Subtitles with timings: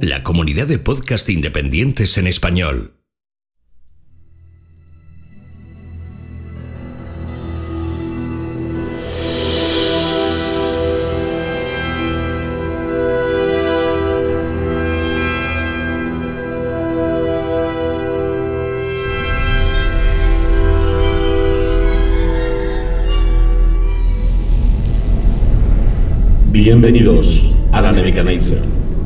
[0.00, 2.92] La comunidad de podcast independientes en español.
[26.52, 28.58] Bienvenidos a la Nebuchadnezzar,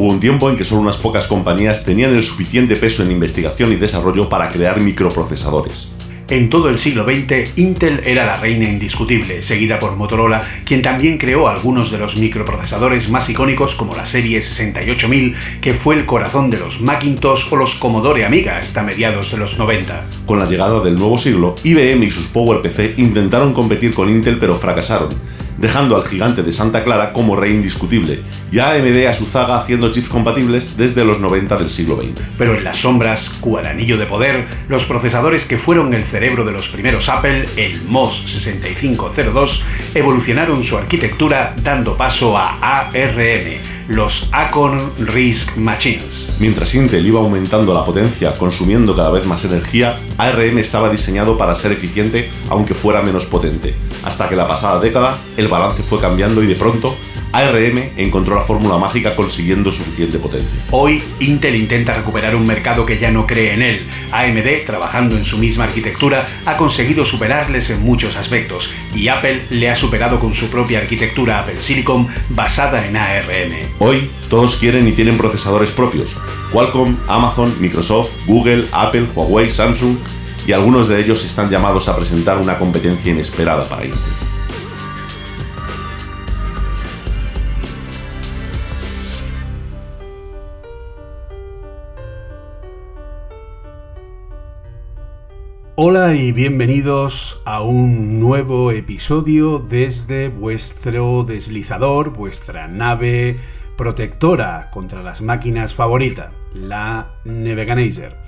[0.00, 3.70] Hubo un tiempo en que solo unas pocas compañías tenían el suficiente peso en investigación
[3.70, 5.90] y desarrollo para crear microprocesadores.
[6.30, 11.18] En todo el siglo XX, Intel era la reina indiscutible, seguida por Motorola, quien también
[11.18, 16.48] creó algunos de los microprocesadores más icónicos como la serie 68000, que fue el corazón
[16.48, 20.06] de los Macintosh o los Commodore Amiga hasta mediados de los 90.
[20.24, 24.56] Con la llegada del nuevo siglo, IBM y sus PowerPC intentaron competir con Intel pero
[24.56, 25.10] fracasaron,
[25.60, 29.58] dejando al gigante de Santa Clara como rey indiscutible, y a AMD a su zaga
[29.58, 32.22] haciendo chips compatibles desde los 90 del siglo XX.
[32.38, 36.52] Pero en las sombras, cual anillo de poder, los procesadores que fueron el cerebro de
[36.52, 44.80] los primeros Apple, el MOS 6502, evolucionaron su arquitectura dando paso a ARM, los Acon
[44.98, 46.36] RISC Machines.
[46.40, 51.54] Mientras Intel iba aumentando la potencia, consumiendo cada vez más energía, ARM estaba diseñado para
[51.54, 56.42] ser eficiente aunque fuera menos potente, hasta que la pasada década el balance fue cambiando
[56.42, 56.96] y de pronto
[57.32, 60.58] ARM encontró la fórmula mágica consiguiendo suficiente potencia.
[60.70, 63.86] Hoy Intel intenta recuperar un mercado que ya no cree en él.
[64.12, 69.70] AMD, trabajando en su misma arquitectura, ha conseguido superarles en muchos aspectos y Apple le
[69.70, 73.52] ha superado con su propia arquitectura Apple Silicon basada en ARM.
[73.78, 76.16] Hoy todos quieren y tienen procesadores propios.
[76.52, 79.96] Qualcomm, Amazon, Microsoft, Google, Apple, Huawei, Samsung
[80.46, 84.00] y algunos de ellos están llamados a presentar una competencia inesperada para Intel.
[95.82, 103.38] Hola y bienvenidos a un nuevo episodio desde vuestro deslizador, vuestra nave
[103.78, 108.22] protectora contra las máquinas favorita, la Nebuchadnezzar.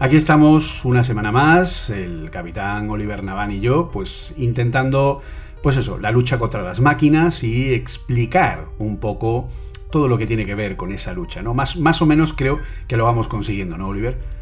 [0.00, 5.22] Aquí estamos una semana más, el capitán Oliver Navan y yo, pues intentando,
[5.62, 9.48] pues eso, la lucha contra las máquinas y explicar un poco
[9.92, 11.54] todo lo que tiene que ver con esa lucha, ¿no?
[11.54, 14.35] Más, más o menos creo que lo vamos consiguiendo, ¿no, Oliver?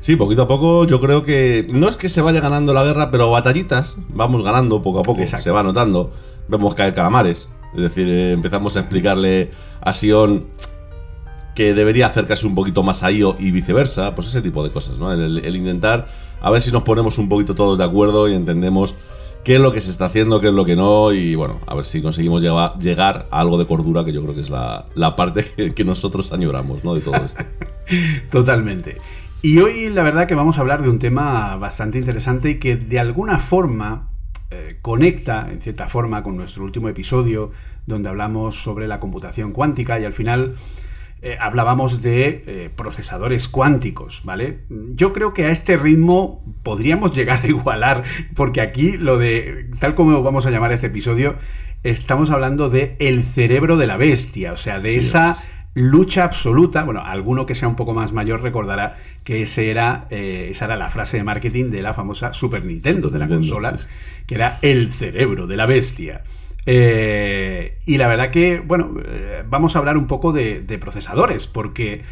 [0.00, 3.10] Sí, poquito a poco yo creo que no es que se vaya ganando la guerra,
[3.10, 5.44] pero batallitas vamos ganando poco a poco, Exacto.
[5.44, 6.10] se va notando.
[6.48, 9.50] Vemos caer calamares, es decir, eh, empezamos a explicarle
[9.80, 10.46] a Sion
[11.54, 14.98] que debería acercarse un poquito más a Io y viceversa, pues ese tipo de cosas,
[14.98, 15.12] ¿no?
[15.12, 16.06] El, el intentar
[16.40, 18.94] a ver si nos ponemos un poquito todos de acuerdo y entendemos
[19.44, 21.74] qué es lo que se está haciendo, qué es lo que no, y bueno, a
[21.74, 25.16] ver si conseguimos llegar a algo de cordura, que yo creo que es la, la
[25.16, 26.94] parte que, que nosotros añoramos, ¿no?
[26.94, 27.44] De todo esto.
[28.32, 28.96] Totalmente.
[29.42, 32.76] Y hoy la verdad que vamos a hablar de un tema bastante interesante y que
[32.76, 34.10] de alguna forma
[34.50, 37.50] eh, conecta, en cierta forma, con nuestro último episodio
[37.86, 40.56] donde hablamos sobre la computación cuántica y al final
[41.22, 44.64] eh, hablábamos de eh, procesadores cuánticos, ¿vale?
[44.68, 48.04] Yo creo que a este ritmo podríamos llegar a igualar,
[48.34, 51.36] porque aquí lo de, tal como vamos a llamar este episodio,
[51.82, 55.38] estamos hablando de el cerebro de la bestia, o sea, de Sí, esa
[55.74, 56.84] lucha absoluta.
[56.84, 60.76] Bueno, alguno que sea un poco más mayor recordará que ese era, eh, esa era
[60.76, 63.86] la frase de marketing de la famosa Super Nintendo, Super de la Nintendo, consola, sí,
[64.26, 66.22] que era el cerebro de la bestia.
[66.66, 71.46] Eh, y la verdad que, bueno, eh, vamos a hablar un poco de, de procesadores,
[71.46, 72.02] porque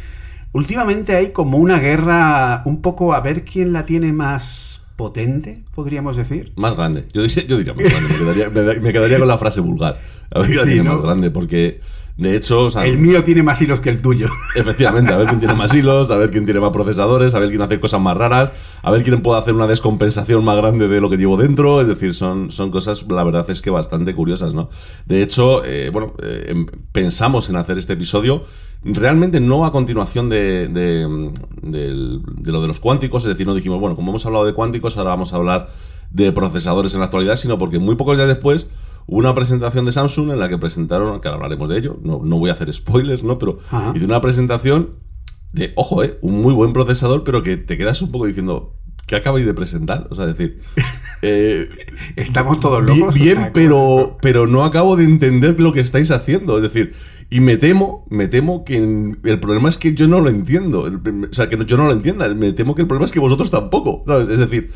[0.51, 6.17] últimamente hay como una guerra un poco a ver quién la tiene más potente, podríamos
[6.17, 6.51] decir.
[6.55, 7.07] Más grande.
[7.13, 8.09] Yo diría, yo diría más grande.
[8.09, 10.01] Me quedaría, me da- me quedaría con la frase vulgar.
[10.31, 10.91] A ver quién la tiene ¿no?
[10.95, 11.79] más grande, porque
[12.19, 14.27] de hecho, o sea, El mío tiene más hilos que el tuyo.
[14.55, 17.49] Efectivamente, a ver quién tiene más hilos, a ver quién tiene más procesadores, a ver
[17.49, 18.51] quién hace cosas más raras,
[18.81, 21.79] a ver quién puede hacer una descompensación más grande de lo que llevo dentro.
[21.79, 24.69] Es decir, son, son cosas, la verdad es que bastante curiosas, ¿no?
[25.05, 28.43] De hecho, eh, bueno, eh, em- pensamos en hacer este episodio
[28.83, 31.31] realmente no a continuación de, de-
[31.61, 34.53] del- de lo de los cuánticos, es decir, no dijimos, bueno, como hemos hablado de
[34.53, 35.69] cuánticos, ahora vamos a hablar
[36.11, 38.69] de procesadores en la actualidad, sino porque muy pocos días después
[39.11, 42.37] una presentación de Samsung en la que presentaron, que ahora hablaremos de ello, no, no
[42.37, 43.39] voy a hacer spoilers, ¿no?
[43.39, 43.91] Pero Ajá.
[43.95, 44.91] hizo una presentación
[45.53, 46.17] de, ojo, ¿eh?
[46.21, 48.75] Un muy buen procesador, pero que te quedas un poco diciendo,
[49.07, 50.07] ¿qué acabáis de presentar?
[50.11, 50.59] O sea, decir,
[51.21, 51.67] eh,
[52.15, 53.13] Estamos todos Bien, locos.
[53.15, 56.57] bien, pero, pero no acabo de entender lo que estáis haciendo.
[56.57, 56.93] Es decir,
[57.31, 60.87] y me temo, me temo que el problema es que yo no lo entiendo.
[60.87, 62.27] El- o sea, que no- yo no lo entienda.
[62.33, 64.03] Me temo que el problema es que vosotros tampoco.
[64.07, 64.29] ¿sabes?
[64.29, 64.71] Es decir,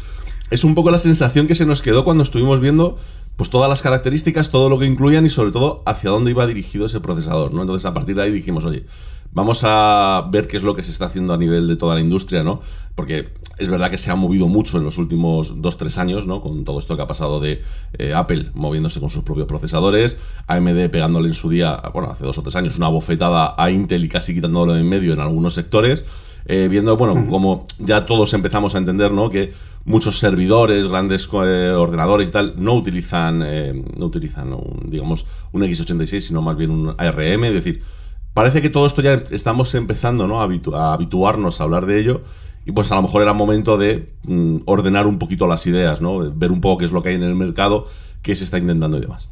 [0.50, 2.98] es un poco la sensación que se nos quedó cuando estuvimos viendo
[3.36, 6.86] pues todas las características, todo lo que incluían y sobre todo hacia dónde iba dirigido
[6.86, 7.62] ese procesador, ¿no?
[7.62, 8.86] Entonces a partir de ahí dijimos, oye,
[9.34, 12.02] vamos a ver qué es lo que se está haciendo a nivel de toda la
[12.02, 12.62] industria, ¿no?
[12.96, 16.42] Porque es verdad que se ha movido mucho en los últimos 2-3 años, ¿no?
[16.42, 17.62] Con todo esto que ha pasado de
[17.98, 22.38] eh, Apple moviéndose con sus propios procesadores, AMD pegándole en su día, bueno, hace dos
[22.38, 26.06] o tres años, una bofetada a Intel y casi quitándolo en medio en algunos sectores.
[26.46, 29.30] Eh, viendo, bueno, como ya todos empezamos a entender, ¿no?
[29.30, 29.54] Que
[29.86, 35.64] muchos servidores, grandes eh, ordenadores y tal, no utilizan, eh, no utilizan, un, digamos, un
[35.64, 37.82] x86, sino más bien un ARM, es decir,
[38.34, 40.42] parece que todo esto ya estamos empezando ¿no?
[40.42, 42.22] a, habitu- a habituarnos a hablar de ello.
[42.66, 46.32] Y pues a lo mejor era momento de mm, ordenar un poquito las ideas, ¿no?
[46.34, 47.88] Ver un poco qué es lo que hay en el mercado,
[48.22, 49.28] qué se está intentando y demás.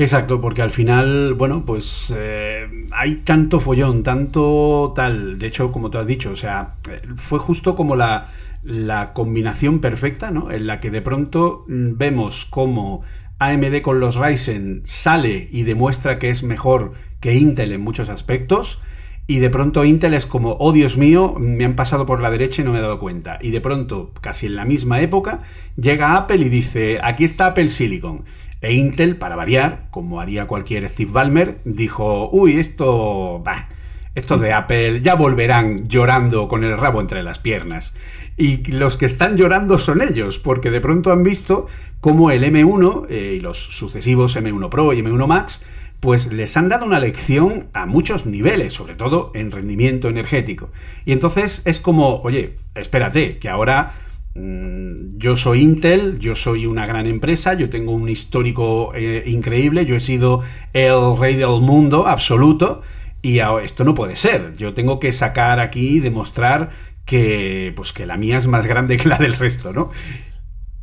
[0.00, 5.38] Exacto, porque al final, bueno, pues eh, hay tanto follón, tanto tal.
[5.38, 8.30] De hecho, como tú has dicho, o sea, eh, fue justo como la,
[8.62, 10.50] la combinación perfecta, ¿no?
[10.50, 13.02] En la que de pronto mm, vemos cómo
[13.40, 18.80] AMD con los Ryzen sale y demuestra que es mejor que Intel en muchos aspectos.
[19.26, 22.62] Y de pronto Intel es como, oh Dios mío, me han pasado por la derecha
[22.62, 23.38] y no me he dado cuenta.
[23.42, 25.40] Y de pronto, casi en la misma época,
[25.76, 28.24] llega Apple y dice, aquí está Apple Silicon.
[28.60, 33.40] E Intel, para variar, como haría cualquier Steve Ballmer, dijo, uy, esto...
[33.44, 33.68] Bah,
[34.14, 37.94] estos de Apple ya volverán llorando con el rabo entre las piernas.
[38.36, 41.68] Y los que están llorando son ellos, porque de pronto han visto
[42.00, 45.64] cómo el M1 eh, y los sucesivos M1 Pro y M1 Max
[46.00, 50.70] pues les han dado una lección a muchos niveles, sobre todo en rendimiento energético.
[51.04, 53.92] Y entonces es como, oye, espérate, que ahora
[54.34, 59.96] yo soy Intel, yo soy una gran empresa, yo tengo un histórico eh, increíble, yo
[59.96, 60.40] he sido
[60.72, 62.82] el rey del mundo absoluto,
[63.22, 64.52] y esto no puede ser.
[64.56, 66.70] Yo tengo que sacar aquí y demostrar
[67.04, 69.90] que, pues, que la mía es más grande que la del resto, ¿no?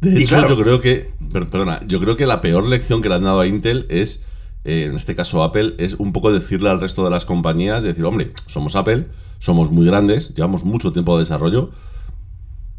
[0.01, 3.01] De Y hecho, claro- yo creo que, per- perdona, yo creo que la peor lección
[3.01, 4.23] que le han dado a Intel es,
[4.65, 8.05] eh, en este caso Apple, es un poco decirle al resto de las compañías, decir,
[8.05, 9.07] hombre, somos Apple,
[9.39, 11.71] somos muy grandes, llevamos mucho tiempo de desarrollo,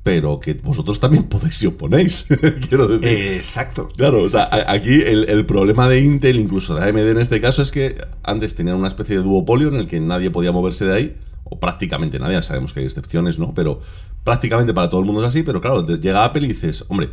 [0.08, 2.26] pero que vosotros también podéis si os ponéis.
[2.69, 3.34] Quiero decir.
[3.34, 3.88] Exacto.
[3.94, 7.60] Claro, o sea, aquí el, el problema de Intel, incluso de AMD en este caso,
[7.60, 10.94] es que antes tenían una especie de duopolio en el que nadie podía moverse de
[10.94, 13.52] ahí, o prácticamente nadie, sabemos que hay excepciones, ¿no?
[13.52, 13.83] Pero
[14.25, 17.11] prácticamente para todo el mundo es así, pero claro, llega Apple y dices, hombre,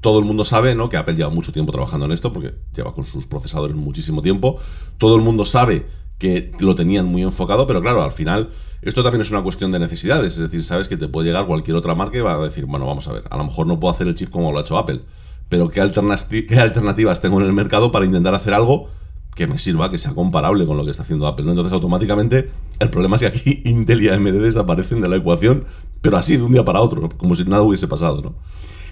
[0.00, 0.88] todo el mundo sabe, ¿no?
[0.88, 4.58] Que Apple lleva mucho tiempo trabajando en esto, porque lleva con sus procesadores muchísimo tiempo.
[4.98, 5.86] Todo el mundo sabe
[6.22, 8.50] que lo tenían muy enfocado, pero claro, al final
[8.80, 11.76] esto también es una cuestión de necesidades, es decir, sabes que te puede llegar cualquier
[11.76, 13.92] otra marca y va a decir, bueno, vamos a ver, a lo mejor no puedo
[13.92, 15.00] hacer el chip como lo ha hecho Apple,
[15.48, 18.88] pero ¿qué, alternati- qué alternativas tengo en el mercado para intentar hacer algo
[19.34, 21.48] que me sirva, que sea comparable con lo que está haciendo Apple?
[21.48, 25.64] Entonces, automáticamente, el problema es que aquí Intel y AMD desaparecen de la ecuación,
[26.00, 28.34] pero así de un día para otro, como si nada hubiese pasado, ¿no?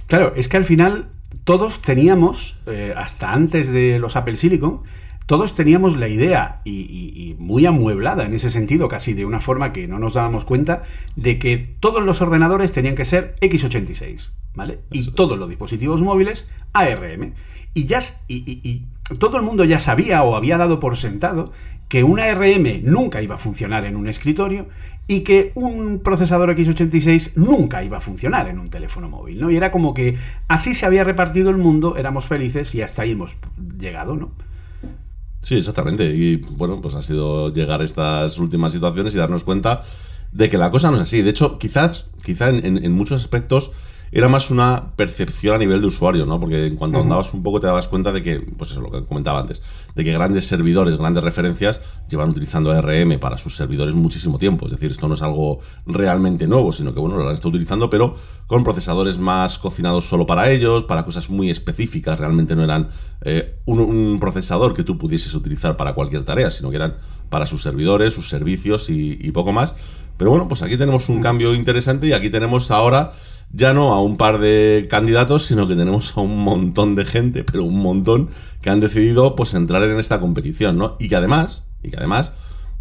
[0.09, 1.07] Claro, es que al final
[1.45, 4.83] todos teníamos, eh, hasta antes de los Apple Silicon,
[5.31, 9.39] todos teníamos la idea, y, y- y muy amueblada en ese sentido, casi de una
[9.39, 10.83] forma que no nos dábamos cuenta,
[11.15, 14.81] de que todos los ordenadores tenían que ser x86, ¿vale?
[14.91, 17.35] Y todos los dispositivos móviles ARM.
[17.75, 18.83] Y, ya, y
[19.21, 21.53] todo el mundo ya sabía o había dado por sentado
[21.89, 24.67] que una ARM nunca iba a funcionar en un escritorio
[25.07, 29.49] y que un procesador x86 nunca iba a funcionar en un teléfono móvil, ¿no?
[29.53, 30.17] Y era como que
[30.49, 33.37] así se había repartido el mundo, éramos felices y hasta ahí hemos
[33.79, 34.33] llegado, ¿no?
[35.43, 36.05] Sí, exactamente.
[36.15, 39.83] Y bueno, pues ha sido llegar a estas últimas situaciones y darnos cuenta
[40.33, 41.23] de que la cosa no es así.
[41.23, 43.71] De hecho, quizás, quizá en, en- en muchos aspectos,
[44.13, 46.41] era más una percepción a nivel de usuario, ¿no?
[46.41, 49.05] Porque en cuanto andabas un poco te dabas cuenta de que, pues eso, lo que
[49.05, 49.63] comentaba antes,
[49.95, 54.67] de que grandes servidores, grandes referencias llevan utilizando ARM para sus servidores muchísimo tiempo.
[54.67, 57.89] Es decir, esto no es algo realmente nuevo, sino que, bueno, lo han estado utilizando,
[57.89, 58.17] pero
[58.49, 62.19] con procesadores más cocinados solo para ellos, para cosas muy específicas.
[62.19, 62.89] Realmente no eran
[63.21, 66.97] eh, un, procesador que tú pudieses utilizar para cualquier tarea, sino que eran
[67.29, 69.77] para sus servidores, sus servicios y poco más.
[70.21, 73.13] Pero bueno, pues aquí tenemos un cambio interesante y aquí tenemos ahora
[73.53, 77.45] ya no a un par de candidatos, sino que tenemos a un montón de gente,
[77.45, 78.31] pero un montón,
[78.63, 80.97] que han decidido pues entrar en esta competición, ¿no?
[80.99, 82.33] Y que además, y que además,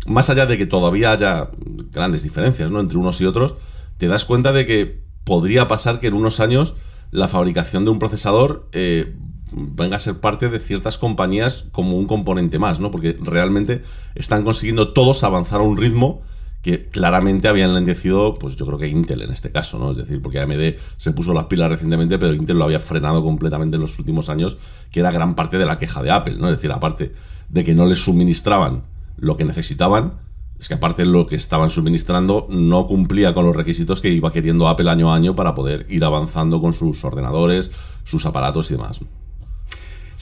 [0.06, 1.50] más allá de que todavía haya
[1.92, 2.80] grandes diferencias, ¿no?
[2.80, 3.56] Entre unos y otros,
[3.98, 6.76] te das cuenta de que podría pasar que en unos años
[7.12, 9.16] la fabricación de un procesador eh,
[9.52, 12.92] venga a ser parte de ciertas compañías como un componente más, ¿no?
[12.92, 13.82] Porque realmente
[14.16, 16.22] están consiguiendo todos avanzar a un ritmo
[16.62, 19.92] que claramente habían enlentecido, pues yo creo que Intel en este caso, ¿no?
[19.92, 23.76] Es decir, porque AMD se puso las pilas recientemente, pero Intel lo había frenado completamente
[23.76, 24.58] en los últimos años,
[24.92, 26.50] que era gran parte de la queja de Apple, ¿no?
[26.50, 27.14] Es decir, aparte
[27.48, 28.84] de que no les suministraban
[29.18, 30.14] lo que necesitaban,
[30.60, 34.68] es que aparte lo que estaban suministrando no cumplía con los requisitos que iba queriendo
[34.68, 37.72] Apple año a año para poder ir avanzando con sus ordenadores,
[38.04, 39.00] sus aparatos y demás.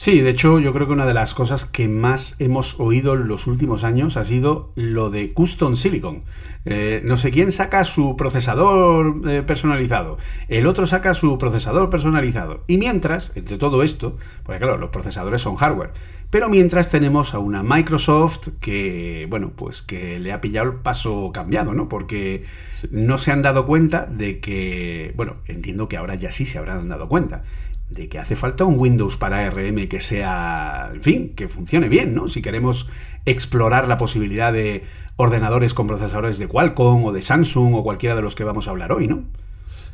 [0.00, 3.26] Sí, de hecho yo creo que una de las cosas que más hemos oído en
[3.26, 6.22] los últimos años ha sido lo de Custom Silicon.
[6.66, 12.62] Eh, no sé quién saca su procesador eh, personalizado, el otro saca su procesador personalizado.
[12.68, 15.90] Y mientras, entre todo esto, porque claro, los procesadores son hardware,
[16.30, 21.32] pero mientras tenemos a una Microsoft que, bueno, pues que le ha pillado el paso
[21.34, 21.88] cambiado, ¿no?
[21.88, 22.44] Porque
[22.92, 26.88] no se han dado cuenta de que, bueno, entiendo que ahora ya sí se habrán
[26.88, 27.42] dado cuenta
[27.90, 32.14] de que hace falta un Windows para ARM que sea, en fin, que funcione bien,
[32.14, 32.28] ¿no?
[32.28, 32.90] Si queremos
[33.24, 34.84] explorar la posibilidad de
[35.16, 38.70] ordenadores con procesadores de Qualcomm o de Samsung o cualquiera de los que vamos a
[38.70, 39.24] hablar hoy, ¿no?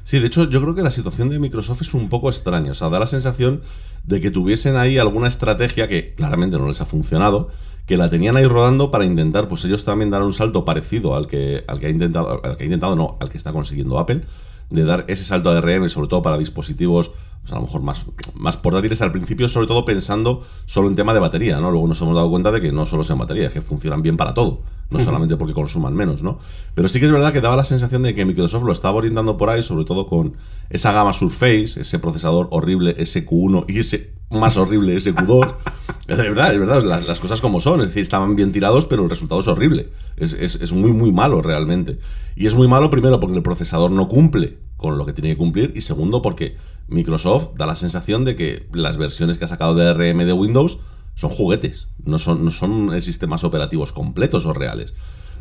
[0.02, 2.72] Sí, de hecho, yo creo que la situación de Microsoft es un poco extraña.
[2.72, 3.62] O sea, da la sensación
[4.04, 7.48] de que tuviesen ahí alguna estrategia que claramente no les ha funcionado,
[7.86, 11.26] que la tenían ahí rodando para intentar, pues ellos también dar un salto parecido al
[11.26, 14.22] que, al que ha intentado, al que ha intentado, no, al que está consiguiendo Apple,
[14.68, 17.12] de dar ese salto a RM, sobre todo para dispositivos
[17.44, 21.12] pues a lo mejor más, más portátiles al principio, sobre todo pensando solo en tema
[21.12, 21.70] de batería, ¿no?
[21.70, 24.32] Luego nos hemos dado cuenta de que no solo sean baterías, que funcionan bien para
[24.32, 26.38] todo, no solamente porque consuman menos, ¿no?
[26.74, 29.36] Pero sí que es verdad que daba la sensación de que Microsoft lo estaba orientando
[29.36, 30.36] por ahí, sobre todo con
[30.70, 35.54] esa gama Surface, ese procesador horrible SQ1 y ese más horrible SQ2.
[36.08, 39.10] es verdad, es verdad, las, cosas como son, es decir, estaban bien tirados, pero el
[39.10, 39.90] resultado es horrible.
[40.16, 41.98] Es, es muy, muy malo realmente.
[42.36, 45.38] Y es muy malo primero porque el procesador no cumple con lo que tiene que
[45.38, 49.74] cumplir y segundo porque Microsoft da la sensación de que las versiones que ha sacado
[49.74, 50.78] de RM de Windows
[51.14, 54.92] son juguetes, no son, no son sistemas operativos completos o reales.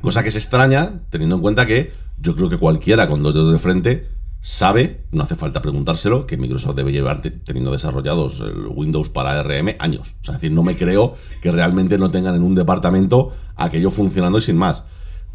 [0.02, 3.52] Cosa que se extraña teniendo en cuenta que yo creo que cualquiera con dos dedos
[3.52, 4.08] de frente
[4.40, 9.76] sabe, no hace falta preguntárselo, que Microsoft debe llevar teniendo desarrollados el Windows para RM
[9.80, 10.16] años.
[10.22, 13.92] O sea, es decir, no me creo que realmente no tengan en un departamento aquello
[13.92, 14.86] funcionando y sin más.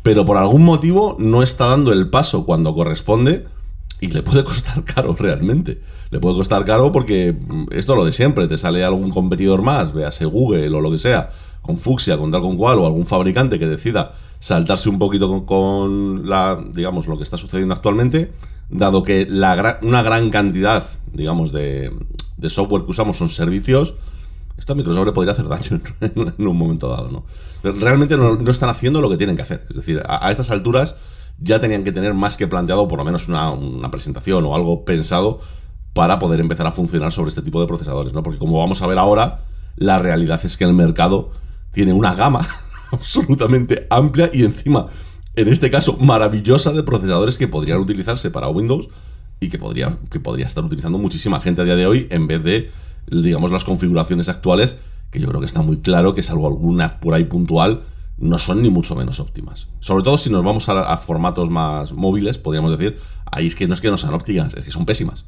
[0.02, 3.46] Pero por algún motivo no está dando el paso cuando corresponde
[4.00, 5.80] y le puede costar caro realmente.
[6.10, 8.48] Le puede costar caro porque mm, esto es lo de siempre.
[8.48, 11.30] Te sale algún competidor más, véase Google o lo que sea,
[11.62, 16.28] con Fuxia, con tal con cual, o algún fabricante que decida saltarse un poquito con,
[16.28, 18.32] la, digamos, lo que está sucediendo actualmente,
[18.70, 21.92] dado que la, una gran cantidad, digamos, de,
[22.36, 23.94] de, software que usamos son servicios,
[24.56, 27.24] esto a Microsoft le podría hacer daño en, un momento dado, ¿no?
[27.62, 29.66] Realmente no, están haciendo lo que tienen que hacer.
[29.68, 30.96] Es decir, a estas alturas
[31.40, 35.40] ya tenían que tener más que planteado por lo menos una, presentación o algo pensado
[35.92, 38.22] para poder empezar a funcionar sobre este tipo de procesadores, ¿no?
[38.22, 39.44] Porque como vamos a ver ahora,
[39.76, 41.30] la realidad es que el mercado
[41.72, 42.46] tiene una gama
[42.92, 44.86] absolutamente amplia y encima,
[45.34, 48.88] en este caso, maravillosa de procesadores que podrían utilizarse para Windows
[49.40, 52.42] y que podría, que podría estar utilizando muchísima gente a día de hoy en vez
[52.42, 52.70] de,
[53.10, 54.80] digamos, las configuraciones actuales,
[55.10, 57.82] que yo creo que está muy claro que es algo alguna por ahí puntual
[58.20, 59.68] no son ni mucho menos óptimas.
[59.80, 62.98] Sobre todo si nos vamos a, formatos más móviles, podríamos decir,
[63.30, 65.24] ahí es que no es que no sean óptimas, es que son pésimas.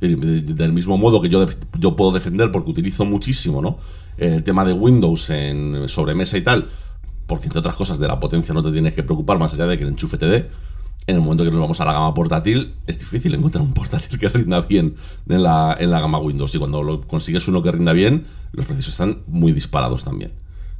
[0.00, 1.44] Del mismo modo que yo,
[1.78, 3.78] yo puedo defender, porque utilizo muchísimo ¿no?
[4.16, 6.68] el tema de Windows en sobremesa y tal,
[7.26, 9.76] porque entre otras cosas de la potencia no te tienes que preocupar más allá de
[9.76, 10.48] que el enchufe te dé.
[11.06, 14.18] En el momento que nos vamos a la gama portátil, es difícil encontrar un portátil
[14.18, 14.94] que rinda bien
[15.28, 16.54] en la, en la gama Windows.
[16.54, 20.32] Y cuando lo consigues uno que rinda bien, los precios están muy disparados también.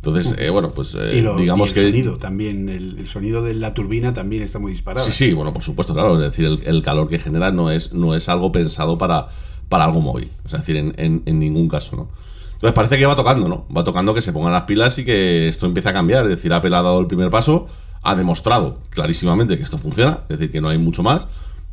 [0.02, 1.80] Entonces, eh, bueno, pues eh, digamos que.
[1.80, 5.04] El sonido también, el, sonido de la turbina también está muy disparado.
[5.04, 6.14] Sí, sí, bueno, por supuesto, claro.
[6.14, 9.28] Es decir, el, calor que genera no es, no es algo pensado para,
[9.68, 10.30] para algo móvil.
[10.46, 12.08] Es decir, en, en, ningún caso, ¿no?
[12.54, 13.66] Entonces parece que va tocando, ¿no?
[13.74, 16.24] Va tocando que se pongan las pilas y que esto empiece a cambiar.
[16.24, 17.68] Es decir, Apple ha dado el primer paso,
[18.02, 21.26] ha demostrado clarísimamente que esto funciona, es decir, que no hay mucho más.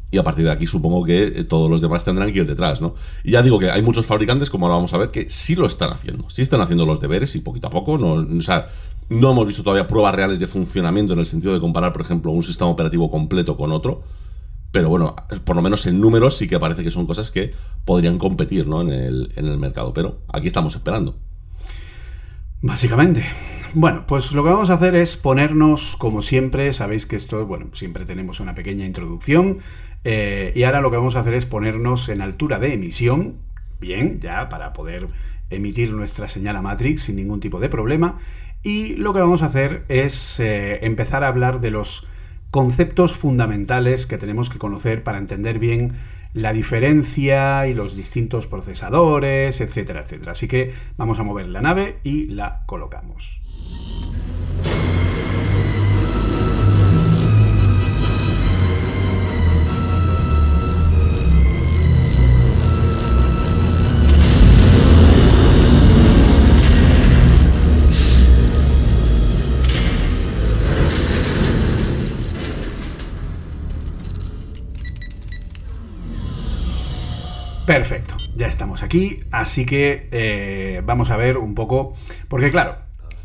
[0.10, 2.82] Y a partir de aquí supongo que eh, todos los demás tendrán que ir detrás,
[2.82, 2.96] ¿no?
[3.24, 5.66] Y ya digo que hay muchos fabricantes, como ahora vamos a ver, que sí lo
[5.66, 6.30] están haciendo.
[6.30, 7.98] Sí están haciendo los deberes y poquito a poco.
[7.98, 8.68] No, o sea,
[9.10, 12.32] no hemos visto todavía pruebas reales de funcionamiento en el sentido de comparar, por ejemplo,
[12.32, 14.04] un sistema operativo completo con otro.
[14.72, 18.18] Pero bueno, por lo menos en números sí que parece que son cosas que podrían
[18.18, 18.82] competir ¿no?
[18.82, 19.94] en, el, en el mercado.
[19.94, 21.16] Pero aquí estamos esperando.
[22.62, 23.26] Básicamente.
[23.74, 27.68] Bueno, pues lo que vamos a hacer es ponernos, como siempre, sabéis que esto, bueno,
[27.74, 29.60] siempre tenemos una pequeña introducción,
[30.10, 33.40] eh, y ahora lo que vamos a hacer es ponernos en altura de emisión,
[33.82, 35.10] bien, ya para poder
[35.50, 38.18] emitir nuestra señal a Matrix sin ningún tipo de problema,
[38.64, 42.08] y lo que vamos a hacer es eh, empezar a hablar de los
[42.52, 45.98] conceptos fundamentales que tenemos que conocer para entender bien
[46.34, 50.32] la diferencia y los distintos procesadores, etcétera, etcétera.
[50.32, 53.42] Así que vamos a mover la nave y la colocamos.
[78.88, 81.96] Aquí, así que eh, vamos a ver un poco,
[82.30, 82.78] porque claro,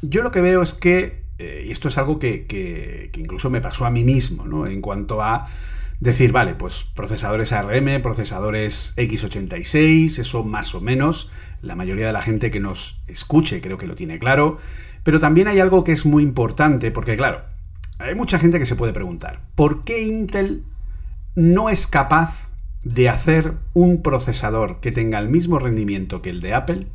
[0.02, 3.86] yo lo que veo es que, eh, y esto es algo que, incluso me pasó
[3.86, 4.66] a mí mismo, ¿no?
[4.66, 5.46] En cuanto a
[6.00, 11.30] decir, vale, pues procesadores ARM, procesadores x86, eso más o menos,
[11.62, 14.58] la mayoría de la gente que nos escuche creo que lo tiene claro,
[15.04, 17.42] pero también hay algo que es muy importante, porque claro,
[18.00, 20.64] hay mucha gente que se puede preguntar, ¿por qué Intel
[21.36, 22.51] no es capaz
[22.84, 26.86] de hacer un procesador que tenga el mismo rendimiento que el de Apple,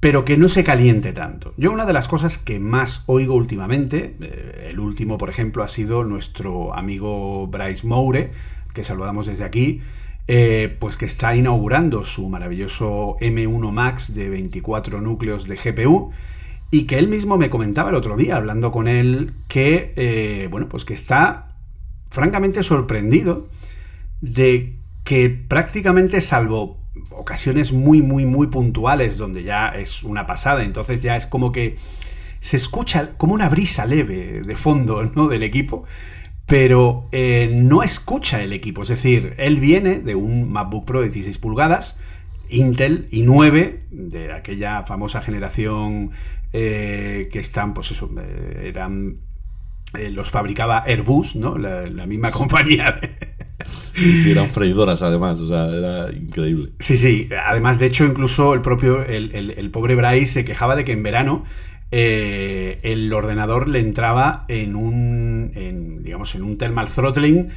[0.00, 1.54] pero que no se caliente tanto.
[1.56, 5.68] Yo una de las cosas que más oigo últimamente, eh, el último por ejemplo ha
[5.68, 8.30] sido nuestro amigo Bryce Moure,
[8.74, 9.80] que saludamos desde aquí,
[10.28, 16.10] eh, pues que está inaugurando su maravilloso M1 Max de 24 núcleos de GPU
[16.70, 20.68] y que él mismo me comentaba el otro día hablando con él que, eh, bueno,
[20.68, 21.54] pues que está
[22.10, 23.46] francamente sorprendido
[24.20, 24.75] de
[25.06, 26.78] que prácticamente salvo
[27.10, 31.76] ocasiones muy, muy, muy puntuales donde ya es una pasada, entonces ya es como que
[32.40, 35.28] se escucha como una brisa leve de fondo ¿no?
[35.28, 35.84] del equipo,
[36.44, 41.06] pero eh, no escucha el equipo, es decir, él viene de un MacBook Pro de
[41.06, 42.00] 16 pulgadas,
[42.48, 46.10] Intel i9, de aquella famosa generación
[46.52, 49.18] eh, que están, pues eso, eh, eran
[50.10, 51.56] los fabricaba Airbus, ¿no?
[51.56, 53.00] La, la misma compañía.
[53.94, 56.70] Sí, eran freidoras además, o sea, era increíble.
[56.78, 60.92] Sí, sí, además, de hecho, incluso el propio, el, pobre Bryce se quejaba de que
[60.92, 61.44] en verano
[61.90, 67.48] eh, el ordenador le entraba en un, digamos, en un thermal throttling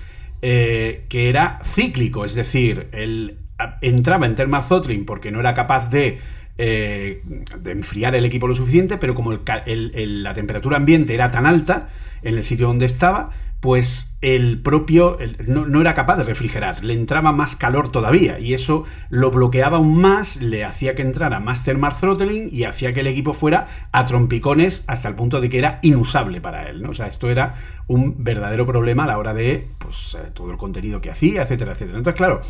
[0.42, 3.40] eh, que era cíclico, es decir, él
[3.82, 6.20] entraba en thermal throttling porque no era capaz de
[6.62, 7.22] eh,
[7.58, 11.88] de enfriar el equipo lo suficiente, pero como la temperatura ambiente era tan alta
[12.22, 17.32] en el sitio donde estaba, pues el propio no, era capaz de refrigerar, le entraba
[17.32, 21.94] más calor todavía y eso lo bloqueaba aún más, le hacía que entrara más thermal
[21.98, 25.80] throttling y hacía que el equipo fuera a trompicones hasta el punto de que era
[25.82, 26.92] inusable para él, ¿no?
[26.92, 27.56] O sea, esto era
[27.88, 31.74] un verdadero problema a la hora de pues, eh, todo el contenido que hacía, etcétera,
[31.74, 31.98] etcétera.
[31.98, 32.42] Entonces, claro,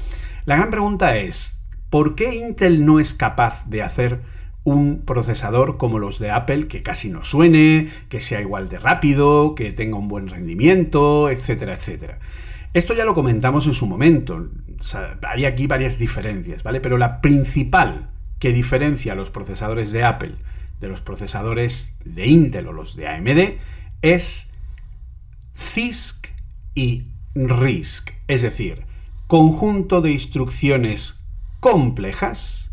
[0.45, 4.21] la gran pregunta es, ¿por qué Intel no es capaz de hacer
[4.63, 9.55] un procesador como los de Apple que casi no suene, que sea igual de rápido,
[9.55, 12.19] que tenga un buen rendimiento, etcétera, etcétera.
[12.73, 14.49] Esto ya lo comentamos en su momento.
[15.27, 16.81] hay aquí varias diferencias, ¿vale?
[16.81, 20.35] Pero la principal que diferencia a los procesadores de Apple
[20.79, 23.57] de los procesadores de Intel o los de AMD
[24.01, 24.53] es
[25.55, 26.27] CISC
[26.73, 28.85] y RISC, es decir,
[29.27, 31.27] conjunto de instrucciones
[31.59, 32.68] complejas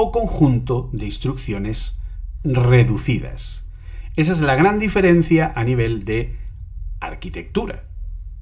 [0.00, 2.02] o conjunto de instrucciones
[2.42, 3.66] reducidas.
[4.16, 6.38] Esa es la gran diferencia a nivel de
[7.00, 7.84] arquitectura.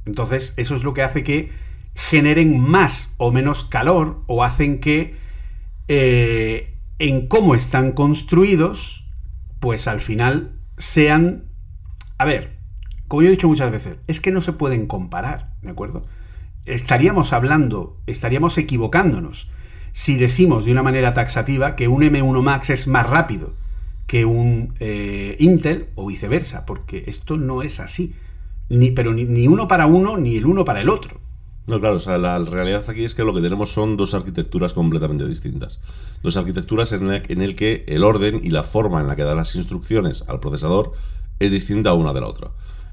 [0.07, 1.51] Entonces, eso es lo que hace que
[1.95, 5.17] generen más o menos calor o hacen que
[5.89, 9.11] eh, en cómo están construidos,
[9.59, 11.51] pues al final sean...
[12.19, 12.59] A ver,
[13.09, 16.07] como yo he dicho muchas veces, es que no se pueden comparar, ¿de acuerdo?
[16.67, 19.53] Estaríamos hablando, estaríamos equivocándonos
[19.93, 23.53] si decimos de una manera taxativa que un M1 Max es más rápido
[24.07, 28.15] que un eh, Intel o viceversa, porque esto no es así.
[28.71, 31.21] Ni, pero ni, uno para uno ni el uno para el otro.
[31.67, 34.73] No, claro, o sea, la realidad aquí es que lo que tenemos son dos arquitecturas
[34.73, 35.81] completamente distintas.
[36.23, 39.25] Dos arquitecturas en el, en el que el orden y la forma en la que
[39.25, 40.93] da las instrucciones al procesador
[41.39, 42.49] es distinta una de la otra.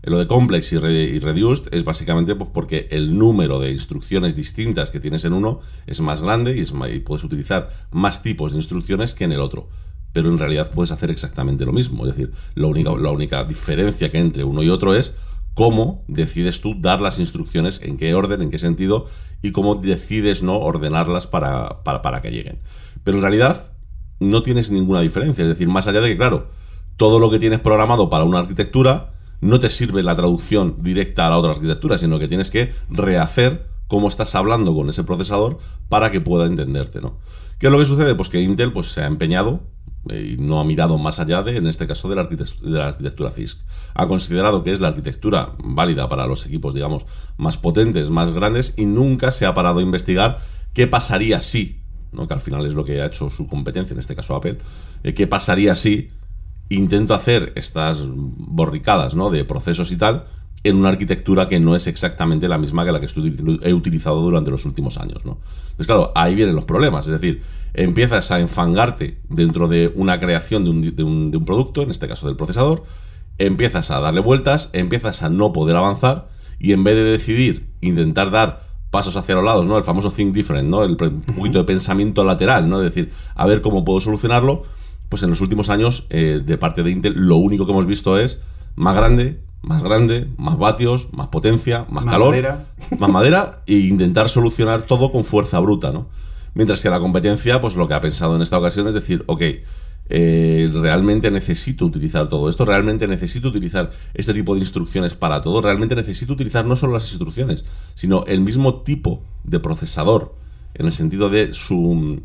[0.05, 4.99] Lo de complex y, reduced es básicamente pues, porque el número de instrucciones distintas que
[4.99, 9.15] tienes en uno es más grande y, es y puedes utilizar más tipos de instrucciones
[9.15, 9.67] que en el otro.
[10.13, 12.05] Pero en realidad puedes hacer exactamente lo mismo.
[12.05, 15.15] Es decir, la única, la única diferencia que entre uno y otro es
[15.55, 19.07] cómo decides tú dar las instrucciones, en qué orden, en qué sentido,
[19.41, 22.59] y cómo decides no ordenarlas para, para, que lleguen.
[23.03, 23.73] Pero en realidad
[24.19, 25.43] no tienes ninguna diferencia.
[25.43, 26.49] Es decir, más allá de que, claro,
[26.95, 29.14] todo lo que tienes programado para una arquitectura
[29.45, 33.67] no te sirve la traducción directa a la otra arquitectura, sino que tienes que rehacer
[33.87, 37.17] cómo estás hablando con ese procesador para que pueda entenderte, ¿no?
[37.59, 38.15] ¿Qué es lo que sucede?
[38.15, 39.61] Pues que Intel pues, se ha empeñado
[40.09, 42.87] y no ha mirado más allá de, en este caso, de la, arquitectura, de la
[42.87, 43.59] arquitectura CISC.
[43.93, 47.05] Ha considerado que es la arquitectura válida para los equipos, digamos,
[47.37, 50.39] más potentes, más grandes, y nunca se ha parado a investigar
[50.73, 51.81] qué pasaría si,
[52.11, 52.27] ¿no?
[52.27, 54.57] que al final es lo que ha hecho su competencia, en este caso Apple,
[55.03, 56.09] eh, qué pasaría si
[56.69, 59.29] intento hacer estas borricadas ¿no?
[59.29, 60.25] de procesos y tal
[60.63, 63.07] en una arquitectura que no es exactamente la misma que la que
[63.61, 65.23] he utilizado durante los últimos años.
[65.23, 65.37] ¿no?
[65.63, 67.05] Entonces, claro, ahí vienen los problemas.
[67.05, 67.43] Es decir,
[67.75, 72.25] empiezas a enfangarte dentro de una creación de un, de un, producto, en este caso
[72.25, 72.83] del procesador,
[73.37, 78.31] empiezas a darle vueltas, empiezas a no poder avanzar y en vez de decidir intentar
[78.31, 79.77] dar pasos hacia los lados, ¿no?
[79.77, 80.83] El famoso think different, ¿no?
[80.83, 82.81] El un poquito de pensamiento lateral, ¿no?
[82.81, 84.63] Es decir, a ver cómo puedo solucionarlo,
[85.09, 88.17] pues en los últimos años, eh, de parte de Intel, lo único que hemos visto
[88.17, 88.41] es
[88.75, 92.65] más grande, más grande, más vatios, más potencia, más, calor, madera.
[92.99, 96.07] más madera e intentar solucionar todo con fuerza bruta, ¿no?
[96.53, 99.41] Mientras que la competencia, pues lo que ha pensado en esta ocasión es decir, ok,
[100.07, 105.61] eh, realmente necesito utilizar todo esto, realmente necesito utilizar este tipo de instrucciones para todo,
[105.61, 107.65] realmente necesito utilizar no solo las instrucciones,
[107.95, 110.35] sino el mismo tipo de procesador,
[110.75, 112.21] en el sentido de su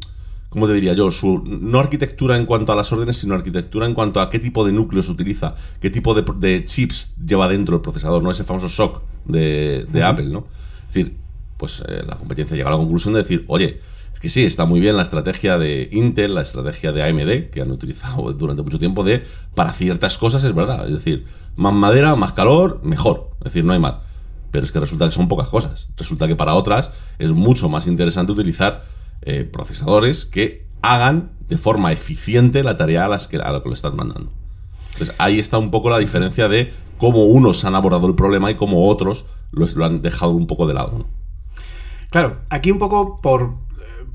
[0.51, 1.11] ¿cómo te diría yo?
[1.11, 4.65] Su, no arquitectura en cuanto a las órdenes, sino arquitectura en cuanto a qué tipo
[4.67, 8.31] de núcleos utiliza, qué tipo de, chips lleva dentro el procesador, ¿no?
[8.31, 10.47] Ese famoso SOC de, Apple, ¿no?
[10.89, 11.17] Es decir,
[11.57, 13.81] pues eh, la competencia llega a la conclusión de decir, oye,
[14.13, 17.63] es que sí, está muy bien la estrategia de Intel, la estrategia de AMD, que
[17.63, 19.23] han utilizado durante mucho tiempo, de
[19.55, 20.87] para ciertas cosas es verdad.
[20.89, 23.31] Es decir, más madera, más calor, mejor.
[23.39, 23.95] Es decir, no hay más.
[24.51, 25.87] Pero es que resulta que son pocas cosas.
[25.97, 28.83] Resulta que para otras es mucho más interesante utilizar
[29.23, 33.69] eh, procesadores que hagan de forma eficiente la tarea a, las que, a lo que
[33.69, 34.33] le están mandando.
[34.93, 38.55] Entonces ahí está un poco la diferencia de cómo unos han abordado el problema y
[38.55, 41.07] cómo otros lo, han dejado un poco de lado.
[42.11, 43.55] Claro, aquí un poco por,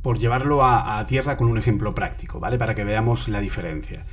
[0.01, 2.57] por llevarlo a, tierra con un ejemplo práctico, ¿vale?
[2.57, 4.05] Para que veamos la diferencia.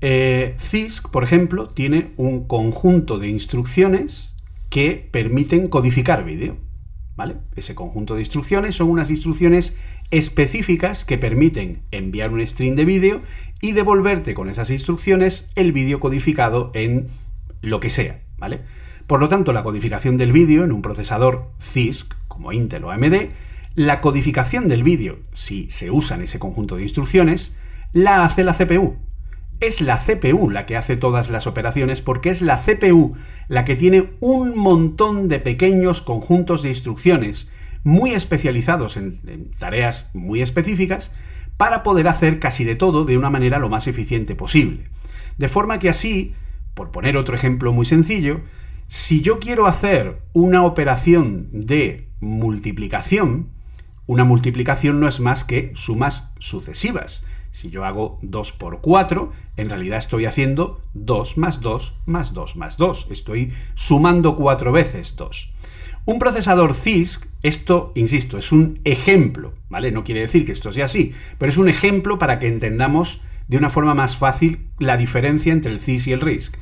[0.00, 4.36] Eh, CISC, por ejemplo, tiene un conjunto de instrucciones
[4.68, 6.56] que permiten codificar vídeo.
[7.16, 7.36] ¿Vale?
[7.54, 9.76] Ese conjunto de instrucciones son unas instrucciones
[10.10, 13.22] específicas que permiten enviar un stream de vídeo
[13.60, 17.08] y devolverte con esas instrucciones el vídeo codificado en
[17.62, 18.60] lo que sea, ¿vale?
[19.06, 23.30] Por lo tanto, la codificación del vídeo en un procesador CISC, como Intel o AMD,
[23.74, 27.56] la codificación del vídeo, si se usa en ese conjunto de instrucciones,
[27.92, 28.96] la hace la CPU.
[29.60, 33.14] Es la CPU la que hace todas las operaciones porque es la CPU
[33.48, 37.50] la que tiene un montón de pequeños conjuntos de instrucciones
[37.84, 41.14] muy especializados en, tareas muy específicas
[41.56, 44.88] para poder hacer casi de todo de una manera lo más eficiente posible.
[45.38, 46.34] De forma que así,
[46.74, 48.40] por poner otro ejemplo muy sencillo,
[48.88, 53.50] si yo quiero hacer una operación de multiplicación,
[54.06, 57.24] una multiplicación no es más que sumas sucesivas.
[57.52, 62.56] Si yo hago 2 por 4, en realidad estoy haciendo 2 más 2 más 2
[62.56, 63.08] más 2.
[63.10, 65.52] Estoy sumando 4 veces 2.
[66.06, 69.92] Un procesador CISC, esto, insisto, es un ejemplo, ¿vale?
[69.92, 73.58] No quiere decir que esto sea así, pero es un ejemplo para que entendamos de
[73.58, 76.56] una forma más fácil la diferencia entre el CISC y el RISC.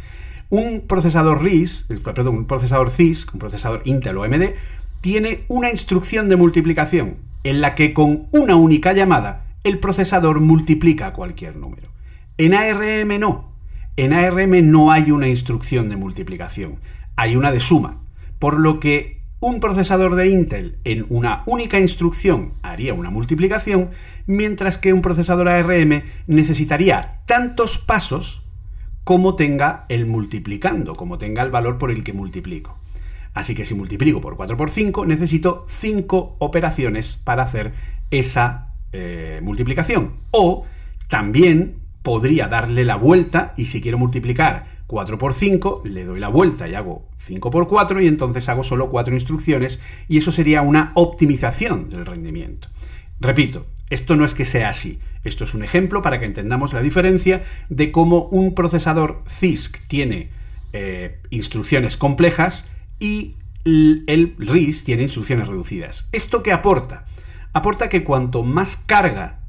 [0.50, 4.54] Un procesador RISC, perdón, un procesador CISC, un procesador Intel o AMD,
[5.00, 11.12] tiene una instrucción de multiplicación en la que con una única llamada el procesador multiplica
[11.12, 11.90] cualquier número.
[12.38, 13.52] En ARM no.
[13.96, 16.76] En ARM no hay una instrucción de multiplicación,
[17.16, 17.98] hay una de suma,
[18.38, 23.90] por lo que un procesador de Intel en una única instrucción haría una multiplicación,
[24.26, 28.42] mientras que un procesador ARM necesitaría tantos pasos
[29.04, 32.76] como tenga el multiplicando, como tenga el valor por el que multiplico.
[33.32, 37.72] Así que si multiplico por 4 por 5, necesito 5 operaciones para hacer
[38.10, 40.14] esa eh, multiplicación.
[40.32, 40.66] O
[41.08, 46.28] también podría darle la vuelta y si quiero multiplicar 4 por 5, le doy la
[46.28, 50.62] vuelta y hago 5 por 4 y entonces hago solo 4 instrucciones y eso sería
[50.62, 52.68] una optimización del rendimiento.
[53.20, 56.80] Repito, esto no es que sea así, esto es un ejemplo para que entendamos la
[56.80, 60.30] diferencia de cómo un procesador CISC tiene
[60.72, 66.08] eh, instrucciones complejas y el RIS tiene instrucciones reducidas.
[66.12, 67.04] ¿Esto qué aporta?
[67.52, 69.40] Aporta que cuanto más carga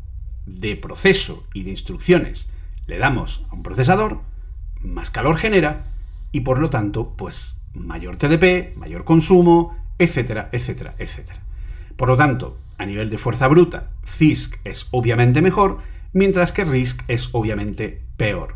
[0.45, 2.51] de proceso y de instrucciones
[2.87, 4.19] le damos a un procesador,
[4.83, 5.85] más calor genera
[6.31, 11.39] y por lo tanto, pues mayor TDP, mayor consumo, etcétera, etcétera, etcétera.
[11.95, 15.79] Por lo tanto, a nivel de fuerza bruta, CISC es obviamente mejor,
[16.13, 18.55] mientras que RISC es obviamente peor.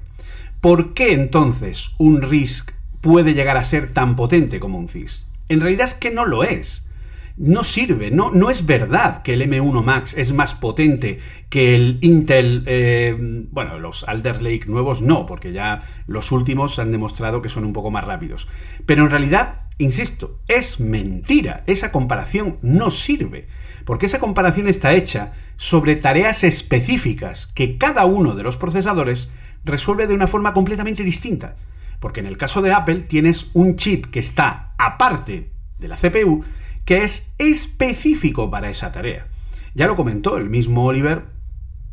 [0.62, 5.26] ¿Por qué entonces un RISC puede llegar a ser tan potente como un CISC?
[5.50, 6.88] En realidad es que no lo es.
[7.36, 11.20] No sirve, no, no es verdad que el M1 Max es más potente
[11.50, 13.16] que el Intel, eh,
[13.50, 17.74] bueno, los Alder Lake nuevos no, porque ya los últimos han demostrado que son un
[17.74, 18.48] poco más rápidos.
[18.86, 23.48] Pero en realidad, insisto, es mentira, esa comparación no sirve,
[23.84, 29.34] porque esa comparación está hecha sobre tareas específicas que cada uno de los procesadores
[29.66, 31.56] resuelve de una forma completamente distinta.
[32.00, 36.44] Porque en el caso de Apple tienes un chip que está aparte de la CPU,
[36.86, 39.28] que es específico para esa tarea.
[39.74, 41.24] Ya lo comentó el mismo Oliver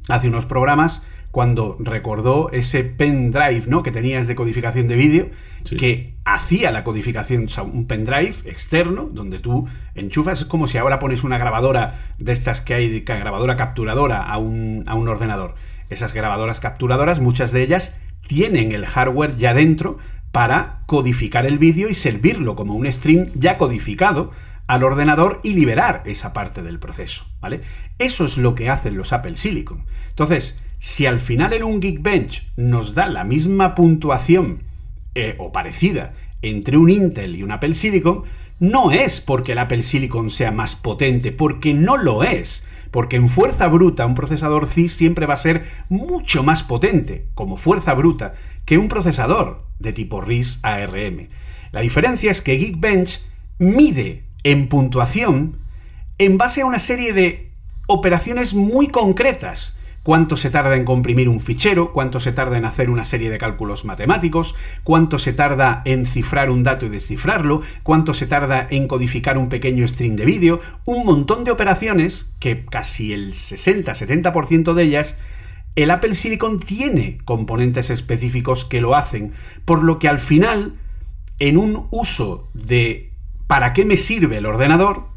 [0.08, 3.82] hace unos programas cuando recordó ese pendrive ¿no?
[3.82, 5.30] que tenías de codificación de vídeo,
[5.78, 10.78] que hacía la codificación, o sea, un pendrive externo, donde tú enchufas, es como si
[10.78, 15.54] ahora pones una grabadora de estas que hay, grabadora capturadora a un, a un ordenador.
[15.88, 19.98] Esas grabadoras capturadoras, muchas de ellas tienen el hardware ya dentro
[20.32, 24.30] para codificar el vídeo y servirlo como un stream ya codificado
[24.70, 27.62] al ordenador y liberar esa parte del proceso, ¿vale?
[27.98, 29.84] Eso es lo que hacen los Apple Silicon.
[30.10, 34.62] Entonces, si al final en un Geekbench nos da la misma puntuación
[35.16, 38.22] eh, o parecida entre un Intel y un Apple Silicon,
[38.60, 42.68] no es porque el Apple Silicon sea más potente, porque no lo es.
[42.92, 47.56] Porque en fuerza bruta un procesador CIS siempre va a ser mucho más potente, como
[47.56, 51.26] fuerza bruta, que un procesador de tipo RIS ARM.
[51.72, 53.24] La diferencia es que Geekbench
[53.58, 55.58] mide en puntuación
[56.18, 57.50] en base a una serie de
[57.86, 59.78] operaciones muy concretas.
[60.02, 63.36] Cuánto se tarda en comprimir un fichero, cuánto se tarda en hacer una serie de
[63.36, 68.88] cálculos matemáticos, cuánto se tarda en cifrar un dato y descifrarlo, cuánto se tarda en
[68.88, 74.82] codificar un pequeño string de vídeo, un montón de operaciones que casi el 60-70% de
[74.82, 75.18] ellas
[75.76, 79.32] el Apple Silicon tiene componentes específicos que lo hacen,
[79.64, 80.74] por lo que al final,
[81.38, 83.09] en un uso de
[83.50, 85.08] ¿para qué me sirve el ordenador?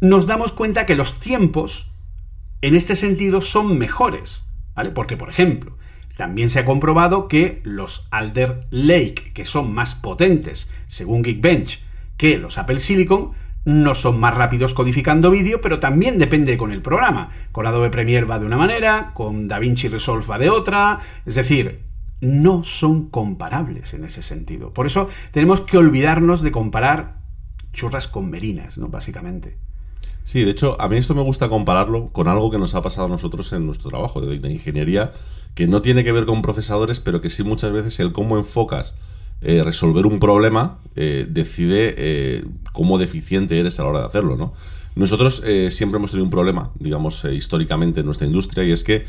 [0.00, 1.92] nos damos cuenta que los tiempos,
[2.60, 4.50] en este sentido, son mejores.
[4.74, 4.90] ¿Vale?
[4.90, 5.76] Porque, por ejemplo,
[6.16, 11.80] también se ha comprobado que los Alder Lake, que son más potentes, según Geekbench,
[12.16, 13.32] que los Apple Silicon,
[13.64, 17.28] no son más rápidos codificando vídeo, pero también depende con el programa.
[17.52, 20.98] Con Adobe Premiere va de una manera, con DaVinci Resolve va de otra.
[21.26, 21.82] Es decir,
[22.20, 24.72] no son comparables en ese sentido.
[24.72, 27.17] Por eso tenemos que olvidarnos de comparar
[27.72, 28.88] churras con merinas, ¿no?
[28.88, 29.56] Básicamente.
[30.24, 33.06] Sí, de hecho, a mí esto me gusta compararlo con algo que nos ha pasado
[33.06, 35.12] a nosotros en nuestro trabajo de, ingeniería,
[35.54, 38.94] que no tiene que ver con procesadores, pero que sí muchas veces el cómo enfocas
[39.40, 44.36] eh, resolver un problema eh, decide eh, cómo deficiente eres a la hora de hacerlo,
[44.36, 44.52] ¿no?
[44.96, 49.06] Nosotros siempre hemos tenido un problema, digamos, históricamente en nuestra industria, y es que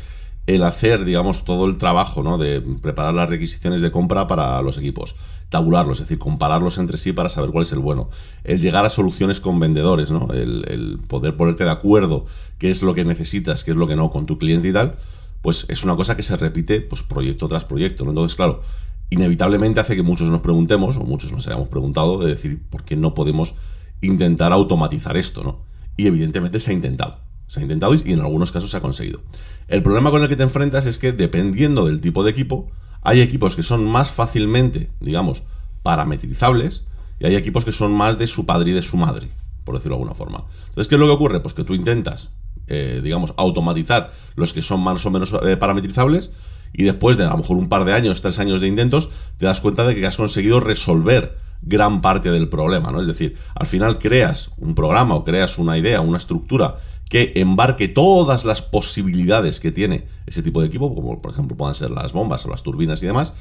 [0.54, 2.36] el hacer, digamos, todo el trabajo, ¿no?
[2.36, 5.14] De preparar las requisiciones de compra para los equipos,
[5.48, 8.10] tabularlos, es decir, compararlos entre sí para saber cuál es el bueno.
[8.42, 10.28] El llegar a soluciones con vendedores, ¿no?
[10.32, 12.26] El, poder ponerte de acuerdo
[12.58, 14.96] qué es lo que necesitas, qué es lo que no con tu cliente y tal,
[15.40, 18.10] pues es una cosa que se repite pues proyecto tras proyecto, ¿no?
[18.10, 18.62] Entonces, claro,
[19.10, 22.96] inevitablemente hace que muchos nos preguntemos, o muchos nos hayamos preguntado, de decir, ¿por qué
[22.96, 23.54] no podemos
[24.00, 25.60] intentar automatizar esto, ¿no?
[25.96, 27.29] Y evidentemente se ha intentado.
[27.50, 29.22] Se ha intentado y en algunos casos se ha conseguido.
[29.66, 32.70] El problema con el que te enfrentas es que dependiendo del tipo de equipo,
[33.02, 35.42] hay equipos que son más fácilmente, digamos,
[35.82, 36.84] parametrizables
[37.18, 39.30] y hay equipos que son más de su padre y de su madre,
[39.64, 40.44] por decirlo de alguna forma.
[40.68, 41.40] Entonces, ¿qué es lo que ocurre?
[41.40, 42.30] Pues que tú intentas,
[42.68, 46.30] eh, digamos, automatizar los que son más o menos eh, parametrizables
[46.72, 49.46] y después de a lo mejor un par de años, tres años de intentos, te
[49.46, 53.00] das cuenta de que has conseguido resolver gran parte del problema, ¿no?
[53.00, 56.76] Es decir, al final creas un programa o creas una idea, una estructura
[57.10, 61.74] que embarque todas las posibilidades que tiene ese tipo de equipo, como por ejemplo puedan
[61.74, 63.34] ser las bombas o las turbinas y demás,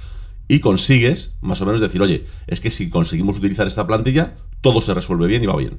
[0.48, 4.82] y consigues más o menos decir, oye, es que si conseguimos utilizar esta plantilla, todo
[4.82, 5.78] se resuelve bien y va bien.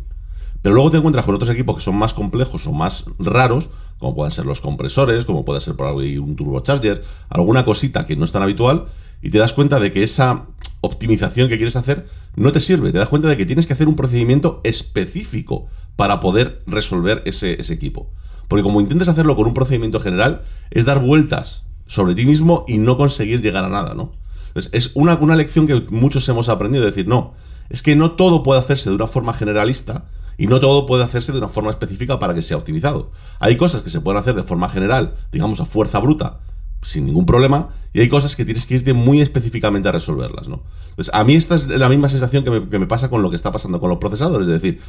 [0.63, 4.15] Pero luego te encuentras con otros equipos que son más complejos o más raros, como
[4.15, 8.25] pueden ser los compresores, como puede ser por ahí un turbocharger, alguna cosita que no
[8.25, 8.87] es tan habitual,
[9.21, 10.47] y te das cuenta de que esa
[10.81, 12.93] optimización que quieres hacer no te sirve.
[12.93, 15.67] Te das cuenta de que tienes que hacer un procedimiento específico
[16.01, 18.09] para poder resolver ese, equipo.
[18.49, 22.79] Porque como intentes hacerlo con un procedimiento general, es dar vueltas sobre ti mismo y
[22.79, 24.13] no conseguir llegar a nada, ¿no?
[24.55, 27.35] Es una, una lección que muchos hemos aprendido, decir, no,
[27.69, 30.07] es que no todo puede hacerse de una forma generalista
[30.39, 33.11] y no todo puede hacerse de una forma específica para que sea optimizado.
[33.39, 36.39] Hay cosas que se pueden hacer de forma general, digamos a fuerza bruta,
[36.81, 40.63] sin ningún problema, y hay cosas que tienes que irte muy específicamente a resolverlas, ¿no?
[40.89, 43.29] Entonces, a mí esta es la misma sensación que me, que me pasa con lo
[43.29, 44.81] que está pasando con los procesadores, es decir,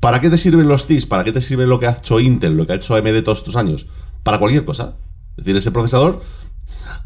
[0.00, 1.06] ¿para qué te sirven los TIS?
[1.06, 3.38] ¿Para qué te sirve lo que ha hecho Intel, lo que ha hecho AMD todos
[3.38, 3.86] estos años?
[4.22, 4.96] Para cualquier cosa.
[5.36, 6.22] Es decir, ese procesador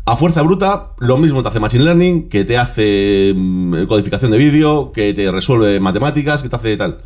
[0.04, 4.38] a fuerza bruta, lo mismo te hace Machine Learning, que te hace mm, codificación de
[4.38, 7.00] vídeo, que te resuelve matemáticas, que te hace tal.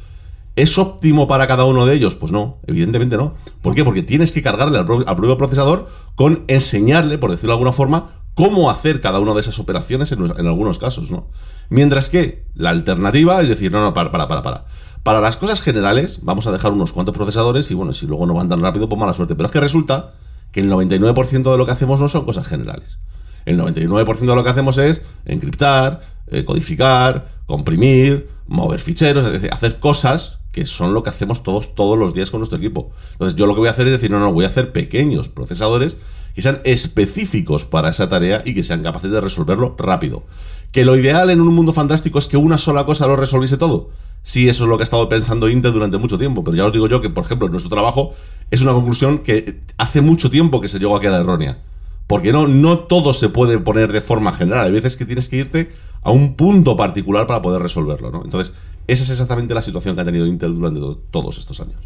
[0.55, 2.15] ¿Es óptimo para cada uno de ellos?
[2.15, 3.35] Pues no, evidentemente no.
[3.63, 3.85] ¿Por qué?
[3.85, 7.73] Porque tienes que cargarle al, pro- al propio procesador con enseñarle, por decirlo de alguna
[7.73, 11.29] forma, cómo hacer cada una de esas operaciones en, en algunos casos, ¿no?
[11.71, 14.65] Mientras que la alternativa es decir, no, no, para, para, para, para.
[15.03, 18.35] Para las cosas generales, vamos a dejar unos cuantos procesadores y bueno, si luego no
[18.35, 19.35] van tan rápido, pues mala suerte.
[19.35, 20.13] Pero es que resulta
[20.53, 22.99] que el 99% de lo que hacemos no son cosas generales.
[23.45, 29.53] El 99% de lo que hacemos es encriptar, eh, codificar, comprimir, mover ficheros, es decir,
[29.53, 32.93] hacer cosas que son lo que hacemos todos todos los días con nuestro equipo.
[33.13, 35.29] Entonces, yo lo que voy a hacer es decir, no, no, voy a hacer pequeños
[35.29, 35.97] procesadores
[36.35, 40.25] que sean específicos para esa tarea y que sean capaces de resolverlo rápido.
[40.71, 43.91] Que lo ideal en un mundo fantástico es que una sola cosa lo resolviese todo.
[44.23, 46.73] Sí, eso es lo que ha estado pensando Intel durante mucho tiempo, pero ya os
[46.73, 48.15] digo yo que, por ejemplo, nuestro trabajo
[48.51, 51.59] es una conclusión que hace mucho tiempo que se llegó a quedar errónea.
[52.07, 54.67] Porque no, no todo se puede poner de forma general.
[54.67, 58.23] Hay veces que tienes que irte a un punto particular para poder resolverlo, ¿no?
[58.25, 58.55] Entonces,
[58.87, 61.81] esa es exactamente la situación que ha tenido Intel durante to- todos estos años.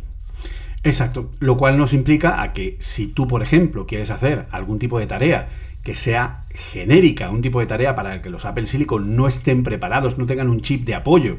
[0.82, 4.98] Exacto, lo cual nos implica a que si tú, por ejemplo, quieres hacer algún tipo
[4.98, 5.48] de tarea
[5.82, 10.18] que sea genérica, un tipo de tarea para que los Apple Silicon no estén preparados,
[10.18, 11.36] no tengan un chip de apoyo,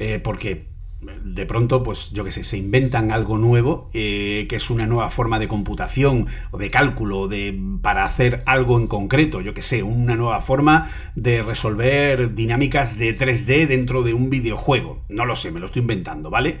[0.00, 4.70] eh, porque de pronto, pues yo qué sé, se inventan algo nuevo, eh, que es
[4.70, 9.54] una nueva forma de computación o de cálculo de, para hacer algo en concreto, yo
[9.54, 15.04] qué sé, una nueva forma de resolver dinámicas de 3D dentro de un videojuego.
[15.10, 16.58] No lo sé, me lo estoy inventando, ¿vale?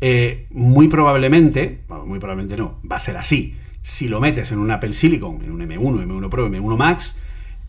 [0.00, 3.56] Eh, muy probablemente, bueno, muy probablemente no, va a ser así.
[3.82, 7.20] Si lo metes en un Apple Silicon, en un M1, M1 Pro, M1 Max,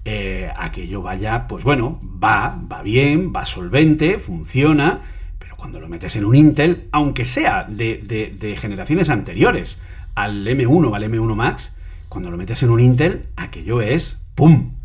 [0.09, 5.01] eh, aquello vaya, pues bueno, va, va bien, va solvente, funciona,
[5.37, 8.01] pero cuando lo metes en un Intel, aunque sea de,
[8.39, 9.81] de- generaciones anteriores
[10.15, 14.75] al M1 o al M1 Max, cuando lo metes en un Intel, aquello es ¡pum!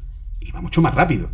[0.41, 1.29] Y va mucho más rápido.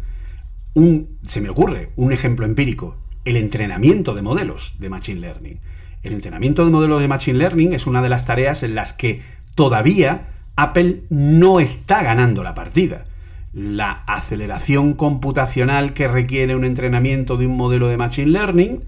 [0.74, 5.60] Un, se me ocurre un ejemplo empírico, el entrenamiento de modelos de Machine Learning.
[6.02, 9.22] El entrenamiento de modelos de Machine Learning es una de las tareas en las que
[9.54, 13.06] todavía Apple no está ganando la partida.
[13.52, 18.82] La aceleración computacional que requiere un entrenamiento de un modelo de Machine Learning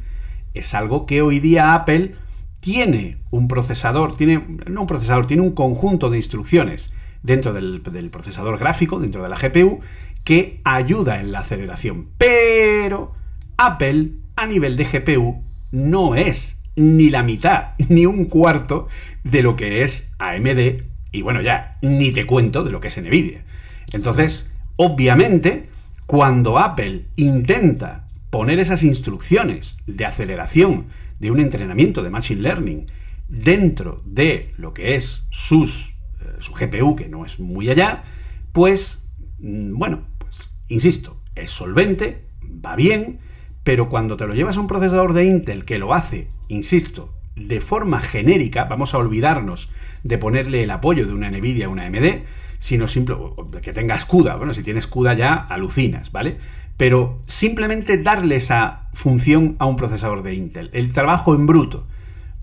[0.54, 2.14] es algo que hoy día Apple
[2.60, 8.10] tiene un procesador, tiene, no un procesador, tiene un conjunto de instrucciones dentro del, del
[8.10, 9.80] procesador gráfico, dentro de la GPU,
[10.24, 12.08] que ayuda en la aceleración.
[12.18, 13.12] Pero
[13.56, 15.42] Apple, a nivel de GPU,
[15.72, 18.88] no es ni la mitad, ni un cuarto
[19.24, 23.02] de lo que es AMD, y bueno, ya, ni te cuento de lo que es
[23.02, 23.44] Nvidia.
[23.92, 24.49] Entonces,
[24.82, 25.68] obviamente,
[26.06, 30.86] cuando Apple intenta poner esas instrucciones de aceleración
[31.18, 32.86] de un entrenamiento de Machine Learning
[33.28, 38.04] dentro de lo que es sus, eh, su GPU, que no es muy allá,
[38.52, 43.18] pues, mm, bueno, pues, insisto, es solvente, va bien,
[43.64, 47.60] pero cuando te lo llevas a un procesador de Intel que lo hace, insisto, de
[47.60, 49.70] forma genérica, vamos a olvidarnos
[50.04, 52.22] de ponerle el apoyo de una Nvidia o una AMD,
[52.60, 53.16] sino simple,
[53.62, 54.36] que tenga CUDA.
[54.36, 56.36] Bueno, si tienes CUDA ya alucinas, ¿vale?
[56.76, 60.70] Pero simplemente darle esa función a un procesador de Intel.
[60.72, 61.86] El trabajo en bruto.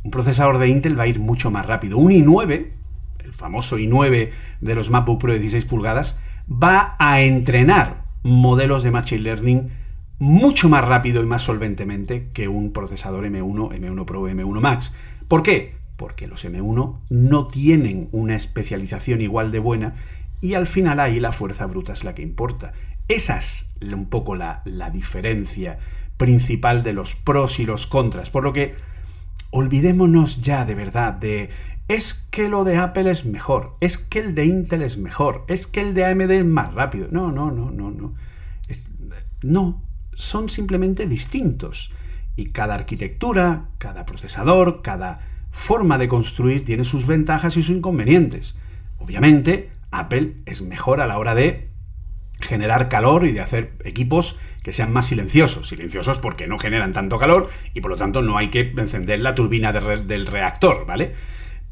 [0.04, 1.98] Un procesador de Intel va a ir mucho más rápido.
[1.98, 2.72] Un i9,
[3.20, 6.20] el famoso i9 de los MacBook Pro de 16 pulgadas,
[6.52, 9.70] va a entrenar modelos de Machine Learning
[10.18, 14.96] mucho más rápido y más solventemente que un procesador M1, M1 Pro, M1 Max.
[15.28, 15.77] ¿Por qué?
[15.98, 19.96] Porque los M1 no tienen una especialización igual de buena
[20.40, 22.74] y al final ahí la fuerza bruta es la que importa.
[23.08, 25.80] Esa es un poco la, la diferencia
[26.18, 28.30] principal de los pros y los contras.
[28.30, 28.76] Por lo que
[29.50, 31.50] olvidémonos ya de verdad de
[31.88, 35.68] es que lo de Apple es mejor, es que el de Intel es mejor, es
[35.68, 37.08] que el de AMD es más rápido.
[37.12, 38.14] No, no, no, no, no.
[39.44, 39.84] No,
[40.14, 41.92] son simplemente distintos.
[42.36, 45.22] Y cada arquitectura, cada procesador, cada
[45.58, 48.58] forma de construir tiene sus ventajas y sus inconvenientes.
[49.00, 51.72] Obviamente, Apple es mejor a la hora de
[52.40, 55.68] generar calor y de hacer equipos que sean más silenciosos.
[55.68, 59.34] Silenciosos porque no generan tanto calor y por lo tanto no hay que encender la
[59.34, 61.14] turbina del reactor, ¿vale?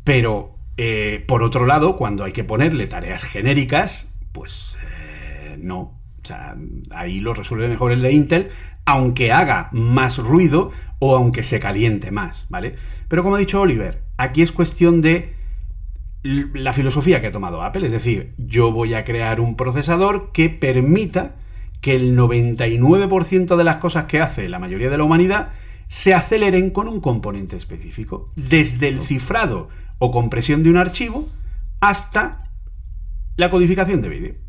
[0.04, 5.80] Pero, eh, por otro lado, cuando hay que ponerle tareas genéricas, pues eh, no.
[5.80, 6.56] O sea,
[6.90, 8.48] ahí lo resuelve mejor el de Intel,
[8.86, 12.76] aunque haga más ruido o aunque se caliente más, ¿vale?
[13.08, 15.34] Pero como ha dicho Oliver, aquí es cuestión de
[16.24, 20.50] la filosofía que ha tomado Apple, es decir, yo voy a crear un procesador que
[20.50, 21.36] permita
[21.82, 25.52] que el 99% de las cosas que hace la mayoría de la humanidad
[25.88, 29.70] se aceleren con un componente específico, desde el cifrado
[30.00, 31.30] o compresión de un archivo
[31.80, 32.50] hasta
[33.38, 34.45] la codificación de vídeo.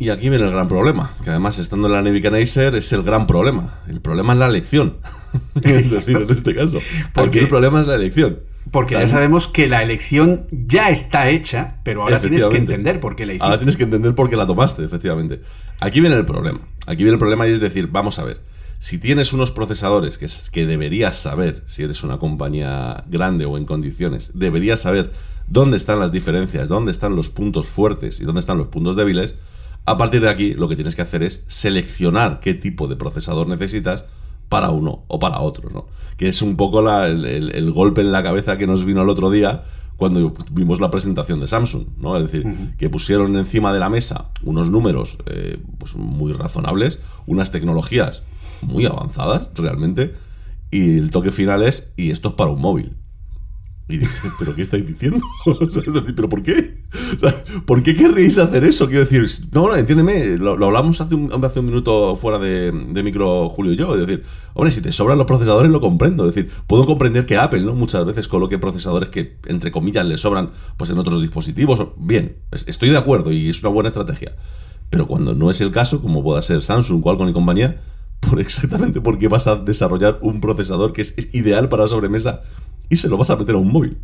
[0.00, 3.26] Y aquí viene el gran problema, que además estando en la Navigator es el gran
[3.26, 3.80] problema.
[3.88, 4.98] El problema es la elección.
[5.62, 6.78] es decir, en este caso.
[7.12, 8.38] Porque el problema es la elección.
[8.70, 13.16] Porque ya sabemos que la elección ya está hecha, pero ahora tienes que entender por
[13.16, 13.44] qué la hiciste.
[13.44, 15.40] Ahora tienes que entender por qué la tomaste, efectivamente.
[15.80, 16.60] Aquí viene el problema.
[16.86, 18.40] Aquí viene el problema y es decir, vamos a ver.
[18.78, 23.64] Si tienes unos procesadores que, que deberías saber, si eres una compañía grande o en
[23.64, 25.10] condiciones, deberías saber
[25.48, 29.34] dónde están las diferencias, dónde están los puntos fuertes y dónde están los puntos débiles,
[29.88, 33.48] a partir de aquí lo que tienes que hacer es seleccionar qué tipo de procesador
[33.48, 34.04] necesitas
[34.50, 35.86] para uno o para otro, ¿no?
[36.18, 39.64] Que es un poco el, golpe en la cabeza que nos vino el otro día
[39.96, 42.16] cuando vimos la presentación de Samsung, ¿no?
[42.18, 47.50] Es decir, que pusieron encima de la mesa unos números eh, pues muy razonables, unas
[47.50, 48.24] tecnologías
[48.60, 50.14] muy avanzadas realmente,
[50.70, 52.94] y el toque final es, y esto es para un móvil.
[53.90, 55.20] Y dices, ¿pero qué estáis diciendo?
[56.14, 56.82] ¿pero por qué?
[57.64, 58.86] ¿Por qué querréis hacer eso?
[58.86, 63.48] Quiero decir, no, no, entiéndeme, lo, hablamos hace un, hace un minuto fuera de, micro
[63.48, 63.94] Julio y yo.
[63.94, 66.28] Es decir, hombre, si te sobran los procesadores lo comprendo.
[66.28, 67.74] Es decir, puedo comprender que Apple, ¿no?
[67.74, 71.88] Muchas veces coloque procesadores que, entre comillas, le sobran pues en otros dispositivos.
[71.96, 74.32] Bien, estoy de acuerdo y es una buena estrategia.
[74.90, 77.80] Pero cuando no es el caso, como pueda ser Samsung, Qualcomm y compañía,
[78.20, 82.42] por exactamente porque vas a desarrollar un procesador que es, ideal para sobremesa
[82.88, 83.98] y se lo vas a meter a un móvil.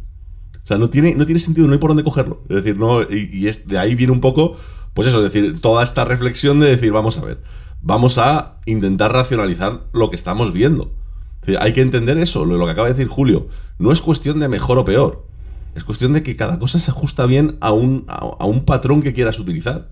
[0.62, 2.42] O sea, no tiene, no tiene sentido, no hay por dónde cogerlo.
[2.48, 4.56] Es decir, no, y, es, de ahí viene un poco,
[4.94, 7.42] pues eso, es decir, toda esta reflexión de decir, vamos a ver,
[7.82, 10.92] vamos a intentar racionalizar lo que estamos viendo.
[11.60, 13.48] hay que entender eso, lo, que acaba de decir Julio.
[13.78, 15.26] No es cuestión de mejor o peor.
[15.74, 19.12] Es cuestión de que cada cosa se ajusta bien a un, a un patrón que
[19.12, 19.88] quieras utilizar.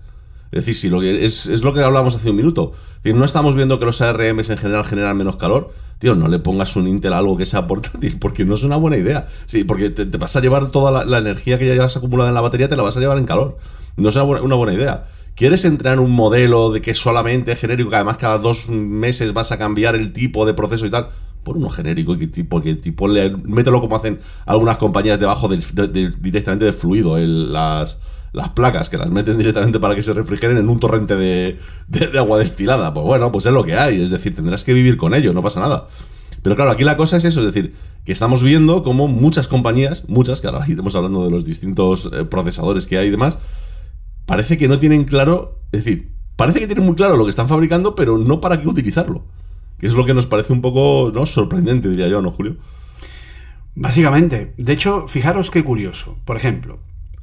[0.53, 2.73] Es decir, si lo que es, lo que hablábamos hace un minuto.
[3.03, 5.73] no estamos viendo que los ARMs en general generan menos calor.
[5.97, 8.75] Tío, no le pongas un Intel a algo que sea portátil, porque no es una
[8.75, 9.27] buena idea.
[9.47, 12.41] Sí, porque te, vas a llevar toda la, energía que ya llevas acumulada en la
[12.41, 13.57] batería, te la vas a llevar en calor.
[13.97, 15.07] No es una buena, idea.
[15.35, 19.33] ¿Quieres entrar en un modelo de que solamente es genérico, que además cada dos meses
[19.33, 21.07] vas a cambiar el tipo de proceso y tal?
[21.43, 26.65] Por uno genérico que tipo, que tipo le, mételo como hacen algunas compañías debajo directamente
[26.65, 27.97] de fluido, el, las,
[28.33, 31.59] las placas que las meten directamente para que se refrigeren en un torrente de,
[32.17, 32.93] agua destilada.
[32.93, 34.01] Pues bueno, pues es lo que hay.
[34.01, 35.87] Es decir, tendrás que vivir con ello, no pasa nada.
[36.41, 37.73] Pero claro, aquí la cosa es eso, es decir,
[38.03, 42.25] que estamos viendo como muchas compañías, muchas, que ahora iremos hablando de los distintos eh,
[42.25, 43.37] procesadores que hay y demás,
[44.25, 47.47] parece que no tienen claro, es decir, parece que tienen muy claro lo que están
[47.47, 49.23] fabricando, pero no para qué utilizarlo.
[49.77, 51.25] Que es lo que nos parece un poco ¿no?
[51.25, 52.57] sorprendente, diría yo, ¿no, Julio?
[53.75, 54.53] Básicamente.
[54.57, 56.17] De hecho, fijaros qué curioso.
[56.25, 56.79] Por ejemplo,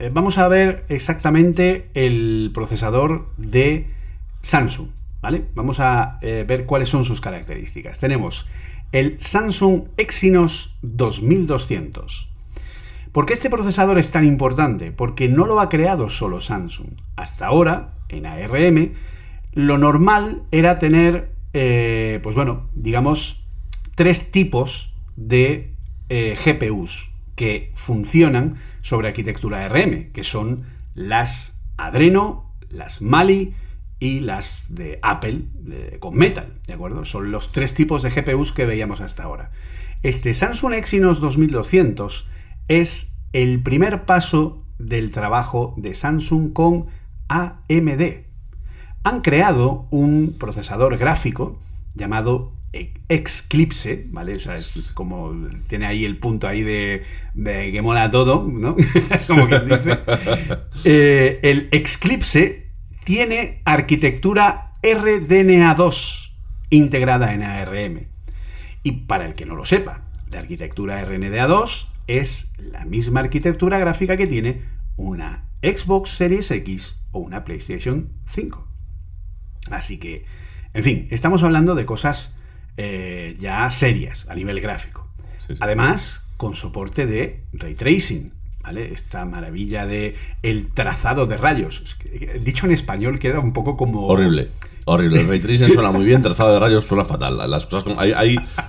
[0.09, 3.91] vamos a ver exactamente el procesador de
[4.41, 4.89] Samsung,
[5.21, 5.45] ¿vale?
[5.55, 7.99] Vamos a eh, ver cuáles son sus características.
[7.99, 8.49] Tenemos
[8.93, 12.29] el Samsung Exynos 2200.
[13.13, 14.93] ¿Por qué este procesador es tan importante?
[14.93, 16.93] Porque no lo ha creado solo Samsung.
[17.17, 18.93] Hasta ahora, en ARM,
[19.53, 23.45] lo normal era tener, eh, pues bueno, digamos,
[23.97, 25.75] tres tipos de
[26.09, 30.65] GPUs que funcionan sobre arquitectura RM, que son
[30.95, 33.55] las Adreno, las Mali
[33.99, 35.45] y las de Apple
[35.99, 37.05] con Metal, ¿de acuerdo?
[37.05, 39.51] Son los tres tipos de GPUs que veíamos hasta ahora.
[40.03, 42.31] Este Samsung Exynos 2200
[42.69, 46.87] es el primer paso del trabajo de Samsung con
[47.29, 48.25] AMD.
[49.05, 51.59] Han creado un procesador gráfico
[51.95, 54.37] llamado Exclipse, ¿vale?
[54.37, 57.03] O sea, es como tiene ahí el punto ahí de,
[57.35, 58.77] que mola todo, ¿no?
[59.27, 59.99] como quien dice.
[60.85, 62.71] Eh, el Exclipse
[63.05, 66.31] tiene arquitectura RDNA2
[66.71, 68.07] integrada en ARM.
[68.83, 74.17] Y para el que no lo sepa, la arquitectura RDNA2 es la misma arquitectura gráfica
[74.17, 74.63] que tiene
[74.97, 78.67] una Xbox Series X o una PlayStation 5.
[79.71, 80.25] Así que,
[80.73, 82.40] en fin, estamos hablando de cosas
[82.83, 85.07] eh, ya serias a nivel gráfico.
[85.61, 88.33] Además, con soporte de ray tracing.
[88.63, 88.95] ¿vale?
[88.95, 91.97] Esta maravilla de el trazado de rayos.
[91.97, 94.07] Que, dicho en español queda un poco como...
[94.07, 94.49] Horrible.
[94.85, 95.21] Horrible.
[95.21, 97.39] El ray tracing suena muy bien, trazado de rayos suena fatal.
[97.51, 97.85] Las cosas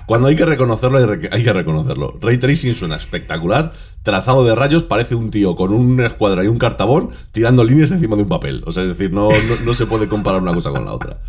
[0.06, 0.98] cuando hay que reconocerlo,
[1.30, 2.18] hay, que reconocerlo.
[2.20, 3.72] Ray tracing suena espectacular.
[4.02, 8.16] Trazado de rayos parece un tío con una escuadra y un cartabón tirando líneas encima
[8.16, 8.62] de un papel.
[8.66, 9.30] O sea, es decir, no,
[9.74, 11.20] se puede comparar una cosa con la otra.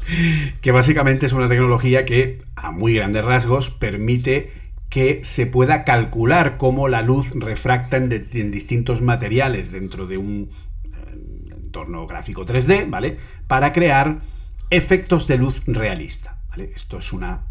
[0.62, 4.52] que básicamente es una tecnología que, a muy grandes rasgos, permite
[4.90, 10.52] que se pueda calcular cómo la luz refracta en, en distintos materiales dentro de un
[10.84, 13.18] eh, entorno gráfico 3D, ¿vale?
[13.48, 14.22] Para crear
[14.74, 16.72] efectos de luz realista, ¿vale?
[16.76, 17.46] Esto es una,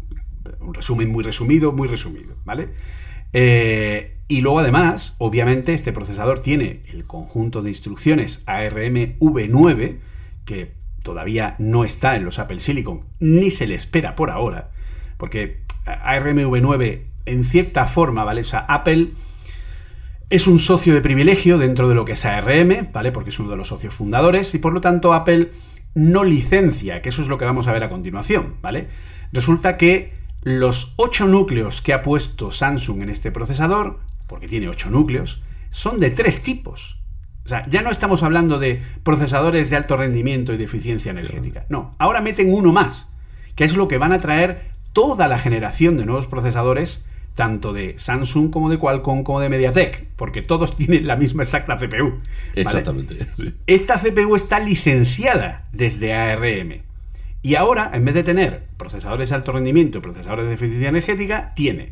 [0.59, 2.69] un resumen muy resumido, muy resumido, ¿vale?
[3.31, 9.99] Eh, y luego además, obviamente, este procesador tiene el conjunto de instrucciones ARM V9,
[10.45, 14.71] que todavía no está en los Apple Silicon, ni se le espera por ahora,
[15.17, 18.41] porque ARM V9, en cierta forma, ¿vale?
[18.41, 19.11] O Apple
[20.29, 23.11] es un socio de privilegio dentro de lo que es ARM, ¿vale?
[23.13, 25.51] Porque es uno de los socios fundadores y por lo tanto Apple
[25.95, 28.87] no licencia, que eso es lo que vamos a ver a continuación, ¿vale?
[29.31, 34.89] Resulta que los 8 núcleos que ha puesto Samsung en este procesador, porque tiene 8
[34.89, 36.99] núcleos, son de tres tipos.
[37.45, 41.65] O sea, ya no estamos hablando de procesadores de alto rendimiento y de eficiencia energética.
[41.69, 43.13] No, ahora meten uno más,
[43.55, 47.95] que es lo que van a traer toda la generación de nuevos procesadores, tanto de
[47.97, 52.11] Samsung como de Qualcomm como de MediaTek, porque todos tienen la misma exacta CPU.
[52.11, 52.21] ¿vale?
[52.55, 53.17] Exactamente.
[53.33, 53.53] sí.
[53.67, 56.81] Esta CPU está licenciada desde ARM.
[57.41, 61.53] Y ahora, en vez de tener procesadores de alto rendimiento y procesadores de eficiencia energética,
[61.55, 61.91] tiene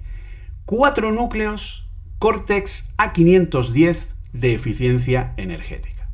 [0.66, 1.90] cuatro núcleos
[2.20, 6.08] Cortex A510 de eficiencia energética.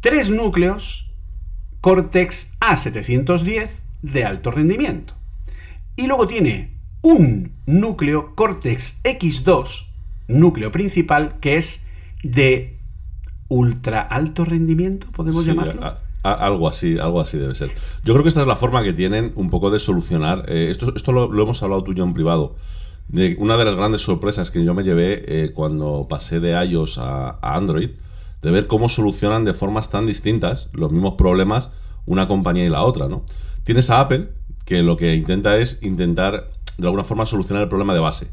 [0.00, 1.10] Tres núcleos
[1.80, 3.70] Cortex A710
[4.02, 5.14] de alto rendimiento.
[5.96, 6.70] Y luego tiene
[7.02, 9.86] un núcleo Cortex X2,
[10.28, 11.86] núcleo principal, que es
[12.22, 12.78] de
[13.48, 15.84] ultra alto rendimiento, podemos Sí, llamarlo.
[15.84, 17.70] a- a- algo así, algo así debe ser.
[18.04, 20.44] Yo creo que esta es la forma que tienen un poco de solucionar.
[20.48, 22.54] eh, esto esto lo, lo hemos hablado tú y yo en privado.
[23.08, 26.98] De una de las grandes sorpresas que yo me llevé eh, cuando pasé de iOS
[26.98, 27.90] a, a Android,
[28.40, 31.70] de ver cómo solucionan de formas tan distintas los mismos problemas
[32.06, 33.24] una compañía y la otra, ¿no?
[33.64, 34.28] Tienes a Apple,
[34.64, 36.48] que lo que intenta es intentar
[36.78, 38.30] de alguna forma solucionar el problema de base.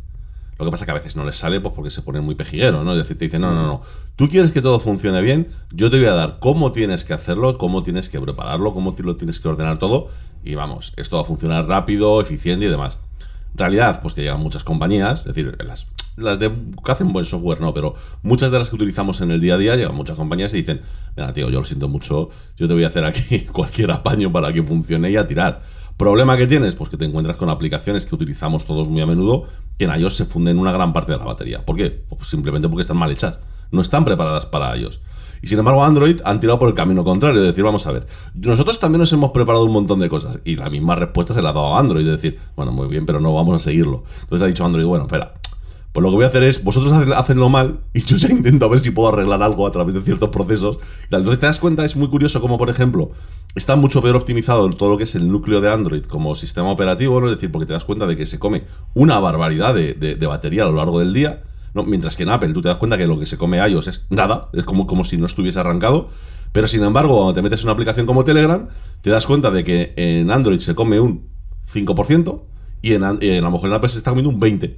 [0.57, 2.83] Lo que pasa que a veces no les sale pues porque se ponen muy pejigueros,
[2.83, 2.91] ¿no?
[2.91, 3.81] Es decir, te dicen, no, no, no,
[4.17, 7.57] tú quieres que todo funcione bien, yo te voy a dar cómo tienes que hacerlo,
[7.57, 10.09] cómo tienes que prepararlo, cómo te lo tienes que ordenar todo,
[10.43, 12.99] y vamos, esto va a funcionar rápido, eficiente y demás.
[13.55, 15.87] Realidad, pues que llegan muchas compañías, es decir, las,
[16.17, 16.51] las de,
[16.83, 19.57] que hacen buen software, no, pero muchas de las que utilizamos en el día a
[19.57, 20.81] día, llegan muchas compañías y dicen,
[21.15, 24.51] mira, tío, yo lo siento mucho, yo te voy a hacer aquí cualquier apaño para
[24.51, 25.61] que funcione y a tirar.
[25.99, 26.75] ¿Problema que tienes?
[26.75, 29.43] Pues que te encuentras con aplicaciones que utilizamos todos muy a menudo
[29.77, 31.65] que en iOS se funden una gran parte de la batería.
[31.65, 31.89] ¿Por qué?
[32.07, 33.39] Pues simplemente porque están mal hechas.
[33.69, 35.01] No están preparadas para iOS.
[35.41, 38.07] Y sin embargo, Android han tirado por el camino contrario, de decir, vamos a ver,
[38.33, 40.39] nosotros también nos hemos preparado un montón de cosas.
[40.45, 43.05] Y la misma respuesta se la ha dado a Android, de decir, bueno, muy bien,
[43.05, 44.05] pero no vamos a seguirlo.
[44.21, 45.33] Entonces ha dicho Android, bueno, espera,
[45.91, 48.65] pues lo que voy a hacer es, vosotros hacen- hacenlo mal y yo ya intento
[48.65, 50.79] a ver si puedo arreglar algo a través de ciertos procesos.
[51.09, 53.11] Entonces te das cuenta, es muy curioso como, por ejemplo,
[53.55, 57.19] está mucho peor optimizado todo lo que es el núcleo de Android como sistema operativo,
[57.19, 57.27] ¿no?
[57.27, 58.63] Es decir, porque te das cuenta de que se come
[58.93, 61.43] una barbaridad de, de- batería a lo largo del día.
[61.73, 61.83] ¿no?
[61.83, 64.05] Mientras que en Apple tú te das cuenta que lo que se come iOS es
[64.09, 66.09] nada, es como, como si no estuviese arrancado.
[66.51, 68.67] Pero sin embargo, cuando te metes en una aplicación como Telegram,
[69.01, 71.27] te das cuenta de que en Android se come un
[71.71, 72.41] 5%
[72.81, 74.75] y en, en- a lo mejor en Apple se está comiendo un 20%.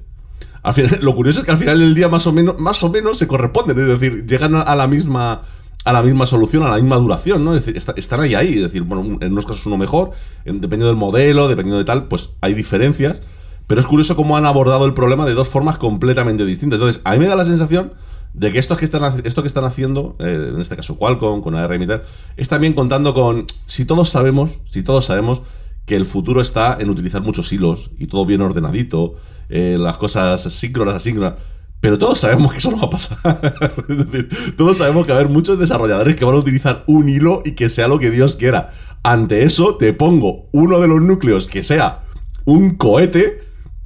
[0.64, 2.90] Al final, lo curioso es que al final del día más o menos, más o
[2.90, 5.42] menos se corresponden, es decir, llegan a, la misma
[5.84, 7.56] a la misma solución, a la misma duración, ¿no?
[7.56, 10.12] Es decir, está- están ahí, ahí, es decir, en unos casos uno mejor,
[10.46, 13.24] en- dependiendo del modelo, dependiendo de tal, pues hay diferencias,
[13.66, 16.78] pero es curioso cómo han abordado el problema de dos formas completamente distintas.
[16.78, 17.94] Entonces, a mí me da la sensación
[18.36, 21.56] de que esto que están, esto que están haciendo, eh, en este caso Qualcomm, con
[21.56, 22.04] ARM y tal,
[22.38, 25.42] es también contando con, si todos sabemos, si todos sabemos
[25.86, 29.16] que el futuro está en utilizar muchos hilos y todo bien ordenadito,
[29.50, 31.34] eh, las cosas síncronas, asíncronas.
[31.80, 33.84] Pero todos sabemos que eso no va a pasar.
[33.90, 37.10] es decir, todos sabemos que va a haber muchos desarrolladores que van a utilizar un
[37.10, 38.70] hilo y que sea lo que Dios quiera.
[39.04, 42.04] Ante eso, te pongo uno de los núcleos que sea
[42.46, 43.40] un cohete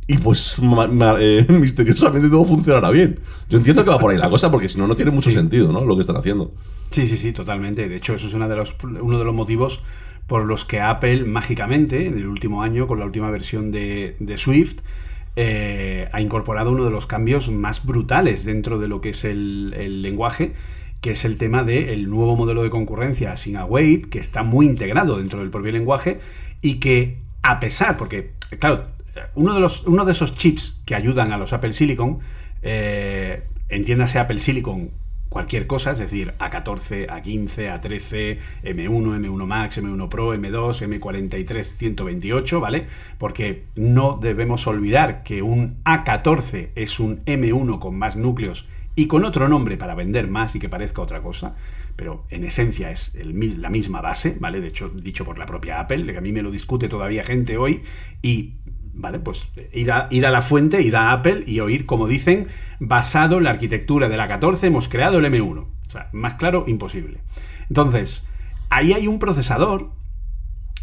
[0.08, 3.22] y pues ma- ma- eh, misteriosamente todo funcionará bien.
[3.50, 5.72] Yo entiendo que va por ahí la cosa porque si no, no tiene mucho sentido,
[5.72, 5.86] ¿no?
[5.86, 6.54] Lo que están haciendo.
[6.92, 7.88] Sí, sí, sí, totalmente.
[7.88, 9.84] De hecho, eso es una de los, uno de los motivos
[10.28, 14.38] por los que Apple mágicamente, en el último año, con la última versión de, de
[14.38, 14.80] Swift,
[15.38, 20.02] eh, ha incorporado uno de los cambios más brutales dentro de lo que es el,
[20.02, 20.54] lenguaje,
[21.02, 25.18] que es el tema del nuevo modelo de concurrencia sin await, que está muy integrado
[25.18, 26.20] dentro del propio lenguaje
[26.62, 28.86] y que, a pesar, porque, claro,
[29.36, 32.20] uno de, los, uno de esos chips que ayudan a los Apple Silicon,
[32.62, 34.92] eh, entiéndase Apple Silicon
[35.36, 42.62] cualquier cosa, es decir, A14, A15, A13, M1, M1 Max, M1 Pro, M2, M43, 128,
[42.62, 42.86] ¿vale?
[43.18, 49.26] Porque no debemos olvidar que un A14 es un M1 con más núcleos y con
[49.26, 51.58] otro nombre para vender más y que parezca otra cosa,
[51.98, 54.62] pero en esencia es la misma base, ¿vale?
[54.62, 57.58] De hecho, dicho por la propia Apple, que a mí me lo discute todavía gente
[57.58, 57.82] hoy
[58.22, 58.54] y
[58.96, 59.20] ¿vale?
[59.20, 62.48] Pues ir a, ir a la fuente, ir a Apple y oír, como dicen,
[62.80, 65.60] basado en la arquitectura de la 14 hemos creado el M1.
[65.60, 67.20] O sea, más claro, imposible.
[67.70, 68.28] Entonces,
[68.70, 69.92] ahí hay un procesador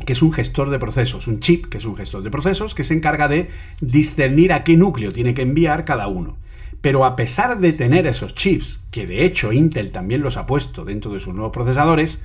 [0.07, 2.85] que es un gestor de procesos, un chip que es un gestor de procesos que
[2.85, 3.51] se encarga de
[3.81, 6.37] discernir a qué núcleo tiene que enviar cada uno.
[6.81, 10.85] Pero a pesar de tener esos chips, que de hecho Intel también los ha puesto
[10.85, 12.25] dentro de sus nuevos procesadores,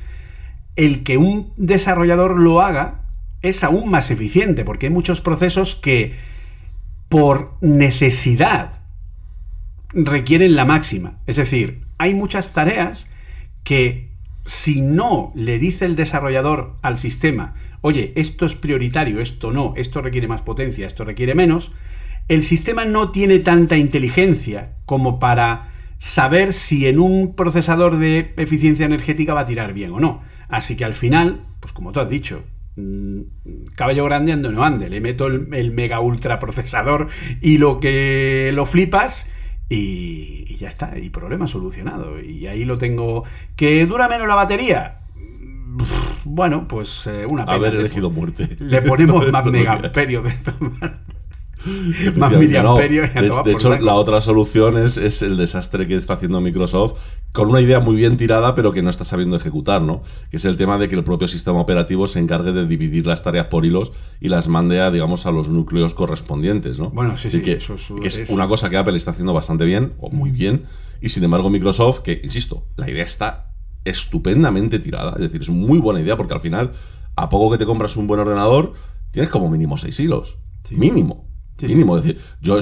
[0.76, 3.07] el que un desarrollador lo haga
[3.42, 6.16] es aún más eficiente, porque hay muchos procesos que
[7.10, 8.82] por necesidad
[9.94, 11.20] requieren la máxima.
[11.26, 13.12] Es decir, hay muchas tareas
[13.64, 14.12] que
[14.46, 20.02] si no le dice el desarrollador al sistema, oye, esto es prioritario, esto no, esto
[20.02, 21.74] requiere más potencia, esto requiere menos,
[22.28, 28.86] el sistema no tiene tanta inteligencia como para saber si en un procesador de eficiencia
[28.86, 30.22] energética va a tirar bien o no.
[30.50, 32.44] Así que al final, pues como tú has dicho,
[33.76, 37.08] caballo grande ando no ande, le meto el, mega ultra procesador
[37.42, 39.32] y lo que lo flipas
[39.70, 42.20] y, ya está, y problema solucionado.
[42.22, 43.24] Y ahí lo tengo.
[43.56, 45.00] ¿Que dura menos la batería?
[46.24, 47.58] Bueno, pues eh, una pena.
[47.58, 48.48] Haber elegido muerte.
[48.60, 50.34] Le ponemos más megamperio de
[52.16, 53.04] más miliamperio.
[53.04, 56.94] de, hecho, la otra solución es, es, el desastre que está haciendo Microsoft
[57.32, 60.02] con una idea muy bien tirada, pero que no está sabiendo ejecutar, ¿no?
[60.30, 63.24] Que es el tema de que el propio sistema operativo se encargue de dividir las
[63.24, 66.90] tareas por hilos y las mande a, digamos, a los núcleos correspondientes, ¿no?
[66.90, 67.42] Bueno, sí, sí.
[67.42, 70.66] Que, que es, una cosa que Apple está haciendo bastante bien, o muy bien,
[71.02, 73.52] y sin embargo Microsoft, que, insisto, la idea está
[73.86, 76.72] estupendamente tirada, es decir, es muy buena idea porque al final,
[77.16, 78.74] a poco que te compras un buen ordenador,
[79.12, 80.38] tienes como mínimo seis hilos.
[80.70, 81.27] Mínimo
[81.62, 81.98] mínimo.
[81.98, 82.60] Es decir, yo,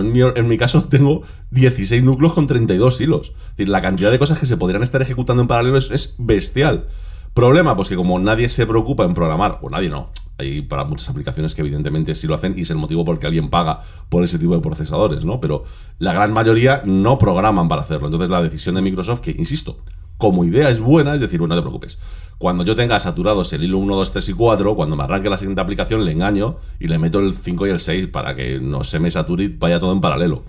[0.00, 3.32] en, mi, caso tengo 16 núcleos con 32 hilos.
[3.50, 6.86] Es decir, la cantidad de cosas que se podrían estar ejecutando en paralelo es, bestial.
[7.34, 11.08] Problema, pues que como nadie se preocupa en programar, o nadie no, hay para muchas
[11.08, 13.80] aplicaciones que evidentemente sí lo hacen y es el motivo por el que alguien paga
[14.08, 15.40] por ese tipo de procesadores, ¿no?
[15.40, 15.64] Pero
[15.98, 18.08] la gran mayoría no programan para hacerlo.
[18.08, 19.78] Entonces la decisión de Microsoft, que insisto,
[20.18, 21.98] como idea es buena, es decir, bueno, no te preocupes.
[22.38, 25.38] Cuando yo tenga saturados el hilo 1, 2, 3 y 4, cuando me arranque la
[25.38, 28.84] siguiente aplicación, le engaño y le meto el 5 y el 6 para que no
[28.84, 30.44] se me sature y vaya todo en paralelo.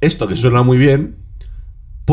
[0.00, 1.16] Esto que suena muy bien,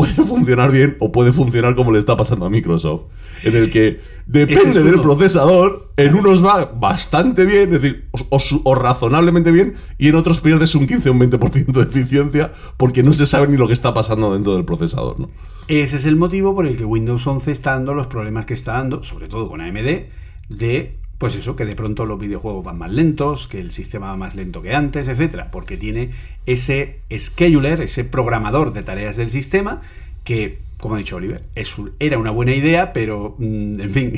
[0.00, 3.02] puede funcionar bien o puede funcionar como le está pasando a Microsoft,
[3.42, 9.52] en el que depende del procesador, en unos va bastante bien, es decir, o, razonablemente
[9.52, 13.26] bien, y en otros pierdes un 15 o un 20% de eficiencia porque no se
[13.26, 15.20] sabe ni lo que está pasando dentro del procesador.
[15.20, 15.28] ¿no?
[15.68, 18.72] Ese es el motivo por el que Windows 11 está dando los problemas que está
[18.72, 20.06] dando, sobre todo con AMD,
[20.48, 24.16] de pues eso, que de pronto los videojuegos van más lentos, que el sistema va
[24.16, 26.12] más lento que antes, etcétera, porque tiene
[26.46, 29.82] ese scheduler, ese programador de tareas del sistema
[30.24, 31.42] que, como ha dicho Oliver,
[31.98, 34.12] era una buena idea, pero mm, en fin,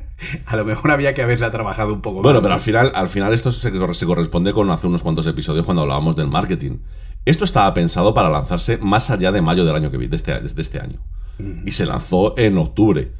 [0.46, 2.22] a lo mejor había que haberla trabajado un poco más.
[2.22, 5.66] Bueno, pero al final, al final esto se, se corresponde con hace unos cuantos episodios
[5.66, 6.78] cuando hablábamos del marketing.
[7.26, 10.40] Esto estaba pensado para lanzarse más allá de mayo del año que viene, de este,
[10.40, 11.00] de este año.
[11.66, 13.10] Y se lanzó en octubre.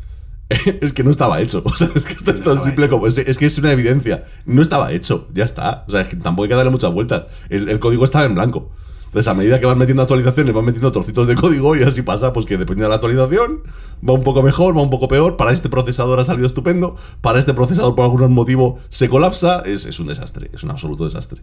[0.80, 1.62] es que no estaba hecho.
[1.66, 3.06] O sea, es que esto es tan simple como.
[3.06, 4.24] Es, es, que es una evidencia.
[4.44, 5.84] No estaba hecho, ya está.
[5.88, 7.24] O sea, es que tampoco hay que darle muchas vueltas.
[7.48, 8.70] El, código estaba en blanco.
[9.06, 12.32] Entonces, a medida que van metiendo actualizaciones, van metiendo trocitos de código y así pasa,
[12.32, 13.62] pues que depende de la actualización,
[14.06, 15.36] va un poco mejor, va un poco peor.
[15.36, 19.62] Para este procesador ha salido estupendo, para este procesador por algún motivo se colapsa.
[19.64, 21.40] Es, es un desastre, es un absoluto desastre.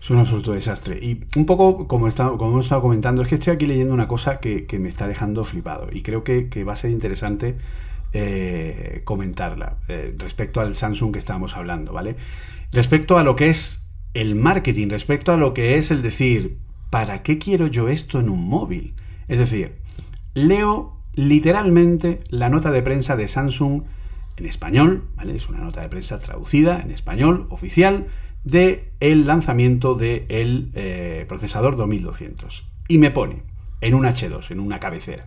[0.00, 0.98] Es un absoluto desastre.
[1.02, 4.08] Y un poco, como, está, como hemos estado comentando, es que estoy aquí leyendo una
[4.08, 5.88] cosa que, me está dejando flipado.
[5.92, 7.56] Y creo que, que va a ser interesante
[8.18, 12.16] eh, comentarla eh, respecto al Samsung que estábamos hablando, ¿vale?
[12.72, 16.56] Respecto a lo que es el marketing, respecto a lo que es el decir,
[16.88, 18.94] ¿para qué quiero yo esto en un móvil?
[19.28, 19.74] Es decir,
[20.32, 23.82] leo literalmente la nota de prensa de Samsung
[24.38, 25.36] en español, ¿vale?
[25.36, 28.06] Es una nota de prensa traducida en español, oficial,
[28.44, 32.66] de el lanzamiento del de eh, procesador 2200.
[32.88, 33.42] Y me pone
[33.82, 35.26] en un H2, en una cabecera.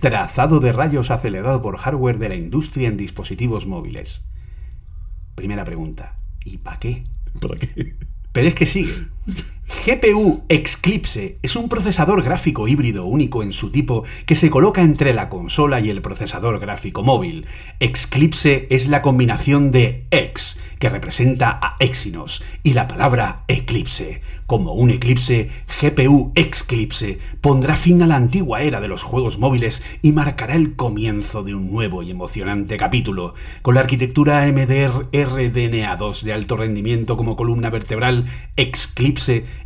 [0.00, 4.26] Trazado de rayos acelerado por hardware de la industria en dispositivos móviles.
[5.34, 6.18] Primera pregunta.
[6.44, 7.04] ¿Y para qué?
[7.38, 7.96] ¿Para qué?
[8.32, 8.94] Pero es que sigue.
[9.86, 15.14] GPU Exclipse es un procesador gráfico híbrido único en su tipo que se coloca entre
[15.14, 17.46] la consola y el procesador gráfico móvil.
[17.78, 24.22] Exclipse es la combinación de X que representa a Exynos, y la palabra eclipse.
[24.46, 25.50] Como un eclipse,
[25.80, 30.76] GPU Exclipse pondrá fin a la antigua era de los juegos móviles y marcará el
[30.76, 33.34] comienzo de un nuevo y emocionante capítulo.
[33.60, 38.24] Con la arquitectura AMD RDNA2 de alto rendimiento como columna vertebral,
[38.56, 39.19] Exclipse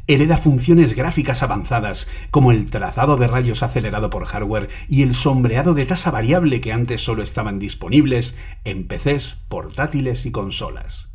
[0.07, 5.75] hereda funciones gráficas avanzadas como el trazado de rayos acelerado por hardware y el sombreado
[5.75, 11.11] de tasa variable que antes solo estaban disponibles en PCs, portátiles y consolas.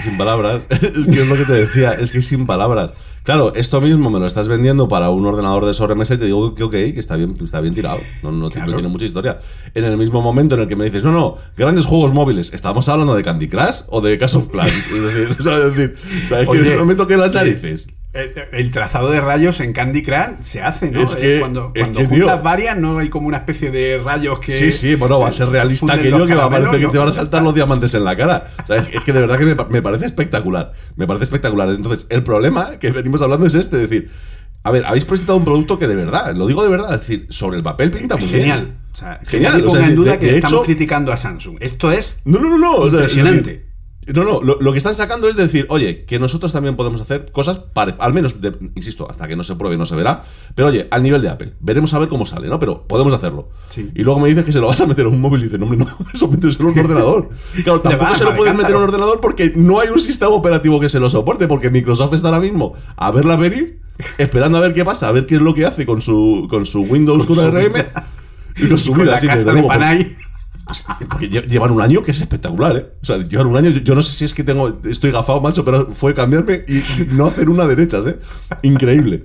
[0.00, 0.66] Sin palabras.
[0.70, 2.94] es que es lo que te decía, es que sin palabras.
[3.24, 6.54] Claro, esto mismo me lo estás vendiendo para un ordenador de sobremesa y te digo
[6.54, 7.98] que ok, que está bien, está bien tirado.
[8.22, 8.66] No, no, Claro.
[8.68, 9.38] no tiene mucha historia.
[9.72, 12.86] En el mismo momento en el que me dices, no, no, grandes juegos móviles, ¿estamos
[12.90, 14.72] hablando de Candy Crush o de Clash of Clans?
[14.94, 15.94] Es decir, o sea, es decir,
[16.24, 17.88] o sea, es que Oye, no me toqué las eh, narices.
[18.14, 21.00] El, el trazado de rayos en Candy Crush se hace, ¿no?
[21.00, 24.00] Es Eh, que- cuando es cuando tío- juntas varias, no hay como una especie de
[24.04, 24.52] rayos que.
[24.52, 27.08] Sí, sí, bueno, va a ser realista aquello que va a parecer que te van
[27.08, 28.44] a saltar los diamantes en la cara.
[28.62, 30.72] O sea, es, es que de verdad que me, me parece espectacular.
[30.96, 31.68] Me parece espectacular.
[31.70, 34.08] Entonces, el problema que venimos hablando es este: es decir,
[34.62, 37.26] a ver, habéis presentado un producto que de verdad, lo digo de verdad, es decir,
[37.30, 38.60] sobre el papel pinta muy Genial.
[38.64, 38.78] bien.
[38.92, 41.12] O sea, que Genial, nadie o sea, en duda de- que de estamos hecho- criticando
[41.12, 41.56] a Samsung.
[41.58, 42.74] Esto es No, no, no, no.
[42.76, 43.63] o sea, es impresionante.
[44.12, 47.30] No, no, lo, lo que están sacando es decir, oye, que nosotros también podemos hacer
[47.32, 50.24] cosas, pare- al menos, de- insisto, hasta que no se pruebe no se verá,
[50.54, 52.58] pero oye, al nivel de Apple, veremos a ver cómo sale, ¿no?
[52.58, 53.48] Pero podemos hacerlo.
[53.70, 53.90] Sí.
[53.94, 55.58] Y luego me dices que se lo vas a meter en un móvil y dices,
[55.58, 57.30] no, hombre, no, eso méteselo en un ordenador.
[57.64, 60.32] Claro, tampoco va, se lo pueden meter en un ordenador porque no hay un sistema
[60.32, 63.80] operativo que se lo soporte, porque Microsoft está ahora mismo a verla venir,
[64.18, 66.66] esperando a ver qué pasa, a ver qué es lo que hace con su, con
[66.66, 68.06] su Windows con, Con su ARM vida.
[68.56, 69.14] y con su vida.
[69.16, 69.44] así que,
[70.66, 72.86] pues, porque lle- llevan un año que es espectacular, ¿eh?
[73.02, 73.70] O sea, llevan un año.
[73.70, 76.82] Yo, yo no sé si es que tengo, estoy gafado, macho, pero fue cambiarme y
[77.12, 78.18] no hacer una derechas, ¿eh?
[78.62, 79.24] Increíble.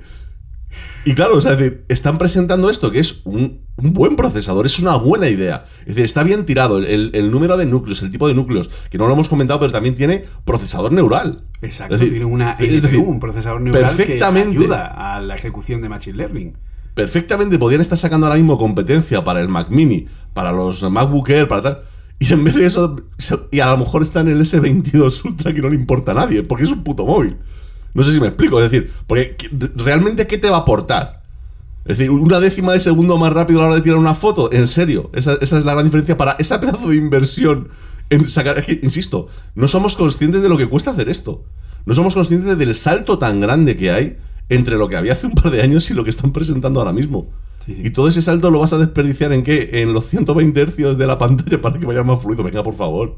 [1.05, 4.65] Y claro, o sea, es decir, están presentando esto que es un, un buen procesador,
[4.65, 5.63] es una buena idea.
[5.81, 8.69] Es decir, está bien tirado el, el- el número de núcleos, el tipo de núcleos,
[8.91, 11.45] que no lo hemos comentado, pero también tiene procesador neural.
[11.61, 14.57] Exacto, Es decir, tiene una es LPU, decir, un procesador neural perfectamente.
[14.57, 16.57] que ayuda a la ejecución de Machine Learning.
[16.93, 20.05] perfectamente podrían estar sacando ahora mismo competencia para el Mac Mini,
[20.39, 21.79] para los MacBook Air, para tal.
[22.17, 22.95] Y en vez de eso,
[23.51, 26.43] y a lo mejor está en el S22 Ultra que no le importa a nadie,
[26.43, 27.35] porque es un puto móvil.
[27.93, 31.23] No sé si me explico, es decir, porque ¿qué- realmente ¿qué te va a aportar?
[31.83, 34.49] Es decir, una décima de segundo más rápido a la hora de tirar una foto,
[34.53, 37.67] en serio, esa, esa es la gran diferencia para esa pedazo de inversión
[38.09, 38.57] en sacar.
[38.59, 41.43] Es que, insisto, no somos conscientes de lo que cuesta hacer esto.
[41.85, 44.17] No somos conscientes del salto tan grande que hay
[44.47, 46.93] entre lo que había hace un par de años y lo que están presentando ahora
[46.93, 47.27] mismo.
[47.66, 47.82] Sí, sí.
[47.86, 49.70] Y todo ese salto lo vas a desperdiciar en qué?
[49.74, 52.43] En los 120 hercios de la pantalla para que vaya más fluido.
[52.43, 53.18] Venga, por favor.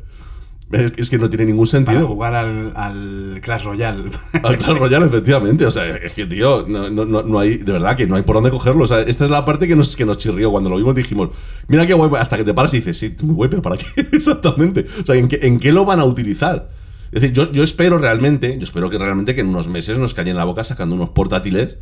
[0.72, 2.08] Es, es que no tiene ningún Para sentido.
[2.08, 4.10] jugar al, al Clash Royale.
[4.42, 5.66] Al Clash Royale, efectivamente.
[5.66, 8.22] O sea, es que, tío, no, no, no, no hay, de verdad que no hay
[8.24, 8.86] por dónde cogerlo.
[8.86, 10.50] O sea, esta es la parte que nos, que nos chirrió.
[10.50, 11.30] Cuando lo vimos dijimos,
[11.68, 13.86] mira qué guay, hasta que te paras y dices, sí, muy guay, pero ¿para qué?
[14.14, 14.86] Exactamente.
[15.02, 16.70] O sea, ¿en qué, ¿en qué lo van a utilizar?
[17.12, 20.14] Es decir, yo, yo espero realmente, yo espero que realmente que en unos meses nos
[20.14, 21.80] callen la boca sacando unos portátiles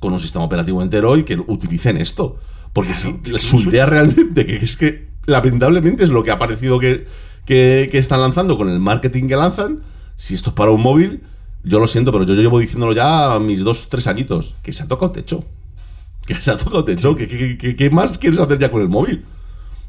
[0.00, 2.36] con un sistema operativo entero y que utilicen esto.
[2.72, 6.78] Porque Claro, si su idea realmente, que es que lamentablemente es lo que ha parecido
[6.78, 7.06] que,
[7.44, 9.80] que, que están lanzando con el marketing que lanzan,
[10.16, 11.22] si esto es para un móvil,
[11.64, 14.72] yo lo siento, pero yo, yo llevo diciéndolo ya a mis dos, tres añitos, que
[14.72, 15.44] se ha tocado techo.
[16.26, 17.14] Que se ha tocado techo.
[17.16, 19.24] ¿Qué, qué- qué- qué más quieres hacer ya con el móvil?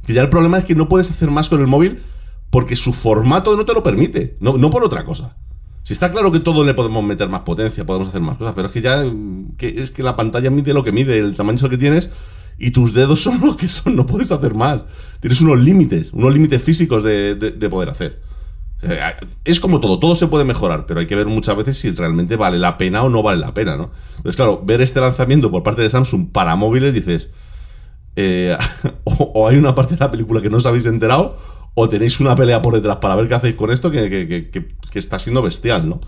[0.06, 2.02] Que ya el problema es que no puedes hacer más con el móvil
[2.50, 5.36] porque su formato no te lo permite, no, no por otra cosa.
[5.88, 8.68] Si está claro que todo le podemos meter más potencia, podemos hacer más cosas, pero
[8.68, 9.06] es que ya
[9.60, 12.12] es que la pantalla mide lo que mide, el tamaño que tienes
[12.58, 14.84] y tus dedos son lo que son, no puedes hacer más.
[15.22, 18.20] Tienes unos límites, unos límites físicos de, de- de poder hacer.
[19.46, 22.36] Es como todo, todo se puede mejorar, pero hay que ver muchas veces si realmente
[22.36, 23.92] vale la pena o no vale la pena, ¿no?
[24.18, 27.30] Entonces, claro, ver este lanzamiento por parte de Samsung para móviles, dices,
[28.18, 28.58] eh,
[29.06, 31.38] o hay una parte de la película que no os habéis enterado,
[31.80, 35.00] o tenéis una pelea por detrás para ver qué hacéis con esto que, que- que-
[35.00, 36.02] está siendo bestial, ¿no?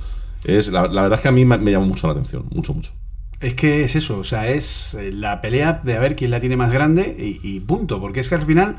[0.44, 2.92] Es, la, verdad es que a mí me, me llama mucho la atención, mucho, mucho.
[3.40, 6.40] Es que es eso, o sea, es eh, la pelea de a ver quién la
[6.42, 8.00] tiene más grande y, y punto.
[8.02, 8.78] Porque es que al final,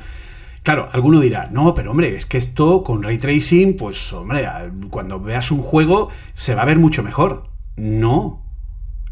[0.63, 4.49] claro, alguno dirá, no, pero hombre, es que esto con ray tracing, pues hombre,
[4.91, 7.45] cuando veas un juego se va a ver mucho mejor.
[7.77, 8.45] No,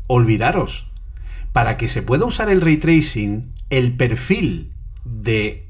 [0.09, 0.91] olvidaros.
[1.53, 4.73] Para que se pueda usar el ray tracing, el perfil
[5.05, 5.69] de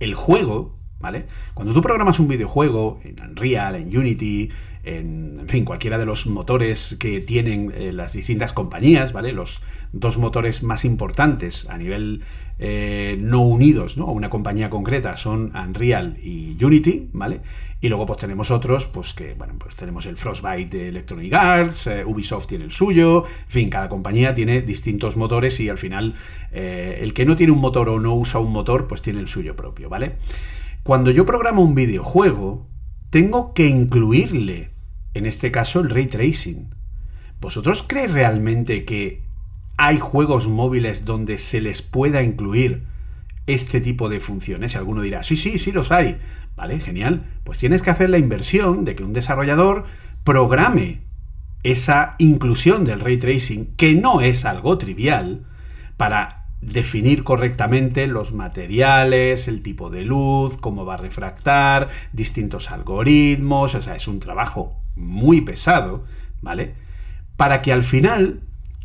[0.00, 1.26] el juego, ¿vale?
[1.54, 4.50] Cuando tú programas un videojuego en Unreal, en Unity,
[4.82, 9.32] en, fin, cualquiera de los motores que tienen eh, las distintas compañías, ¿vale?
[9.32, 12.22] Los dos motores más importantes a nivel
[12.58, 14.06] eh, no unidos, ¿no?
[14.06, 17.40] A una compañía concreta son Unreal y Unity, ¿vale?
[17.82, 21.86] Y luego pues tenemos otros, pues que, bueno, pues tenemos el Frostbite de Electronic Arts,
[21.86, 26.14] eh, Ubisoft tiene el suyo, en fin, cada compañía tiene distintos motores y al final
[26.52, 29.54] el que no tiene un motor o no usa un motor, pues tiene el suyo
[29.54, 30.16] propio, ¿vale?
[30.82, 32.66] Cuando yo programo un videojuego,
[33.10, 34.70] tengo que incluirle,
[35.12, 36.74] en este caso, el ray tracing.
[37.40, 39.22] ¿Vosotros creéis realmente que
[39.76, 42.84] hay juegos móviles donde se les pueda incluir
[43.46, 44.74] este tipo de funciones?
[44.74, 46.18] Y alguno dirá, sí, sí, sí los hay.
[46.56, 47.24] Vale, genial.
[47.44, 49.84] Pues tienes que hacer la inversión de que un desarrollador
[50.24, 51.02] programe
[51.62, 55.44] esa inclusión del ray tracing, que no es algo trivial,
[55.98, 63.74] para definir correctamente los materiales, el tipo de luz, cómo va a refractar, distintos algoritmos,
[63.74, 66.04] o sea, es un trabajo muy pesado,
[66.42, 66.74] ¿vale?
[67.36, 68.42] Para que al final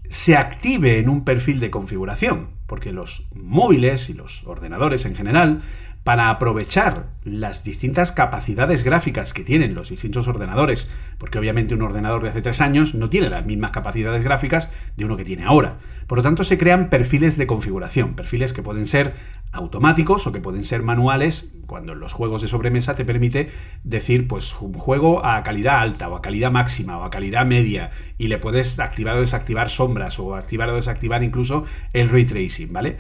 [0.10, 5.62] se active en un perfil de configuración, porque los móviles y los ordenadores en general
[6.06, 12.22] para aprovechar las distintas capacidades gráficas que tienen los distintos ordenadores, porque obviamente un ordenador
[12.22, 15.80] de hace tres años no tiene las mismas capacidades gráficas de uno que tiene ahora.
[16.06, 19.16] Por lo tanto, se crean perfiles de configuración, perfiles que pueden ser
[19.52, 23.50] automáticos o que pueden ser manuales, cuando los juegos de sobremesa te permite
[23.84, 27.90] decir, pues, un juego a calidad alta o a calidad máxima o a calidad media,
[28.20, 32.72] y le puedes activar o desactivar sombras o activar o desactivar incluso el ray tracing,
[32.72, 32.98] ¿vale?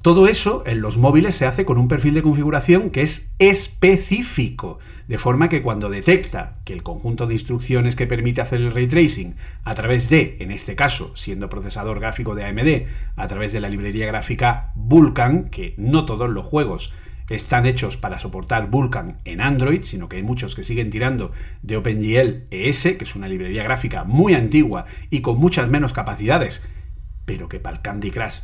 [0.00, 4.78] Todo eso en los móviles se hace con un perfil de configuración que es específico,
[5.08, 8.86] de forma que cuando detecta que el conjunto de instrucciones que permite hacer el ray
[8.86, 9.34] tracing
[9.64, 12.86] a través de, en este caso, siendo procesador gráfico de AMD,
[13.16, 16.94] a través de la librería gráfica Vulkan, que no todos los juegos
[17.28, 21.32] están hechos para soportar Vulkan en Android, sino que hay muchos que siguen tirando
[21.62, 26.64] de OpenGL ES, que es una librería gráfica muy antigua y con muchas menos capacidades,
[27.24, 28.38] pero que para el Candy Crush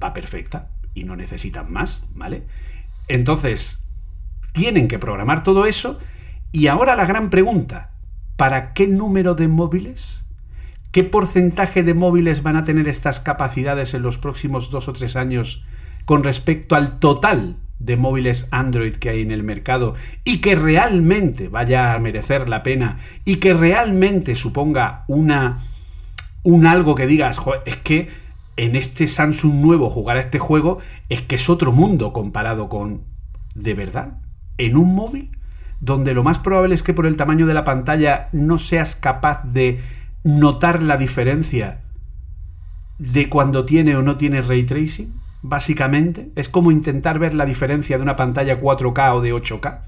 [0.00, 2.44] va perfecta y no necesitan más, ¿vale?
[3.08, 3.86] Entonces,
[4.52, 6.00] tienen que programar todo eso
[6.52, 7.90] y ahora la gran pregunta,
[8.36, 10.24] ¿para qué número de móviles?
[10.92, 15.14] ¿Qué porcentaje de móviles van a tener estas capacidades en los próximos dos o tres
[15.14, 15.64] años
[16.04, 21.48] con respecto al total de móviles Android que hay en el mercado y que realmente
[21.48, 25.60] vaya a merecer la pena y que realmente suponga una
[26.42, 28.08] un algo que digas, es que
[28.56, 30.78] en este Samsung nuevo jugar a este juego
[31.08, 33.04] es que es otro mundo comparado con...
[33.54, 34.18] ¿De verdad?
[34.58, 35.36] ¿En un móvil?
[35.80, 39.42] Donde lo más probable es que por el tamaño de la pantalla no seas capaz
[39.44, 39.80] de
[40.24, 41.80] notar la diferencia
[42.98, 46.30] de cuando tiene o no tiene ray tracing, básicamente.
[46.36, 49.80] Es como intentar ver la diferencia de una pantalla 4K o de 8K.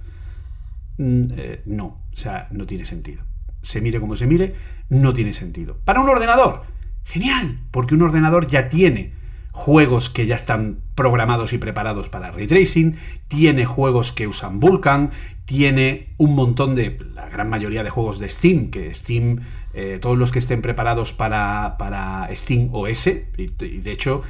[0.98, 3.22] Mm, eh, no, o sea, no tiene sentido.
[3.60, 4.54] Se mire como se mire,
[4.88, 5.76] no tiene sentido.
[5.84, 6.62] Para un ordenador,
[7.04, 9.12] Genial, porque un ordenador ya tiene
[9.52, 12.96] juegos que ya están programados y preparados para ray tracing,
[13.28, 15.10] tiene juegos que usan Vulkan,
[15.44, 19.40] tiene un montón de, la gran mayoría de juegos de Steam, que Steam,
[19.74, 24.22] eh, todos los que estén preparados para, para Steam OS, y, de hecho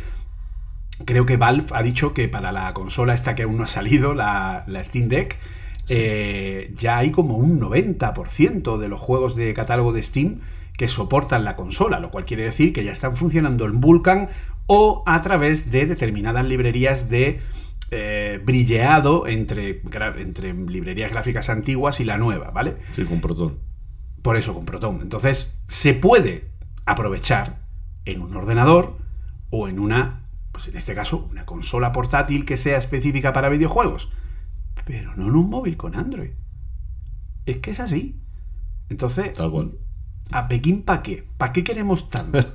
[1.06, 4.14] creo que Valve ha dicho que para la consola esta que aún no ha salido,
[4.14, 5.36] la, Steam Deck,
[5.88, 10.40] eh, ya hay como un 90% de los juegos de catálogo de Steam
[10.82, 14.30] que soportan la consola, lo cual quiere decir que ya están funcionando en Vulkan
[14.66, 17.40] o a través de determinadas librerías de
[17.92, 19.80] eh, brilleado entre,
[20.16, 22.78] entre librerías gráficas antiguas y la nueva, ¿vale?
[22.94, 23.60] Sí, con Proton.
[24.22, 24.98] Por eso, con Proton.
[25.02, 26.48] Entonces, se puede
[26.84, 27.60] aprovechar
[28.04, 28.96] en un ordenador
[29.50, 34.10] o en una, pues en este caso, una consola portátil que sea específica para videojuegos,
[34.84, 36.32] pero no en un móvil con Android.
[37.46, 38.20] Es que es así.
[38.88, 39.74] Entonces, Tal cual.
[40.32, 41.24] ¿A Pekín para qué?
[41.36, 42.38] ¿Para qué queremos tanto?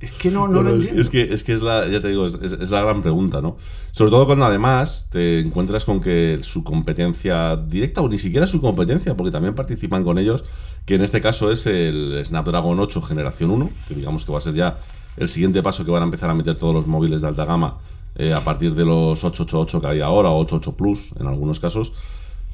[0.00, 1.00] Es que no, no lo entiendo.
[1.02, 3.56] Es, que, es que es la, ya te digo, es, la gran pregunta, ¿no?
[3.90, 8.60] Sobre todo cuando además te encuentras con que su competencia directa, o ni siquiera su
[8.60, 10.44] competencia, porque también participan con ellos,
[10.84, 14.40] que en este caso es el Snapdragon 8 generación 1, que digamos que va a
[14.40, 14.78] ser ya
[15.16, 17.78] el siguiente paso que van a empezar a meter todos los móviles de alta gama
[18.14, 21.92] eh, a partir de los 888 que hay ahora, o 88 Plus en algunos casos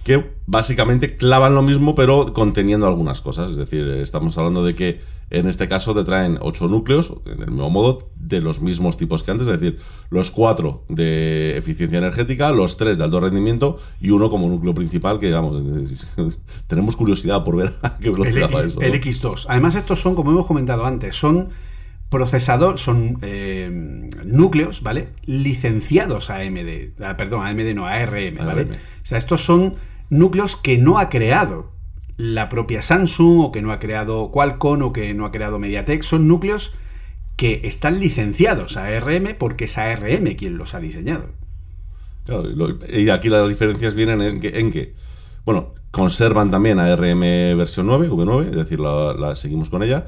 [0.05, 3.51] que básicamente clavan lo mismo pero conteniendo algunas cosas.
[3.51, 5.01] Es decir, estamos hablando de que
[5.31, 9.23] en este caso te traen 8 núcleos, en el mismo modo, de los mismos tipos
[9.23, 9.81] que antes, es decir,
[10.11, 15.19] los 4 de eficiencia energética, los 3 de alto rendimiento y uno como núcleo principal
[15.19, 15.61] que, digamos,
[16.67, 18.81] tenemos curiosidad por ver a qué velocidad va eso.
[18.81, 19.47] El X2.
[19.49, 21.49] Además, estos son, como hemos comentado antes, son
[22.11, 25.09] procesador, son eh, núcleos, ¿vale?
[25.25, 28.61] Licenciados a AMD, perdón, a AMD no, a ARM, ¿vale?
[28.61, 28.71] ARM.
[28.73, 29.75] O sea, estos son
[30.11, 31.73] núcleos que no ha creado
[32.17, 36.03] la propia Samsung o que no ha creado Qualcomm o que no ha creado MediaTek.
[36.03, 36.75] Son núcleos
[37.37, 41.27] que están licenciados a ARM porque es ARM quien los ha diseñado.
[42.25, 42.45] Claro,
[42.89, 44.95] y aquí las diferencias vienen en que, en que
[45.45, 50.07] bueno, conservan también ARM versión 9, V9, es decir, la, seguimos con ella,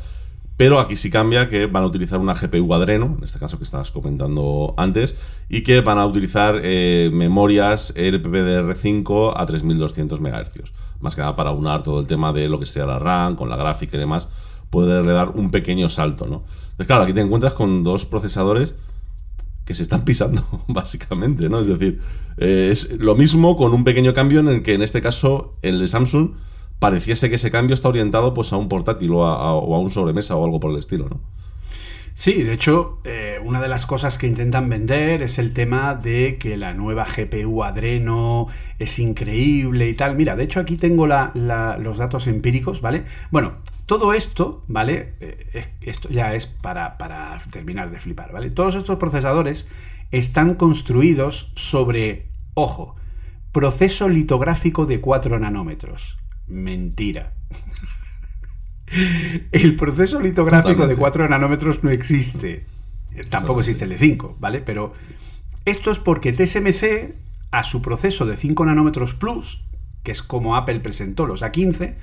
[0.57, 3.65] Pero aquí sí cambia que van a utilizar una GPU Adreno, en este caso que
[3.65, 5.15] estabas comentando antes,
[5.51, 10.73] y que van a utilizar eh, memorias LPDDR5 a 3200 MHz.
[11.01, 13.51] Más que nada para unar todo el tema de lo que sea la RAM, con
[13.51, 14.29] la gráfica y demás,
[14.71, 16.45] poderle dar un pequeño salto, ¿no?
[16.63, 18.75] Entonces, claro, aquí te encuentras con dos procesadores
[19.67, 21.61] que se están pisando, básicamente, ¿no?
[21.61, 22.01] Es decir,
[22.39, 25.79] eh, es lo mismo con un pequeño cambio en el que en este caso el
[25.81, 26.31] de Samsung
[26.79, 30.45] pareciese que ese cambio está orientado pues a un portátil o a, un sobremesa o
[30.45, 31.21] algo por el estilo, ¿no?
[32.15, 36.39] Sí, de hecho, eh, una de las cosas que intentan vender es el tema de
[36.39, 38.47] que la nueva GPU Adreno
[38.79, 40.17] es increíble y tal.
[40.17, 43.05] Mira, de hecho aquí tengo los datos empíricos, ¿vale?
[43.31, 45.15] Bueno, todo esto, ¿vale?
[45.21, 48.51] Eh, es- esto ya es para, para terminar de flipar, ¿vale?
[48.51, 49.69] Todos estos procesadores
[50.11, 52.97] están construidos sobre, ojo,
[53.53, 56.17] proceso litográfico de 4 nanómetros.
[56.47, 57.33] Mentira.
[59.53, 60.95] El proceso litográfico Totalmente.
[60.95, 62.67] de 4 nanómetros no existe.
[63.31, 64.61] Tampoco existe el de 5, ¿vale?
[64.61, 64.93] Pero
[65.65, 67.15] esto es porque TSMC,
[67.51, 69.65] a su proceso de 5 nanómetros plus,
[70.03, 71.95] que es como Apple presentó los A15,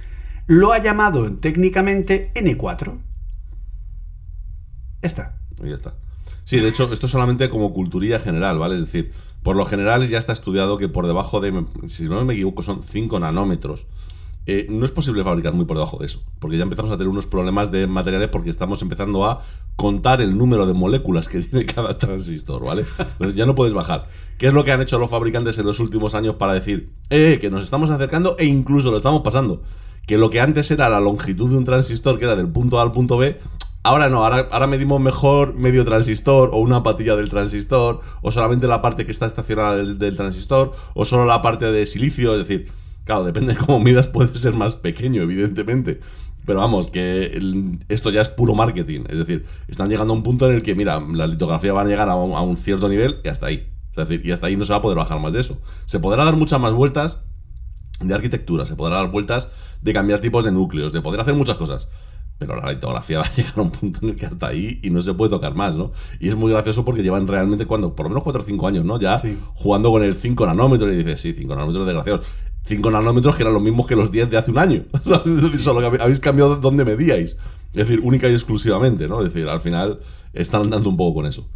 [0.48, 2.98] lo ha llamado técnicamente N4.
[5.02, 5.38] Ya está.
[5.64, 5.96] Y ya está.
[6.46, 8.76] Sí, de hecho, esto es solamente como culturilla general, ¿vale?
[8.76, 9.14] Es decir,
[9.44, 12.84] por lo general ya está estudiado que por debajo de, si no me equivoco, son
[12.84, 13.86] 5 nanómetros.
[14.46, 17.08] Eh, no es posible fabricar muy por debajo de eso, porque ya empezamos a tener
[17.08, 19.42] unos problemas de materiales porque estamos empezando a
[19.78, 22.86] contar el número de moléculas que tiene cada transistor, ¿vale?
[22.98, 24.08] Entonces ya no puedes bajar.
[24.38, 27.38] ¿Qué es lo que han hecho los fabricantes en los últimos años para decir, eh,
[27.40, 29.62] que nos estamos acercando e incluso lo estamos pasando?
[30.06, 32.82] Que lo que antes era la longitud de un transistor, que era del punto A
[32.82, 33.40] al punto B,
[33.86, 38.82] Ahora no, ahora, medimos mejor medio transistor o una patilla del transistor o solamente la
[38.82, 42.72] parte que está estacionada del, del transistor o solo la parte de silicio, es decir,
[43.06, 46.00] claro, depende de cómo midas puede ser más pequeño, evidentemente.
[46.46, 50.24] Pero vamos, que el- esto ya es puro marketing, es decir, están llegando a un
[50.24, 52.90] punto en el que, mira, la litografía va a llegar a un, a un cierto
[52.90, 53.70] nivel y hasta ahí.
[53.92, 55.58] Es decir, y hasta ahí no se va a poder bajar más de eso.
[55.86, 57.20] Se podrá dar muchas más vueltas
[58.02, 59.50] de arquitectura, se podrá dar vueltas
[59.82, 61.88] de cambiar tipos de núcleos, de poder hacer muchas cosas.
[62.40, 64.90] Pero la litografía va a llegar a un punto en el que hasta ahí y
[64.90, 65.92] no se puede tocar más, ¿no?
[66.20, 68.84] Y es muy gracioso porque llevan realmente, cuando por lo menos 4 o 5 años,
[68.84, 69.00] ¿no?
[69.00, 69.38] Ya Sí.
[69.54, 72.26] jugando con el 5 nanómetros y dices, sí, 5 nanómetros desgraciados.
[72.66, 74.84] 5 nanómetros que eran los mismos que los 10 de hace un año.
[74.94, 77.38] Es decir, solo que habéis cambiado dónde medíais.
[77.74, 79.20] Es decir, única y exclusivamente, ¿no?
[79.24, 80.00] Es decir, al final
[80.34, 81.48] están andando un poco con eso.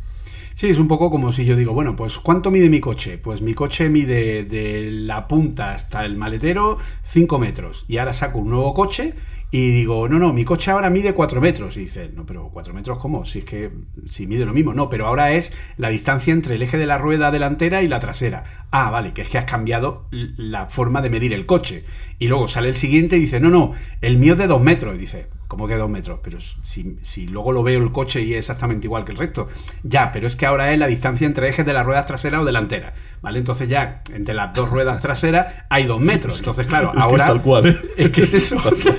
[0.58, 3.20] Sí, es un poco como si yo digo, bueno, pues ¿cuánto mide mi coche?
[3.20, 7.86] Pues mi coche mide de la punta hasta el maletero 5 metros.
[7.88, 9.14] Y ahora saco un nuevo coche
[9.52, 11.78] y digo, no, no, mi coche ahora mide 4 metros.
[11.78, 13.24] Y dice, no, pero 4 metros ¿cómo?
[13.24, 13.70] Si es que
[14.10, 14.74] si mide lo mismo.
[14.74, 18.00] No, pero ahora es la distancia entre el eje de la rueda delantera y la
[18.00, 18.66] trasera.
[18.72, 21.84] Ah, vale, que es que has cambiado la forma de medir el coche.
[22.18, 24.96] Y luego sale el siguiente y dice, no, no, el mío es de 2 metros.
[24.96, 26.20] Y dice, ¿cómo que 2 metros?
[26.24, 29.48] Pero si, si luego lo veo el coche y es exactamente igual que el resto.
[29.84, 32.46] Ya, pero es que ahora es la distancia entre ejes de las ruedas traseras o
[32.46, 32.94] delanteras.
[33.22, 33.40] ¿Vale?
[33.40, 36.40] Entonces ya, entre las dos ruedas traseras hay 2 metros.
[36.40, 37.24] Entonces, claro, Es que ahora...
[37.24, 37.78] es tal cual, ¿eh?
[37.98, 38.58] Es que es eso.
[38.64, 38.96] o sea,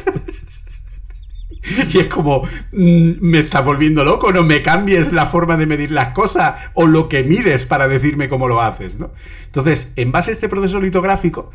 [1.93, 2.43] y es como,
[2.73, 6.87] mm, me estás volviendo loco, no me cambies la forma de medir las cosas o
[6.87, 9.11] lo que mides para decirme cómo lo haces, ¿no?
[9.47, 11.51] Entonces, en base a este proceso litográfico,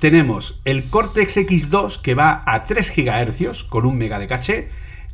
[0.00, 4.68] tenemos el Cortex X2 que va a 3 GHz con un mega de caché,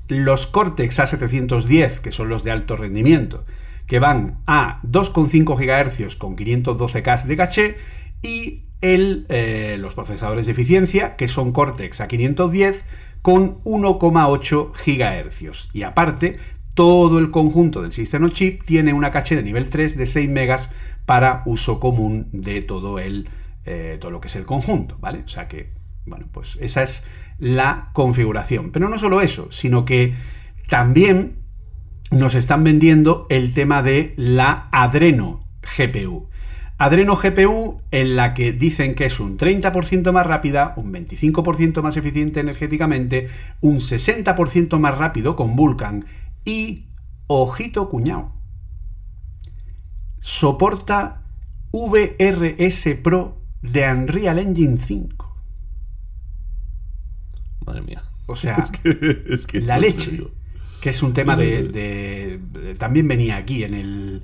[0.09, 3.45] los Cortex A710, que son los de alto rendimiento,
[3.87, 7.77] que van a 2,5 GHz con 512K de caché,
[8.23, 12.85] y el, eh, los procesadores de eficiencia, que son Cortex A510
[13.23, 15.71] con 1,8 GHz.
[15.75, 16.39] Y aparte,
[16.75, 20.73] todo el conjunto del sistema chip tiene una caché de nivel 3 de 6 megas
[21.07, 23.29] para uso común de todo el
[23.67, 25.23] eh, todo lo que es el conjunto, ¿vale?
[25.25, 25.73] O sea que,
[26.05, 27.07] bueno, pues esa es
[27.39, 28.71] la configuración.
[28.71, 30.15] Pero no solo eso, sino que
[30.69, 31.39] también
[32.13, 36.29] nos están vendiendo el tema de la Adreno GPU.
[36.79, 41.97] Adreno GPU en la que dicen que es un 30% más rápida, un 25% más
[41.97, 43.29] eficiente energéticamente,
[43.63, 46.05] un 60% más rápido con Vulkan
[46.45, 46.87] y,
[47.27, 48.33] ojito cuñado,
[50.21, 51.23] soporta
[51.73, 55.37] VRS Pro de Unreal Engine 5.
[57.67, 58.03] Madre mía.
[58.27, 58.57] O sea,
[59.29, 60.21] Es que la no leche.
[60.81, 64.23] Que es un tema de, Pero- de- de- También venía aquí en el.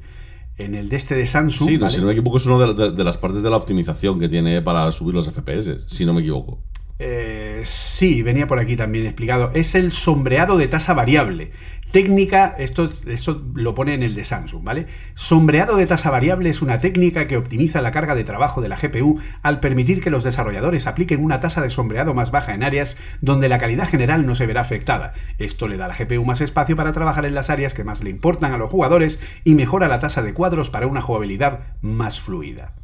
[0.58, 1.68] En el de este de Samsung.
[1.68, 1.94] Sí, no, ¿vale?
[1.94, 4.28] si no me equivoco, es una de, de- de las partes de la optimización que
[4.28, 6.62] tiene para subir los FPS, si no me equivoco.
[7.04, 9.50] Eh, sí, venía por aquí también explicado.
[9.54, 11.50] Es el sombreado de tasa variable.
[11.90, 14.86] Técnica, esto, esto lo pone en el de Samsung, ¿vale?
[15.14, 18.76] Sombreado de tasa variable es una técnica que optimiza la carga de trabajo de la
[18.76, 22.96] GPU al permitir que los desarrolladores apliquen una tasa de sombreado más baja en áreas
[23.20, 25.12] donde la calidad general no se verá afectada.
[25.38, 28.04] Esto le da a la GPU más espacio para trabajar en las áreas que más
[28.04, 32.20] le importan a los jugadores y mejora la tasa de cuadros para una jugabilidad más
[32.20, 32.74] fluida.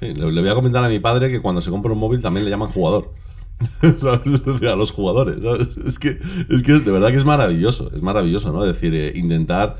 [0.00, 2.20] Sí, le, le voy a comentar a mi padre que cuando se compra un móvil
[2.20, 3.12] también le llaman jugador.
[3.98, 4.26] ¿Sabes?
[4.26, 5.40] Es decir, a los jugadores.
[5.42, 5.76] ¿sabes?
[5.76, 7.90] Es que, es que de verdad que es maravilloso.
[7.94, 8.64] Es maravilloso, ¿no?
[8.64, 9.76] Es decir, eh, intentar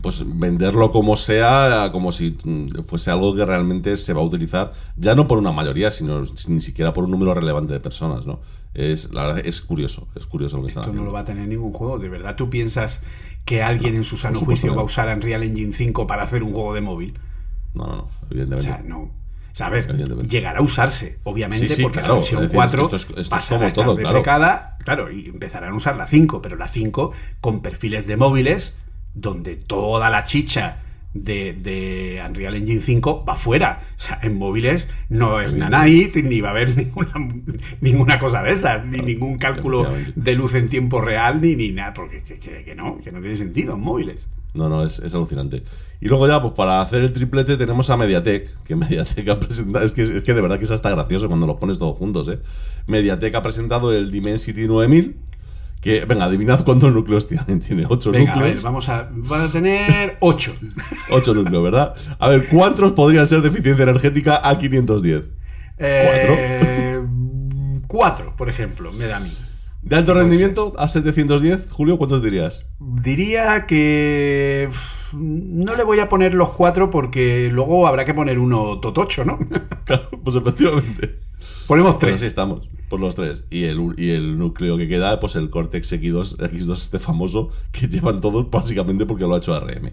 [0.00, 4.72] pues venderlo como sea, como si mm, fuese algo que realmente se va a utilizar,
[4.96, 8.40] ya no por una mayoría, sino ni siquiera por un número relevante de personas, ¿no?
[8.74, 11.24] Es, la verdad, es curioso, es curioso lo que están Esto no lo va a
[11.24, 11.98] tener ningún juego.
[11.98, 13.02] ¿De verdad tú piensas
[13.44, 16.52] que alguien en su sano juicio va a usar Unreal Engine 5 para hacer un
[16.52, 17.18] juego de móvil?
[17.74, 18.68] No, no, no, O evidentemente.
[18.68, 19.10] sea, no.
[19.58, 22.54] Sea, a ver, llegará a usarse, obviamente, Sí, sí, porque claro, la versión es decir,
[22.56, 24.08] 4 esto es- esto es pasará como a estar todo, claro.
[24.14, 28.78] deprecada, claro, y empezarán a usar la 5, pero la 5 con perfiles de móviles
[29.14, 30.76] donde toda la chicha
[31.24, 33.80] de, de Unreal Engine 5 va fuera.
[33.96, 37.12] O sea, en móviles no es Nanite, ni va a haber ninguna,
[37.80, 41.92] ninguna cosa de esas, ni ningún cálculo de luz en tiempo real, ni, ni nada,
[41.94, 44.28] porque que, que- que no, que no tiene sentido en móviles.
[44.54, 45.62] No, no, es, es alucinante.
[46.00, 49.84] Y luego ya, pues para hacer el triplete tenemos a Mediatek, que Mediatek ha presentado,
[49.84, 52.28] es que, es que de verdad que es hasta gracioso cuando los pones todos juntos,
[52.28, 52.38] ¿eh?
[52.86, 55.16] Mediatek ha presentado el Dimensity 9000,
[55.80, 58.64] que, venga, adivinad cuántos núcleos tiene, tiene 8 Venga, a ver, núcleos.
[58.64, 60.54] vamos a, van a tener 8.
[61.10, 61.94] 8 núcleos, ¿verdad?
[62.18, 65.24] A ver, ¿cuántos podrían ser de eficiencia energética a 510?
[65.78, 67.00] Eh,
[67.86, 69.30] cuatro, por ejemplo, me da a mí.
[69.82, 72.66] ¿De alto rendimiento a 710, Julio, cuántos dirías?
[72.80, 74.68] Diría que
[75.14, 79.38] no le voy a poner los cuatro porque luego habrá que poner uno totocho, ¿no?
[79.84, 81.20] Claro, pues efectivamente.
[81.66, 82.28] Ponemos Pues así tres.
[82.28, 83.44] estamos, por los tres.
[83.50, 87.88] Y el, y el núcleo que queda, pues el Cortex X2, X2 este famoso, que
[87.88, 89.92] llevan todos básicamente porque lo ha hecho ARM.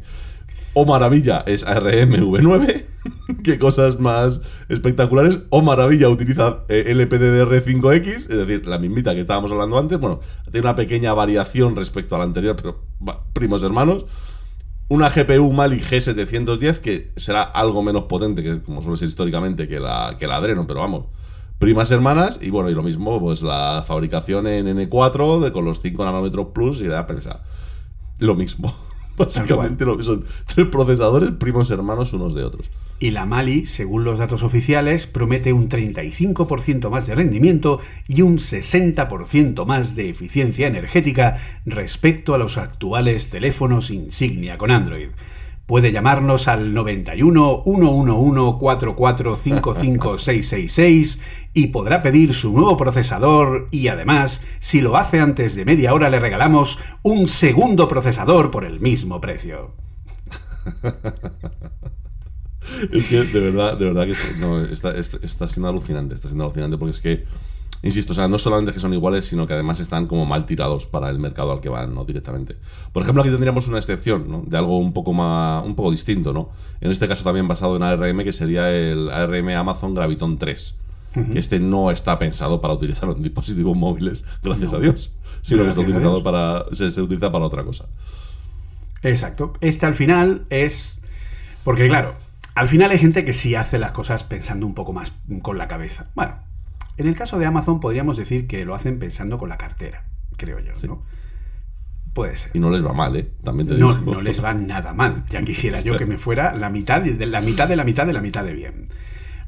[0.78, 2.84] O maravilla es ARM V9,
[3.44, 5.40] que cosas más espectaculares.
[5.50, 9.98] O maravilla utiliza eh, LPDDR5X, es decir, la mismita que estábamos hablando antes.
[9.98, 10.20] Bueno,
[10.52, 12.82] tiene una pequeña variación respecto a la anterior, pero
[13.32, 14.06] primos hermanos.
[14.88, 19.80] Una GPU Mali G710 que será algo menos potente que como suele ser históricamente que
[19.80, 21.06] la, que la Adreno, pero vamos,
[21.60, 25.82] primas hermanas y bueno, y lo mismo pues la fabricación en N4 de, con los
[25.82, 27.44] 5 nanómetros plus y da pensar
[28.20, 28.74] lo mismo.
[29.18, 32.70] Básicamente lo, son tres procesadores primos hermanos unos de otros.
[33.00, 38.38] Y la Mali, según los datos oficiales, promete un 35% más de rendimiento y un
[38.38, 45.10] 60% más de eficiencia energética respecto a los actuales teléfonos insignia con Android.
[45.66, 51.22] Puede llamarnos al 91 111 4455 666
[51.56, 56.10] y podrá pedir su nuevo procesador y además, si lo hace antes de media hora
[56.12, 59.72] le regalamos un segundo procesador por el mismo precio.
[62.92, 66.46] Es que de verdad, de verdad que no, está, está- está siendo alucinante, está siendo
[66.46, 67.24] alucinante porque es que,
[67.84, 70.86] insisto, o sea, no solamente que son iguales, sino que además están como mal tirados
[70.86, 72.06] para el mercado al que van, ¿no?
[72.06, 72.56] Directamente.
[72.92, 74.44] Por ejemplo, aquí tendríamos una excepción, ¿no?
[74.46, 76.50] De algo un poco más, un poco distinto, ¿no?
[76.82, 80.76] En este caso también basado en ARM, que sería el ARM Amazon Graviton 3.
[81.32, 85.14] Que este no está pensado para utilizar en dispositivos móviles, gracias a Dios.
[85.42, 86.66] Sino que está utilizado para.
[86.74, 87.86] Se, se utiliza para otra cosa.
[89.02, 89.54] Exacto.
[89.62, 91.04] Este al final es.
[91.64, 92.16] Porque, claro,
[92.56, 95.68] al final hay gente que sí hace las cosas pensando un poco más con la
[95.68, 96.08] cabeza.
[96.16, 96.36] Bueno,
[96.98, 100.06] en el caso de Amazon podríamos decir que lo hacen pensando con la cartera,
[100.38, 100.88] creo yo, Sí.
[100.88, 101.04] ¿no?
[102.14, 102.52] Puede ser.
[102.56, 103.30] Y no les va mal, ¿eh?
[103.44, 103.92] También te digo.
[103.92, 105.26] No, no les va nada mal.
[105.30, 108.14] Ya quisiera yo que me fuera la mitad de la mitad de la mitad de
[108.14, 108.86] la mitad de bien.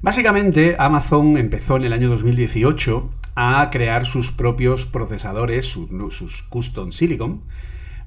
[0.01, 6.91] Básicamente, Amazon empezó en el año 2018 a crear sus propios procesadores, sus, sus custom
[6.91, 7.43] silicon,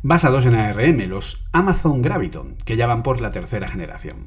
[0.02, 4.26] basados en ARM, los Amazon Graviton, que ya van por la tercera generación.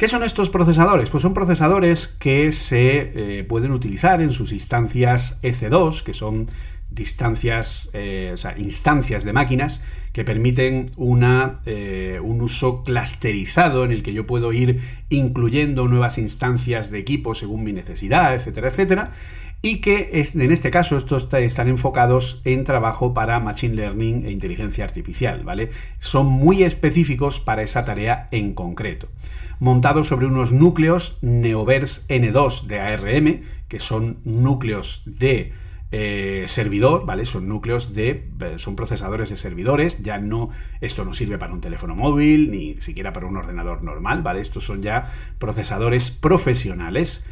[0.00, 1.10] ¿Qué son estos procesadores?
[1.10, 6.48] Pues son procesadores que se eh, pueden utilizar en sus instancias EC2, que son
[6.90, 9.84] distancias, eh, o sea, instancias de máquinas
[10.14, 14.80] que permiten una, eh, un uso clusterizado en el que yo puedo ir
[15.10, 19.12] incluyendo nuevas instancias de equipo según mi necesidad, etcétera, etcétera.
[19.60, 24.82] Y que en este caso estos están enfocados en trabajo para Machine Learning e inteligencia
[24.82, 25.68] artificial, ¿vale?
[25.98, 29.08] Son muy específicos para esa tarea en concreto.
[29.60, 35.52] Montados sobre unos núcleos Neoverse N2 de ARM, que son núcleos de
[35.92, 37.26] eh, servidor, ¿vale?
[37.26, 38.30] Son núcleos de.
[38.40, 40.02] eh, son procesadores de servidores.
[40.02, 40.48] Ya no.
[40.80, 44.40] Esto no sirve para un teléfono móvil, ni siquiera para un ordenador normal, ¿vale?
[44.40, 47.26] Estos son ya procesadores profesionales.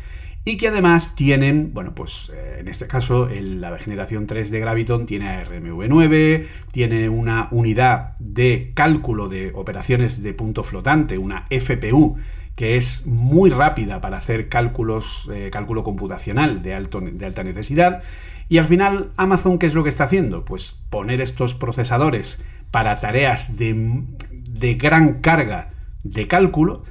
[0.45, 5.05] Y que además tienen, bueno, pues eh, en este caso la generación 3 de Graviton
[5.05, 12.17] tiene ARMV9, tiene una unidad de cálculo de operaciones de punto flotante, una FPU,
[12.57, 18.03] que es muy rápida para hacer cálculos, eh, cálculo computacional de, alto, de alta necesidad.
[18.49, 20.45] Y al final, Amazon, ¿qué es lo que está haciendo?
[20.45, 25.71] Pues poner estos procesadores para tareas de, de gran carga
[26.03, 26.85] de cálculo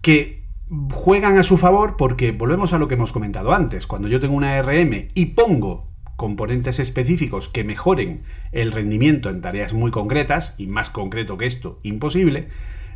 [0.00, 0.45] que
[0.90, 3.86] juegan a su favor porque volvemos a lo que hemos comentado antes.
[3.86, 8.22] Cuando yo tengo una RM y pongo componentes específicos que mejoren
[8.52, 12.48] el rendimiento en tareas muy concretas, y más concreto que esto, imposible,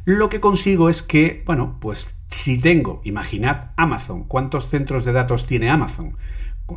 [0.04, 5.46] lo que consigo es que, bueno, pues si tengo, imaginad Amazon, ¿cuántos centros de datos
[5.46, 6.16] tiene Amazon?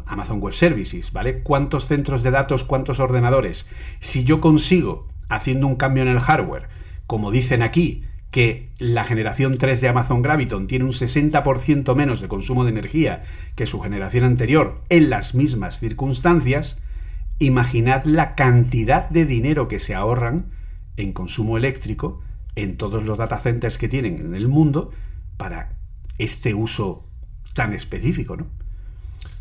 [0.06, 1.42] Amazon Web Services, ¿vale?
[1.44, 3.70] ¿Cuántos centros de datos, cuántos ordenadores?
[4.00, 6.68] Si yo consigo, haciendo un cambio en el hardware,
[7.08, 8.04] como dicen aquí,
[8.34, 13.22] que la generación 3 de Amazon Graviton tiene un 60% menos de consumo de energía
[13.56, 16.80] que su generación anterior en las mismas circunstancias,
[17.38, 20.48] imaginad la cantidad de dinero que se ahorran
[20.98, 22.22] en consumo eléctrico
[22.56, 24.90] en todos los data centers que tienen en el mundo
[25.38, 25.78] para
[26.18, 27.06] este uso
[27.54, 28.48] tan específico, ¿no?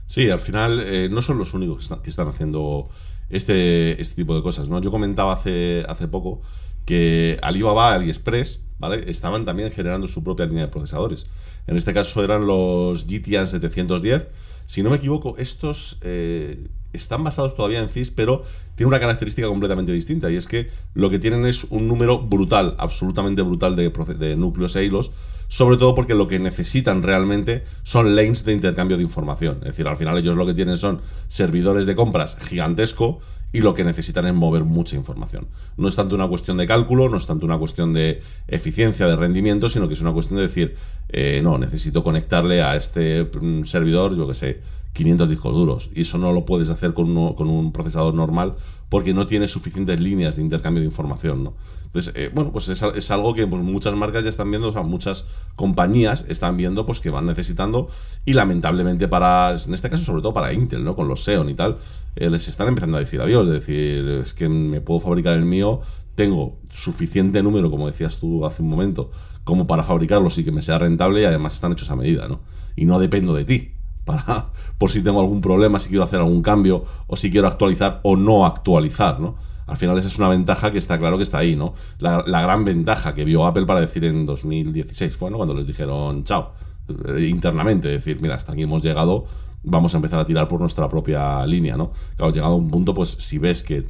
[0.06, 2.90] Sí, al final eh, no son los únicos que están, haciendo
[3.30, 4.82] este, este tipo de cosas, ¿no?
[4.82, 6.42] Yo comentaba hace, hace poco
[6.84, 9.08] que Alibaba, AliExpress, ¿vale?
[9.08, 11.26] Estaban también generando su propia línea de procesadores.
[11.68, 14.26] En este caso eran los GTN 710.
[14.66, 18.42] Si no me equivoco, estos eh, están basados todavía en CIS, pero
[18.74, 22.74] tienen una característica completamente distinta y es que lo que tienen es un número brutal,
[22.78, 23.88] absolutamente brutal de,
[24.18, 25.12] de núcleos e hilos,
[25.46, 29.58] sobre todo porque lo que necesitan realmente son lanes de intercambio de información.
[29.58, 33.20] Es decir, al final ellos lo que tienen son servidores de compras gigantesco
[33.52, 35.46] y lo que necesitan es mover mucha información.
[35.76, 39.16] No es tanto una cuestión de cálculo, no es tanto una cuestión de eficiencia, de
[39.16, 40.76] rendimiento, sino que es una cuestión de decir,
[41.10, 44.60] eh, no, necesito conectarle a este mm, servidor, yo que sé,
[44.92, 45.90] 500 discos duros.
[45.94, 48.56] Y eso no lo puedes hacer con, con un procesador normal
[48.88, 51.54] porque no tiene suficientes líneas de intercambio de información, ¿no?
[51.92, 54.82] Entonces, eh, bueno, pues es, algo que pues, muchas marcas ya están viendo, o sea,
[54.82, 57.88] muchas compañías están viendo pues que van necesitando
[58.24, 60.96] y lamentablemente para, en este caso sobre todo para Intel, ¿no?
[60.96, 61.76] Con los Xeon y tal,
[62.16, 65.44] eh, les están empezando a decir adiós, es decir, es que me puedo fabricar el
[65.44, 65.82] mío,
[66.14, 69.10] tengo suficiente número, como decías tú hace un momento,
[69.44, 72.40] como para fabricarlos y que me sea rentable y además están hechos a medida, ¿no?
[72.74, 73.72] Y no dependo de ti,
[74.04, 74.48] para,
[74.78, 78.16] por si tengo algún problema, si quiero hacer algún cambio o si quiero actualizar o
[78.16, 79.36] no actualizar, ¿no?
[79.66, 81.74] Al final esa es una ventaja que está claro que está ahí, ¿no?
[81.98, 85.36] La, gran ventaja que vio Apple para decir en 2016 fue, ¿no?
[85.36, 86.52] Cuando les dijeron, chao,
[86.88, 89.26] eh, internamente, decir, mira, hasta aquí hemos llegado,
[89.62, 91.92] vamos a empezar a tirar por nuestra propia línea, ¿no?
[92.16, 93.86] Claro, llegado a un punto, pues si ves que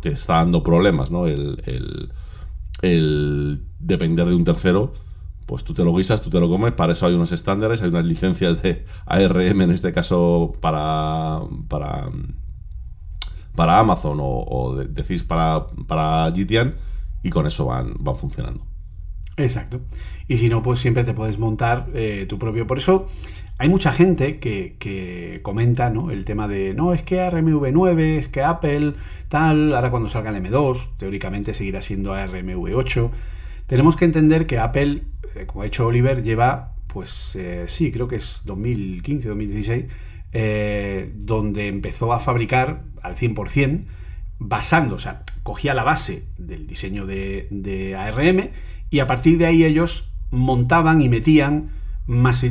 [0.00, 1.26] te está dando problemas, ¿no?
[1.26, 1.62] El,
[2.82, 4.92] el depender de un tercero,
[5.46, 7.88] pues tú te lo guisas, tú te lo comes, para eso hay unos estándares, hay
[7.88, 12.10] unas licencias de ARM en este caso para, para
[13.54, 16.32] para Amazon o, decís para, para
[17.22, 18.66] y con eso van, van funcionando.
[19.36, 19.80] Exacto.
[20.28, 22.66] Y si no, pues siempre te puedes montar eh, tu propio.
[22.66, 23.08] Por eso
[23.58, 26.10] hay mucha gente que, comenta ¿no?
[26.10, 28.94] el tema de, no, es que ARMV9, es que Apple,
[29.28, 33.10] tal, ahora cuando salga el M2, teóricamente seguirá siendo ARMV8.
[33.66, 35.04] Tenemos que entender que Apple,
[35.46, 39.84] como ha dicho Oliver, lleva, pues eh, sí, creo que es 2015, 2016,
[41.14, 43.84] donde empezó a fabricar al 100%,
[44.38, 48.50] basando, o sea, cogía la base del diseño de, ARM
[48.90, 51.70] y a partir de ahí ellos montaban y metían
[52.06, 52.42] más,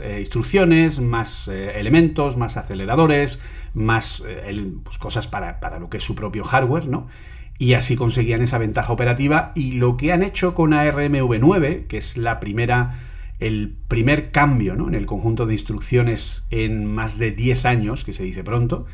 [0.00, 3.40] eh, instrucciones, más eh, elementos, más aceleradores,
[3.74, 7.08] más eh, pues, cosas para, lo que es su propio hardware, ¿no?
[7.58, 9.52] Y así conseguían esa ventaja operativa.
[9.54, 13.00] Y lo que han hecho con ARMv9, que es la primera,
[13.40, 14.88] el primer cambio ¿no?
[14.88, 18.86] en el conjunto de instrucciones en más de 10 años, que se dice pronto,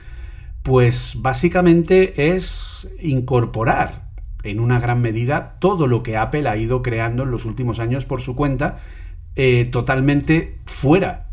[0.63, 4.05] pues básicamente es incorporar
[4.43, 8.07] en una gran medida todo lo que Apple ha ido creando en los últimos años
[8.07, 8.79] por su cuenta,
[9.37, 11.24] eh, totalmente fuera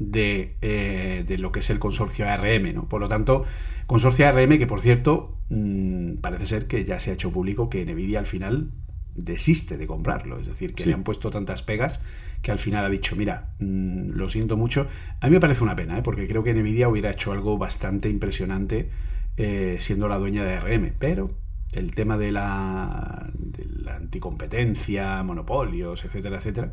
[0.00, 2.74] eh, de, lo que es el consorcio ARM.
[2.74, 2.88] ¿no?
[2.88, 3.44] Por lo tanto,
[3.86, 7.84] consorcio ARM que, por cierto, mm, parece ser que ya se ha hecho público que
[7.84, 8.70] Nvidia al final
[9.14, 10.38] desiste de comprarlo.
[10.38, 12.00] Es decir, que le han puesto tantas pegas
[12.42, 14.88] que al final ha dicho, mira, mm, lo siento mucho.
[15.20, 16.02] A mí me parece una pena, ¿eh?
[16.02, 18.90] porque creo que Nvidia hubiera hecho algo bastante impresionante
[19.36, 21.30] eh, siendo la dueña de ARM, pero
[21.72, 26.72] el tema de la, de la anticompetencia, monopolios, etcétera, etcétera,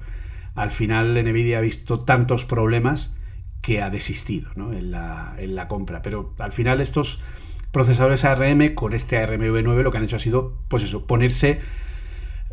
[0.57, 3.15] al final Nvidia ha visto tantos problemas
[3.61, 6.01] que ha desistido en, la, en la compra.
[6.01, 7.21] Pero al final estos
[7.71, 11.59] procesadores ARM con este ARMv9 lo que han hecho ha sido, pues eso, ponerse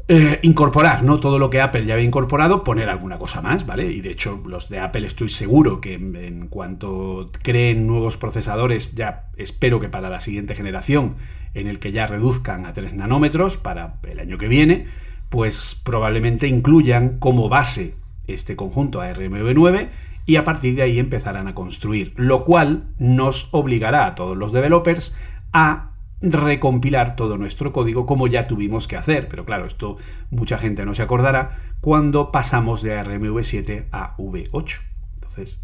[0.06, 1.18] eh, incorporar, ¿no?
[1.18, 3.90] Todo lo que Apple ya había incorporado, poner alguna cosa más, ¿vale?
[3.90, 8.94] Y de hecho, los de Apple estoy seguro que en, en cuanto creen nuevos procesadores,
[8.94, 11.16] ya espero que para la siguiente generación,
[11.54, 14.88] en el que ya reduzcan a 3 nanómetros para el año que viene,
[15.34, 17.96] pues probablemente incluyan como base
[18.28, 19.88] este conjunto ARMv9
[20.26, 24.52] y a partir de ahí empezarán a construir, lo cual nos obligará a todos los
[24.52, 25.16] developers
[25.52, 25.90] a
[26.20, 29.26] recompilar todo nuestro código como ya tuvimos que hacer.
[29.26, 29.96] Pero claro, esto
[30.30, 34.82] mucha gente no se acordará cuando pasamos de ARMv7 a V8.
[35.14, 35.60] Entonces...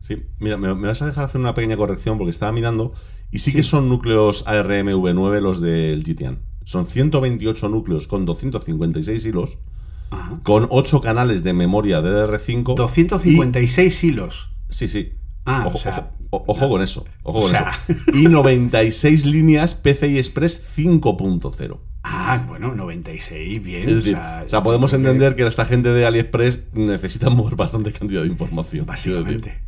[0.00, 2.92] Sí, mira, me, vas a dejar hacer una pequeña corrección porque estaba mirando
[3.30, 6.47] y sí, que son núcleos ARMv9 los del GTN.
[6.68, 9.56] Son 128 núcleos con 256 hilos,
[10.42, 12.74] con 8 canales de memoria DDR5.
[12.74, 14.54] 256 hilos.
[14.68, 15.14] Sí, sí.
[15.46, 17.06] Ah, ojo, o sea, ojo, ojo con eso.
[17.22, 17.70] Ojo o con sea.
[17.88, 17.98] eso.
[18.12, 21.78] Y 96 líneas PCI Express 5.0.
[22.02, 23.88] Ah, bueno, 96, bien.
[23.88, 27.56] Es decir, o sea, o sea, podemos entender que esta gente de AliExpress necesita mover
[27.56, 28.84] bastante cantidad de información.
[28.84, 29.58] Básicamente.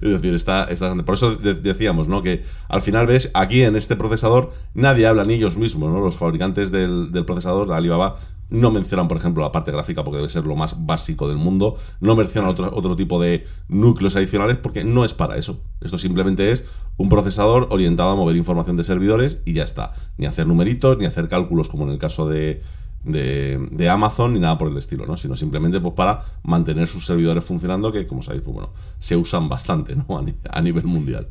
[0.00, 2.22] Es decir, está, está Por eso de- decíamos, ¿no?
[2.22, 6.00] Que al final ves, aquí en este procesador, nadie habla ni ellos mismos, ¿no?
[6.00, 8.16] Los fabricantes del, del procesador, Alibaba,
[8.50, 11.76] no mencionan, por ejemplo, la parte gráfica porque debe ser lo más básico del mundo.
[12.00, 15.60] No mencionan otro, otro tipo de núcleos adicionales porque no es para eso.
[15.80, 16.64] Esto simplemente es
[16.96, 19.92] un procesador orientado a mover información de servidores y ya está.
[20.18, 22.62] Ni hacer numeritos, ni hacer cálculos como en el caso de,
[23.04, 25.16] de, Amazon, ni nada por el estilo, ¿no?
[25.16, 29.48] Sino simplemente pues, para mantener sus servidores funcionando, que como sabéis, pues bueno, se usan
[29.48, 30.18] bastante, ¿no?
[30.18, 31.28] A, a nivel mundial.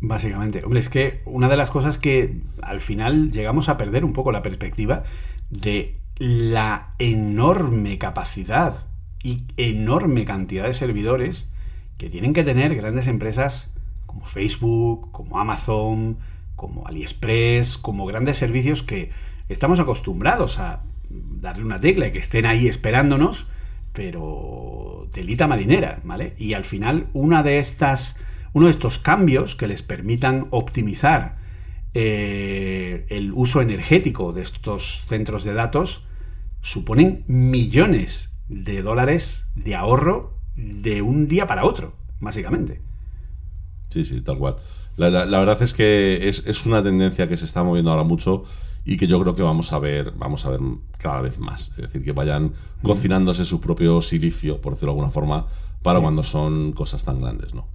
[0.00, 0.64] Básicamente.
[0.64, 4.32] Hombre, es que una de las cosas que al final llegamos a perder un poco
[4.32, 5.04] la perspectiva
[5.50, 8.86] de la enorme capacidad
[9.22, 11.50] y enorme cantidad de servidores
[11.98, 13.74] que tienen que tener grandes empresas
[14.06, 16.18] como Facebook, como Amazon,
[16.56, 19.10] como AliExpress, como grandes servicios que
[19.48, 23.48] estamos acostumbrados a darle una tecla y que estén ahí esperándonos,
[23.92, 26.34] pero telita marinera, ¿vale?
[26.38, 28.18] Y al final una de estas,
[28.52, 31.38] uno de estos cambios que les permitan optimizar
[31.92, 36.06] eh, el uso energético de estos centros de datos
[36.60, 42.80] suponen millones de dólares de ahorro de un día para otro, básicamente.
[43.88, 44.56] Sí, sí, tal cual.
[44.96, 48.44] La, verdad es que es una tendencia que se está moviendo ahora mucho
[48.84, 50.60] y que yo creo que vamos a ver, vamos a ver
[50.98, 51.70] cada vez más.
[51.70, 52.52] Es decir, que vayan
[52.82, 55.46] cocinándose su propio silicio, por decirlo de alguna forma,
[55.82, 56.02] para Sí.
[56.02, 57.66] cuando son cosas tan grandes, ¿no?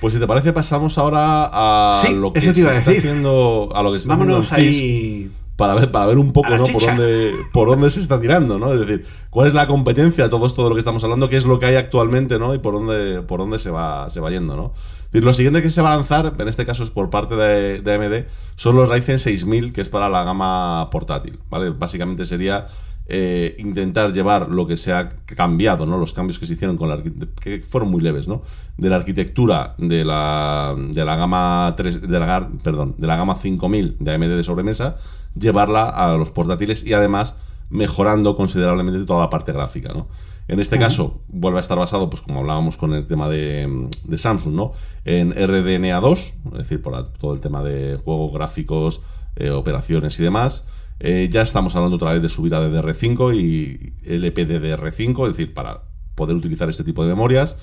[0.00, 3.70] Pues si te parece, pasamos ahora a Sí, lo que se está haciendo.
[3.74, 5.30] A lo que se está Vámonos ahí.
[5.58, 6.64] Para ver, para ver un poco ¿no?
[6.66, 8.72] por, dónde, por dónde se está tirando, ¿no?
[8.72, 11.36] Es decir, cuál es la competencia de todo esto de lo que estamos hablando, qué
[11.36, 12.54] es lo que hay actualmente, ¿no?
[12.54, 14.72] Y por dónde, por dónde se va, se va yendo, ¿no?
[14.76, 17.34] Es decir, lo siguiente que se va a lanzar, en este caso es por parte
[17.34, 21.70] de, de AMD, son los Ryzen 6000, que es para la gama portátil, ¿vale?
[21.70, 22.68] Básicamente sería
[23.10, 25.96] eh, intentar llevar lo que se ha cambiado, ¿no?
[25.96, 27.02] Los cambios que se hicieron con la
[27.40, 28.42] que fueron muy leves, ¿no?
[28.76, 33.34] De la arquitectura de la, de la gama 3, de la, perdón, de la gama
[33.34, 34.96] 5000 de AMD de sobremesa,
[35.34, 37.36] llevarla a los portátiles y además
[37.70, 40.08] mejorando considerablemente toda la parte gráfica, ¿no?
[40.46, 44.18] En este caso, vuelve a estar basado, pues como hablábamos con el tema de, de
[44.18, 44.72] Samsung, ¿no?
[45.04, 46.12] En RDNA2,
[46.52, 49.02] es decir, por todo el tema de juegos gráficos,
[49.36, 50.64] eh, operaciones y demás.
[51.00, 55.82] Eh, ya estamos hablando otra vez de subir a DDR5 y LPDDR5, es decir, para
[56.14, 57.56] poder utilizar este tipo de memorias.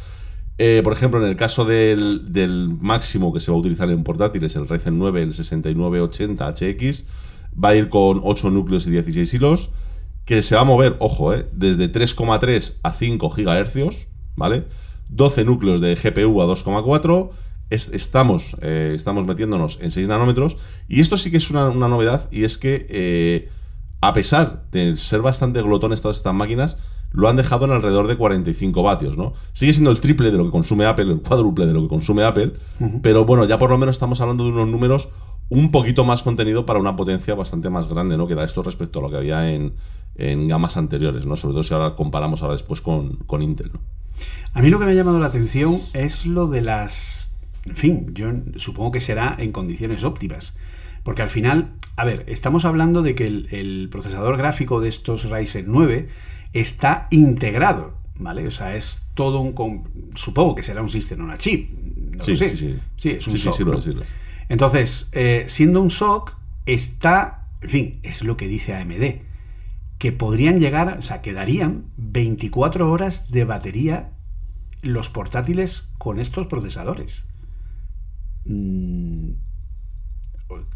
[0.57, 4.03] Eh, por ejemplo, en el caso del, del máximo que se va a utilizar en
[4.03, 7.03] portátiles, el Ryzen 9, el 6980HX,
[7.61, 9.69] va a ir con 8 núcleos y 16 hilos,
[10.23, 14.65] que se va a mover, ojo, eh, desde 3,3 a 5 GHz, ¿vale?
[15.09, 17.31] 12 núcleos de GPU a 2,4.
[17.69, 20.57] Es- estamos, eh, estamos metiéndonos en 6 nanómetros.
[20.87, 23.49] Y esto sí que es una, una novedad, y es que eh,
[24.01, 26.77] a pesar de ser bastante glotones todas estas máquinas,
[27.11, 29.33] lo han dejado en alrededor de 45 vatios, ¿no?
[29.53, 32.23] Sigue siendo el triple de lo que consume Apple, el cuádruple de lo que consume
[32.23, 32.53] Apple,
[33.01, 35.07] pero bueno, ya por lo menos estamos hablando de unos números
[35.47, 38.27] un poquito más contenido para una potencia bastante más grande, ¿no?
[38.27, 39.75] Que da esto respecto a lo que había en,
[40.15, 41.35] en gamas anteriores, ¿no?
[41.37, 43.79] Sobre todo si ahora comparamos ahora después con, con Intel, ¿no?
[44.53, 47.24] A mí lo que me ha llamado la atención es lo de las...
[47.65, 50.57] En fin, yo supongo que será en condiciones óptimas.
[51.03, 55.29] Porque al final, a ver, estamos hablando de que el, el procesador gráfico de estos
[55.29, 56.07] Ryzen 9
[56.53, 58.47] está integrado, ¿vale?
[58.47, 60.11] O sea, es todo un...
[60.15, 61.69] Supongo que será un System on a chip.
[62.15, 62.49] No Sí, lo sé.
[62.49, 62.79] sí, sí.
[62.97, 63.71] Sí, es un Sí, sí, SoC, sí lo ¿no?
[63.73, 64.13] lo es.
[64.49, 66.33] Entonces, eh, siendo un SOC,
[66.65, 69.21] está, en fin, es lo que dice AMD,
[69.97, 74.11] que podrían llegar, o sea, quedarían 24 horas de batería
[74.81, 77.25] los portátiles con estos procesadores.
[78.45, 79.31] Mm,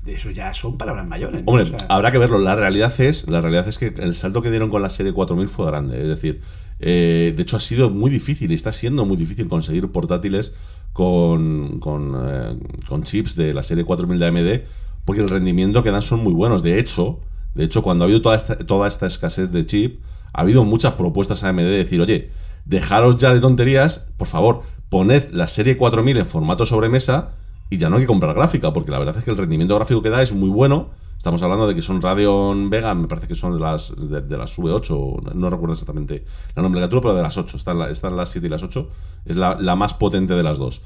[0.05, 1.43] eso ya son palabras mayores.
[1.45, 2.39] Hombre, habrá que verlo.
[2.39, 5.47] La realidad es, la realidad es que el salto que dieron con la serie 4000
[5.47, 6.01] fue grande.
[6.01, 6.41] Es decir,
[6.79, 10.53] eh, de hecho ha sido muy difícil y está siendo muy difícil conseguir portátiles
[10.93, 14.61] con, con, eh, con chips de la serie 4000 de AMD
[15.05, 16.63] porque el rendimiento que dan son muy buenos.
[16.63, 17.19] De hecho,
[17.55, 20.01] de hecho cuando ha habido toda esta, toda esta escasez de chip,
[20.33, 22.29] ha habido muchas propuestas a AMD de decir, oye,
[22.65, 27.31] dejaros ya de tonterías, por favor, poned la serie 4000 en formato sobremesa
[27.69, 30.01] y ya no hay que comprar gráfica, porque la verdad es que el rendimiento gráfico
[30.01, 30.89] que da es muy bueno.
[31.17, 34.57] Estamos hablando de que son Radeon Vega, me parece que son de las, de, las
[34.57, 36.23] V8, no recuerdo exactamente
[36.55, 38.89] la nomenclatura, pero de las 8, están, están las 7 y las 8,
[39.25, 40.81] es la, la, más potente de las dos.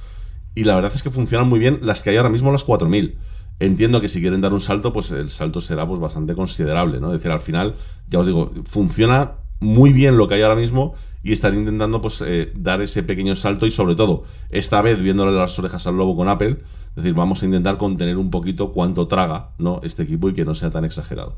[0.55, 3.15] Y la verdad es que funcionan muy bien las que hay ahora mismo, las 4000.
[3.59, 7.07] Entiendo que si quieren dar un salto, pues el salto será pues bastante considerable, ¿no?
[7.07, 7.75] Es decir, al final,
[8.07, 12.21] ya os digo, funciona muy bien lo que hay ahora mismo y están intentando pues
[12.25, 16.15] eh, dar ese pequeño salto y sobre todo, esta vez viéndole las orejas al lobo
[16.15, 16.57] con Apple,
[16.95, 19.79] decir, vamos a intentar contener un poquito cuánto traga ¿no?
[19.83, 21.37] este equipo y que no sea tan exagerado.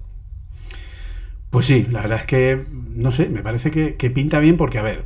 [1.52, 4.80] Pues sí, la verdad es que, no sé, me parece que, que pinta bien porque,
[4.80, 5.06] a ver,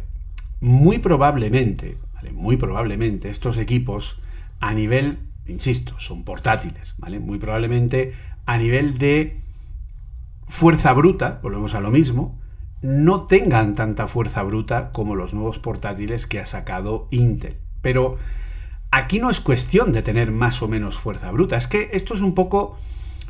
[0.62, 2.32] muy probablemente, ¿vale?
[2.32, 4.22] muy probablemente estos equipos
[4.60, 7.20] a nivel, insisto, son portátiles, ¿vale?
[7.20, 8.14] Muy probablemente
[8.46, 9.42] a nivel de
[10.48, 12.39] fuerza bruta, volvemos a lo mismo,
[12.82, 17.58] no tengan tanta fuerza bruta como los nuevos portátiles que ha sacado Intel.
[17.82, 18.18] Pero
[18.92, 22.22] aquí no es cuestión de tener más o menos fuerza bruta, es que esto es
[22.22, 22.78] un poco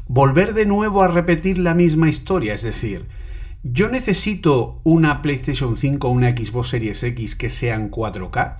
[0.07, 3.05] volver de nuevo a repetir la misma historia, es decir,
[3.63, 8.57] yo necesito una PlayStation 5 o una Xbox Series X que sean 4K.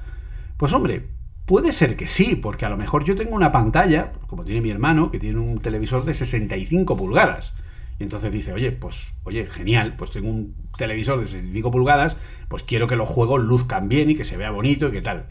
[0.58, 1.08] Pues hombre,
[1.46, 4.72] puede ser que sí, porque a lo mejor yo tengo una pantalla, como tiene mi
[4.72, 7.58] hermano, que tiene un televisor de 65 pulgadas.
[8.00, 12.18] Y entonces dice, oye, pues, oye, genial, pues tengo un televisor de 65 pulgadas,
[12.48, 15.26] pues quiero que los juegos luzcan bien y que se vea bonito y qué tal.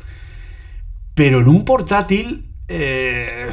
[1.15, 3.49] Pero en un portátil, eh,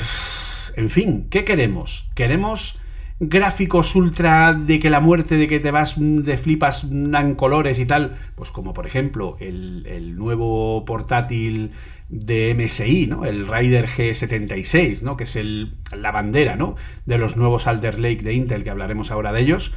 [0.76, 2.12] en fin, ¿qué queremos?
[2.14, 2.82] ¿Queremos
[3.20, 7.86] gráficos ultra de que la muerte, de que te vas de flipas en colores y
[7.86, 8.18] tal?
[8.36, 11.72] Pues como por ejemplo el, el nuevo portátil
[12.10, 13.26] de MSI, ¿no?
[13.26, 15.18] El Rider G76, ¿no?
[15.18, 16.76] Que es el, la bandera, ¿no?
[17.06, 19.76] De los nuevos Alder Lake de Intel, que hablaremos ahora de ellos.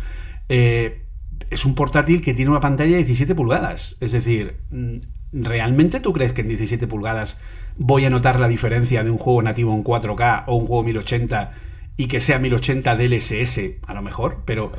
[0.48, 1.02] Eh,
[1.50, 3.96] es un portátil que tiene una pantalla de 17 pulgadas.
[4.00, 4.96] Es decir, mm,
[5.32, 7.40] ¿realmente tú crees que en 17 pulgadas
[7.76, 11.52] voy a notar la diferencia de un juego nativo en 4K o un juego 1080
[11.98, 14.44] y que sea 1080 DLSS, a lo mejor?
[14.46, 14.72] Pero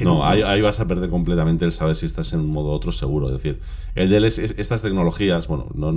[0.00, 2.92] no, ahí, vas a perder completamente el saber si estás en un modo u otro
[2.92, 3.28] seguro.
[3.28, 3.60] Es decir,
[3.94, 5.92] el DLS, estas tecnologías, bueno, no,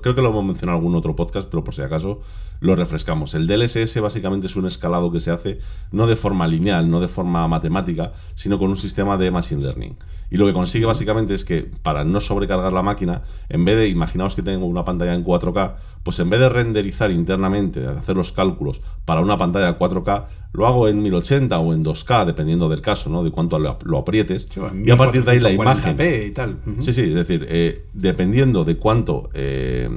[0.00, 2.20] creo que lo hemos mencionado en algún otro podcast, pero por si acaso
[2.60, 3.34] lo refrescamos.
[3.34, 5.58] El DLSS básicamente es un escalado que se hace
[5.90, 9.96] no de forma lineal, no de forma matemática, sino con un sistema de machine learning.
[10.30, 13.88] Y lo que consigue básicamente es que para no sobrecargar la máquina, en vez de,
[13.88, 18.32] imaginaos que tengo una pantalla en 4K, pues en vez de renderizar internamente, hacer los
[18.32, 23.10] cálculos para una pantalla 4K, lo hago en 1080 o en 2K, dependiendo del caso,
[23.10, 23.21] ¿no?
[23.22, 24.48] De cuánto lo, aprietes.
[24.84, 25.96] y a partir de ahí la imagen.
[26.26, 26.58] Y tal.
[26.80, 29.28] Sí, sí, es decir, eh, dependiendo de cuánto.
[29.34, 29.88] Eh,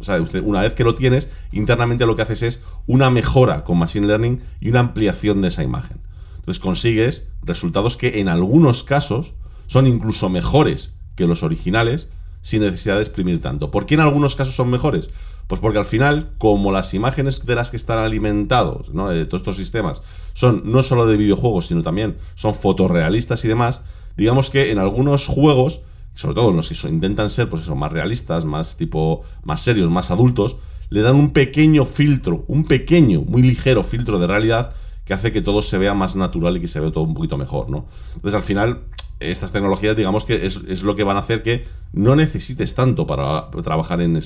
[0.00, 3.78] o sea, una vez que lo tienes, internamente lo que haces es una mejora con
[3.78, 5.98] Machine Learning y una ampliación de esa imagen.
[6.36, 9.34] Entonces consigues resultados que en algunos casos
[9.66, 12.08] son incluso mejores que los originales
[12.42, 13.70] sin necesidad de exprimir tanto.
[13.70, 15.10] ¿Por qué en algunos casos son mejores?
[15.48, 19.08] Pues porque al final, como las imágenes de las que están alimentados, ¿no?
[19.08, 20.02] de todos estos sistemas,
[20.34, 23.80] son no solo de videojuegos, sino también son fotorrealistas y demás,
[24.16, 25.80] digamos que en algunos juegos,
[26.14, 29.90] sobre todo en los que intentan ser pues eso, más realistas, más tipo, más serios,
[29.90, 30.58] más adultos,
[30.90, 34.74] le dan un pequeño filtro, un pequeño, muy ligero filtro de realidad
[35.06, 37.38] que hace que todo se vea más natural y que se vea todo un poquito
[37.38, 37.86] mejor, ¿no?
[38.14, 38.82] Entonces al final
[39.20, 43.50] estas tecnologías, digamos que es, lo que van a hacer que no necesites tanto para
[43.62, 44.16] trabajar en,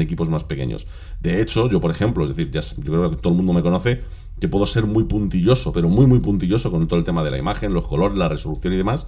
[0.00, 0.86] equipos más pequeños.
[1.20, 3.62] De hecho, yo, por ejemplo, es decir, ya, yo creo que todo el mundo me
[3.62, 4.02] conoce,
[4.38, 7.38] que puedo ser muy puntilloso, pero muy, muy puntilloso con todo el tema de la
[7.38, 9.06] imagen, los colores, la resolución y demás.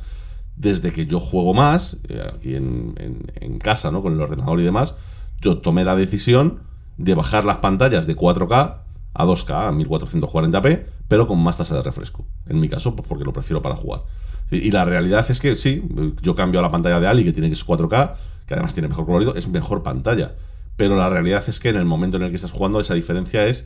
[0.57, 4.03] Desde que yo juego más, eh, aquí en, casa, ¿no?
[4.03, 4.97] Con el ordenador y demás,
[5.41, 6.61] yo tomé la decisión
[6.97, 8.84] de bajar las pantallas de 4K
[9.15, 12.25] a 2K, a 1440p, pero con más tasa de refresco.
[12.49, 14.03] En mi caso, pues porque lo prefiero para jugar.
[14.51, 15.83] Y la realidad es que sí,
[16.21, 18.15] yo cambio a la pantalla de Ali, que tiene que es 4K,
[18.47, 20.35] que además tiene mejor colorido, es mejor pantalla.
[20.77, 23.47] Pero la realidad es que en el momento en el que estás jugando, esa diferencia
[23.47, 23.65] es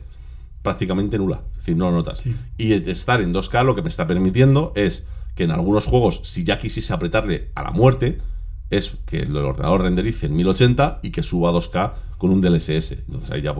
[0.61, 1.41] prácticamente nula.
[1.51, 2.23] Es decir, no lo notas.
[2.57, 5.05] Y estar en 2K lo que me está permitiendo es
[5.35, 8.19] que en algunos juegos, si ya quisiese apretarle a la muerte,
[8.69, 12.91] es que el ordenador renderice en 1080 y que suba a 2K con un DLSS.
[12.91, 13.55] Entonces ahí ya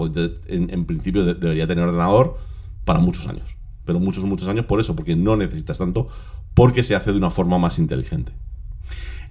[0.47, 2.37] en, en principio debería tener ordenador
[2.85, 3.55] para muchos años.
[3.85, 6.07] Pero muchos, muchos años por eso, porque no necesitas tanto
[6.53, 8.31] porque se hace de una forma más inteligente.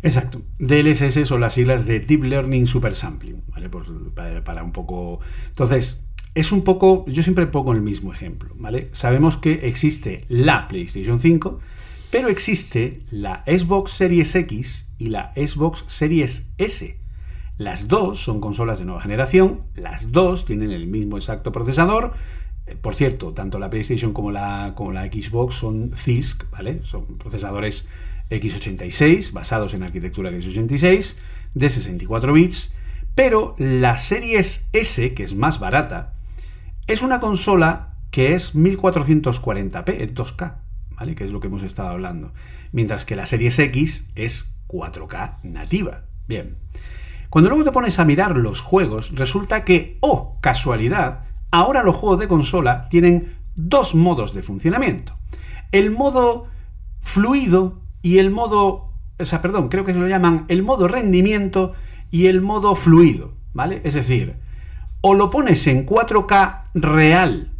[0.02, 0.42] Exacto.
[0.58, 3.68] DLSS son las siglas de Deep Learning Super Sampling, ¿vale?
[3.68, 5.20] Para un poco...
[5.48, 8.88] Entonces, es un poco, yo siempre pongo el mismo ejemplo, ¿vale?
[8.92, 11.60] Sabemos que existe la PlayStation 5,
[12.10, 16.98] pero existe la Xbox Series X y la Xbox Series S.
[17.58, 22.14] Las dos son consolas de nueva generación, las dos tienen el mismo exacto procesador.
[22.66, 26.80] Eh, Por cierto, tanto la PlayStation como la, Xbox son CISC, ¿vale?
[26.84, 27.88] Son procesadores
[28.30, 31.16] x86 basados en arquitectura x86
[31.54, 32.74] de 64 bits,
[33.14, 36.14] pero la Series S, que es más barata,
[36.86, 40.54] es una consola que es 1440p en 2K,
[40.98, 41.14] ¿vale?
[41.14, 42.32] Que es lo que hemos estado hablando.
[42.72, 46.02] Mientras que la Series X es 4K nativa.
[46.26, 46.56] Bien.
[47.30, 52.20] Cuando luego te pones a mirar los juegos, resulta que, oh, casualidad, ahora los juegos
[52.20, 55.14] de consola tienen dos modos de funcionamiento.
[55.72, 56.46] El modo
[57.02, 61.74] fluido y el modo, o sea, perdón, creo que se lo llaman el modo rendimiento
[62.10, 63.82] y el modo fluido, ¿vale?
[63.84, 64.36] Es decir,
[65.00, 67.52] o lo pones en 4K real,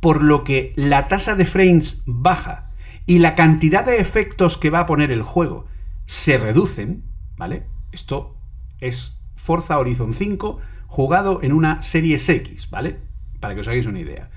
[0.00, 2.70] por lo que la tasa de frames baja
[3.06, 5.66] y la cantidad de efectos que va a poner el juego
[6.06, 7.04] se reducen,
[7.36, 7.66] ¿vale?
[7.92, 8.36] Esto
[8.80, 12.98] es Forza Horizon 5 jugado en una Series X, ¿vale?
[13.40, 14.30] Para que os hagáis una idea.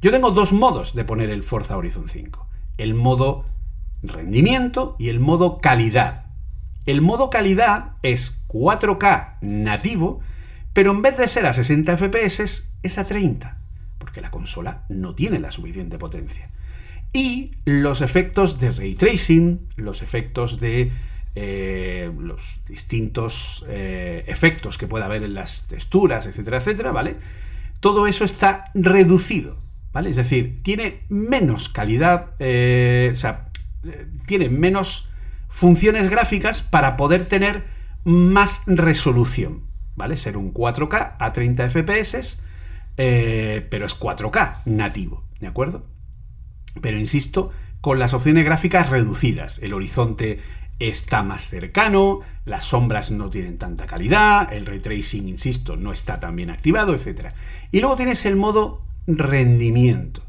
[0.00, 2.46] Yo tengo dos modos de poner el Forza Horizon 5.
[2.76, 3.44] El modo
[4.02, 6.26] rendimiento y el modo calidad.
[6.86, 10.20] El modo calidad es 4K nativo,
[10.72, 13.57] pero en vez de ser a 60 FPS es a 30,
[14.08, 16.48] porque la consola no tiene la suficiente potencia.
[17.12, 20.92] Y los efectos de ray tracing, los efectos de
[21.34, 27.16] eh, los distintos eh, efectos que pueda haber en las texturas, etcétera, etcétera, ¿vale?
[27.80, 29.58] Todo eso está reducido,
[29.92, 30.08] ¿vale?
[30.08, 33.50] Es decir, tiene menos calidad, eh, o sea,
[34.26, 35.10] tiene menos
[35.50, 37.64] funciones gráficas para poder tener
[38.04, 39.64] más resolución,
[39.96, 40.16] ¿vale?
[40.16, 42.42] Ser un 4K a 30 FPS,
[42.98, 45.86] eh, pero es 4K nativo, ¿de acuerdo?
[46.82, 49.58] Pero insisto, con las opciones gráficas reducidas.
[49.60, 50.40] El horizonte
[50.78, 56.20] está más cercano, las sombras no tienen tanta calidad, el ray tracing, insisto, no está
[56.20, 57.28] tan bien activado, etc.
[57.72, 60.22] Y luego tienes el modo rendimiento.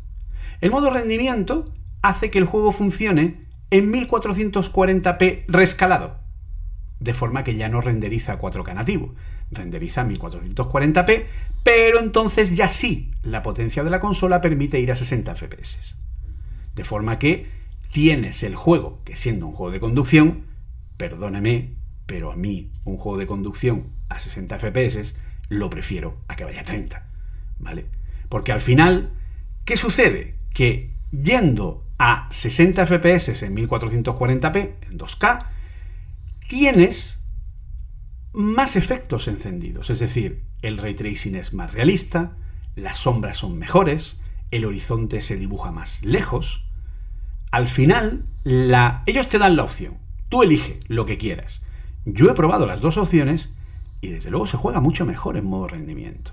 [0.62, 6.20] El modo rendimiento hace que el juego funcione en 1440p rescalado,
[7.00, 9.16] de forma que ya no renderiza 4K nativo,
[9.51, 11.26] renderiza 1440p,
[11.63, 15.95] pero entonces ya sí, la potencia de la consola permite ir a 60 FPS.
[16.76, 17.47] De forma que
[17.91, 20.45] tienes el juego, que siendo un juego de conducción,
[20.97, 25.15] perdóname, pero a mí un juego de conducción a 60 FPS
[25.49, 27.05] lo prefiero a que vaya a 30,
[27.59, 27.85] ¿vale?
[28.30, 29.11] Porque al final,
[29.65, 30.35] ¿qué sucede?
[30.53, 35.45] Que yendo a 60 FPS en 1440p, en 2K,
[36.47, 37.19] tienes
[38.34, 42.38] más efectos encendidos, es decir, el ray tracing es más realista,
[42.76, 44.19] las sombras son mejores,
[44.51, 46.65] el horizonte se dibuja más lejos.
[47.51, 49.03] Al final, la...
[49.06, 49.97] ellos te dan la opción.
[50.30, 51.65] Tú elige lo que quieras.
[52.06, 53.53] Yo he probado las dos opciones
[54.01, 56.31] y desde luego se juega mucho mejor en modo rendimiento.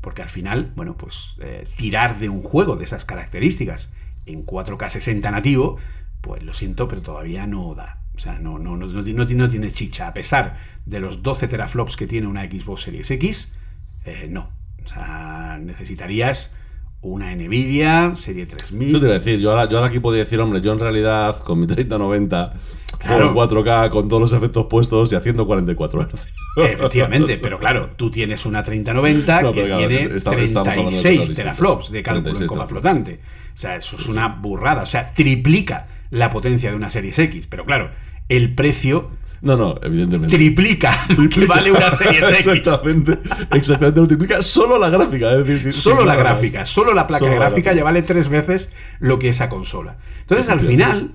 [0.00, 3.92] Porque al final, bueno, pues eh, tirar de un juego de esas características
[4.26, 5.78] en 4K 60 nativo,
[6.20, 8.02] pues lo siento, pero todavía no da.
[8.16, 10.08] O sea, no, no, no, no, no tiene chicha.
[10.08, 10.56] A pesar
[10.86, 13.56] de los 12 teraflops que tiene una Xbox Series X,
[14.04, 14.48] eh, no.
[14.84, 16.56] O sea, necesitarías
[17.02, 18.92] una Nvidia Serie 3000.
[18.92, 20.78] Yo te iba a decir, yo ahora, yo ahora aquí podría decir, hombre, yo en
[20.80, 22.52] realidad con mi 3090,
[22.98, 23.34] Claro.
[23.34, 26.32] con 4K, con todos los efectos puestos y haciendo 44 Hz.
[26.56, 31.36] Efectivamente, pero claro, tú tienes una 3090 No, que claro, tiene cosas 36 distintas.
[31.36, 33.20] teraflops de cálculo en 36 coma flotante.
[33.54, 34.82] O sea, eso es una burrada.
[34.82, 37.46] O sea, triplica la potencia de una Series X.
[37.48, 37.90] Pero claro,
[38.28, 39.10] el precio
[39.42, 40.36] No, no, evidentemente.
[40.36, 42.46] triplica lo que vale una Series X.
[42.46, 43.18] Exactamente,
[43.52, 45.30] exactamente, multiplica solo la gráfica.
[45.32, 46.18] Es decir, sin- Solo la más.
[46.22, 47.74] gráfica, solo la placa Solo la gráfica gráfica.
[47.74, 49.98] ya vale tres veces lo que esa consola.
[50.20, 51.12] Entonces, al final,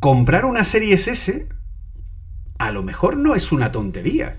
[0.00, 1.48] comprar una Series S
[2.58, 4.36] a lo mejor no es una tontería.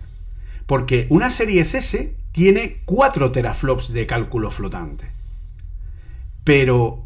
[0.65, 5.11] Porque una Series S tiene 4 teraflops de cálculo flotante.
[6.43, 7.04] Pero,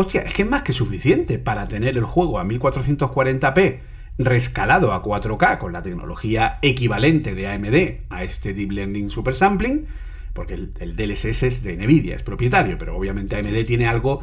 [0.00, 3.80] hostia, es que es más que suficiente para tener el juego a 1440p
[4.16, 9.86] rescalado a 4K con la tecnología equivalente de AMD a este Deep Learning Super Sampling,
[10.34, 14.22] porque el, el DLSS es de Nvidia, es propietario, pero obviamente AMD tiene algo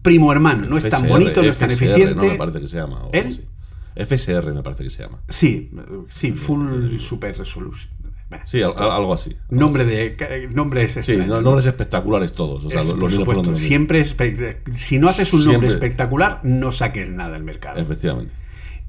[0.00, 2.14] primo hermano, no es tan bonito, no es tan eficiente.
[2.14, 3.02] No, me parece que se llama.
[3.12, 3.36] ¿El?
[3.96, 5.18] FSR me parece que se llama.
[5.28, 5.72] Sí,
[6.06, 7.90] sí, Full Super Resolution.
[8.44, 9.30] Sí, al- al- algo así.
[9.50, 9.92] algo Nombre así.
[9.92, 11.26] de ca- nombres Sí, extraños.
[11.28, 12.64] no- nombres espectaculares todos.
[12.64, 16.70] O sea, Es, los, por supuesto, siempre espe- si no haces un nombre espectacular, no
[16.70, 17.80] saques nada del mercado.
[17.80, 18.32] Efectivamente.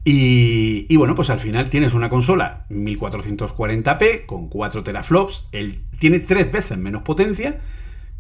[0.04, 6.20] Y, y, bueno, pues al final tienes una consola 1440p con 4 teraflops, el, tiene
[6.20, 7.60] tres veces menos potencia,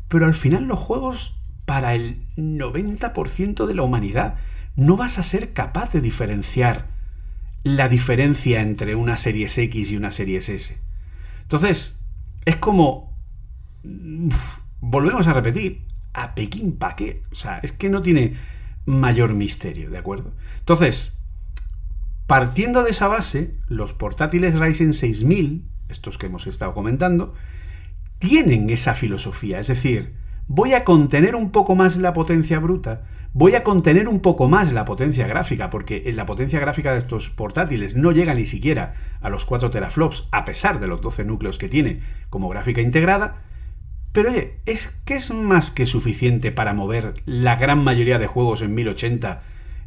[0.07, 4.35] pero al final los juegos para el 90% de la humanidad
[4.75, 6.87] no vas a ser capaz de diferenciar
[7.63, 10.79] la diferencia entre una Series X y una Series S.
[11.51, 12.01] Entonces,
[12.45, 13.13] es como...
[14.79, 17.23] volvemos a repetir, a Pekín pa' qué.
[17.29, 18.37] O sea, es que no tiene
[18.85, 20.31] mayor misterio, ¿de acuerdo?
[20.59, 21.21] Entonces,
[22.25, 27.33] partiendo de esa base, los portátiles Ryzen 6000, estos que hemos estado comentando,
[28.17, 29.59] tienen esa filosofía.
[29.59, 30.15] Es decir,
[30.47, 33.03] voy a contener un poco más la potencia bruta,
[33.33, 37.29] voy a contener un poco más la potencia gráfica, porque la potencia gráfica de estos
[37.29, 41.57] portátiles no llega ni siquiera a los 4 teraflops, a pesar de los 12 núcleos
[41.57, 43.43] que tiene como gráfica integrada.
[44.11, 48.61] Pero oye, es que es más que suficiente para mover la gran mayoría de juegos
[48.61, 49.41] en 1080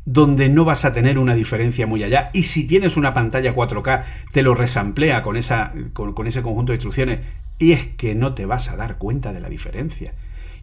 [0.06, 2.30] donde no vas a tener una diferencia muy allá.
[2.32, 5.38] Y si tienes una pantalla 4K, te lo resamplea con,
[6.12, 7.20] con, ese conjunto de instrucciones.
[7.58, 10.12] Y es que no te vas a dar cuenta de la diferencia.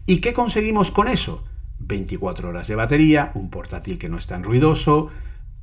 [0.06, 1.44] ¿Y qué conseguimos con eso?
[1.86, 5.10] 24 horas de batería, un portátil que no es tan ruidoso,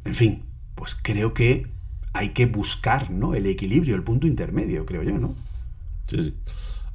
[0.05, 0.43] en fin,
[0.75, 1.67] pues creo que
[2.13, 3.33] hay que buscar ¿no?
[3.33, 5.35] el equilibrio, el punto intermedio, creo yo, ¿no?
[6.05, 6.33] Sí, sí.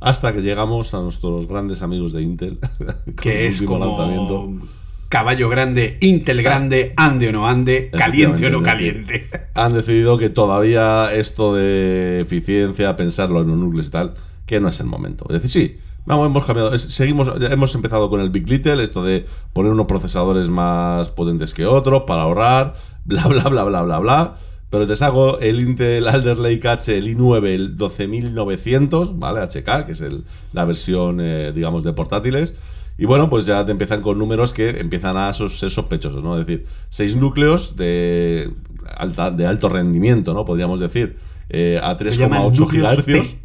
[0.01, 2.59] Hasta que llegamos a nuestros grandes amigos de Intel,
[3.21, 4.67] que es como lanzamiento.
[5.09, 9.29] caballo grande, Intel grande, ande o no ande, caliente o no caliente.
[9.55, 14.15] Han decidido que todavía esto de eficiencia, pensarlo en un núcleo y tal,
[14.45, 15.25] que no es el momento.
[15.31, 16.77] Es decir, sí, Vamos, hemos cambiado.
[16.79, 21.65] Seguimos, hemos empezado con el Big Little, esto de poner unos procesadores más potentes que
[21.65, 22.75] otros para ahorrar,
[23.05, 24.35] bla, bla, bla, bla, bla, bla.
[24.71, 29.41] Pero te saco el Intel Alder Lake H, el i9, el 12900, ¿vale?
[29.41, 32.55] HK, que es el, la versión, eh, digamos, de portátiles.
[32.99, 36.39] Y bueno, pues ya te empiezan con números que empiezan a ser sospechosos, ¿no?
[36.39, 38.53] Es decir, seis núcleos de,
[38.97, 40.45] alta, de alto rendimiento, ¿no?
[40.45, 41.17] Podríamos decir,
[41.49, 43.37] eh, a 3,8 GHz.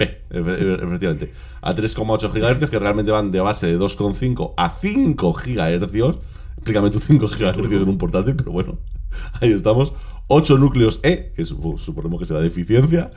[0.00, 1.30] P, efectivamente.
[1.60, 6.18] A 3,8 GHz, que realmente van de base de 2,5 a 5 GHz.
[6.56, 8.78] Explícame tú 5 GHz en un portátil, pero bueno,
[9.42, 9.92] ahí estamos.
[10.28, 13.08] 8 núcleos E, que suponemos que será de eficiencia,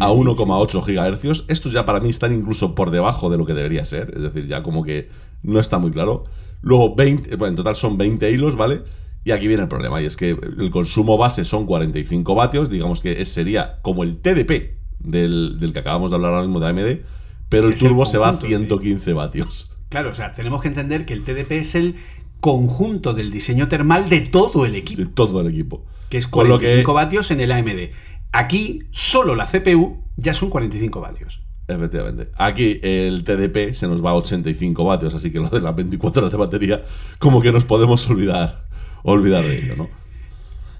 [0.00, 1.44] a 1,8 GHz.
[1.46, 4.48] Estos ya para mí están incluso por debajo de lo que debería ser, es decir,
[4.48, 5.10] ya como que
[5.44, 6.24] no está muy claro.
[6.62, 8.82] Luego 20, bueno, en total son 20 hilos, ¿vale?
[9.22, 13.00] Y aquí viene el problema, y es que el consumo base son 45 vatios, digamos
[13.00, 17.00] que sería como el TDP del, del, que acabamos de hablar ahora mismo de AMD,
[17.48, 19.70] pero el turbo se va a 115 vatios.
[19.88, 21.96] Claro, o sea, tenemos que entender que el TDP es el
[22.40, 25.00] conjunto del diseño termal de todo el equipo.
[25.00, 25.86] De todo el equipo.
[26.10, 26.94] Que es 45 que...
[26.94, 27.90] vatios en el AMD.
[28.32, 31.40] Aquí, solo la CPU ya son 45 vatios.
[31.68, 32.28] Efectivamente.
[32.36, 36.22] Aquí el TDP se nos va a 85 vatios, así que lo de las 24
[36.22, 36.82] horas de batería,
[37.18, 38.64] como que nos podemos olvidar,
[39.02, 40.03] olvidar de ello, ¿no?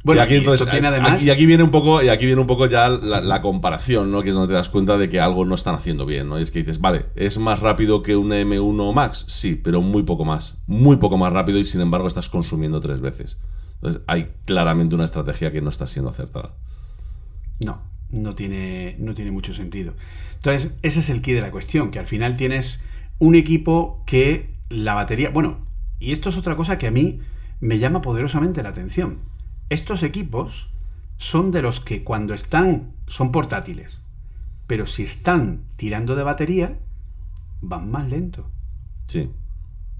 [0.04, 1.22] Bueno, y aquí, entonces, tiene además...
[1.22, 4.22] y aquí viene un poco, y aquí viene un poco ya la, la, comparación, ¿no?
[4.22, 6.38] Que es donde te das cuenta de que algo no están haciendo bien, ¿no?
[6.38, 9.24] Y es que dices, vale, ¿es más rápido que un M1 Max?
[9.28, 10.62] Sí, pero muy poco más.
[10.66, 13.38] Muy poco más rápido y sin embargo estás consumiendo tres veces.
[13.76, 16.52] Entonces hay claramente una estrategia que no está siendo acertada.
[17.60, 19.94] No, no tiene, no tiene mucho sentido.
[20.34, 22.84] Entonces, ese es el key de la cuestión, que al final tienes
[23.18, 25.30] un equipo que la batería...
[25.30, 25.64] Bueno,
[25.98, 27.20] y esto es otra cosa que a mí
[27.60, 29.32] me llama poderosamente la atención
[29.68, 30.70] estos equipos
[31.16, 34.02] son de los que cuando están, son portátiles,
[34.66, 36.78] pero si están tirando de batería,
[37.60, 38.50] van más lento.
[39.06, 39.30] Sí.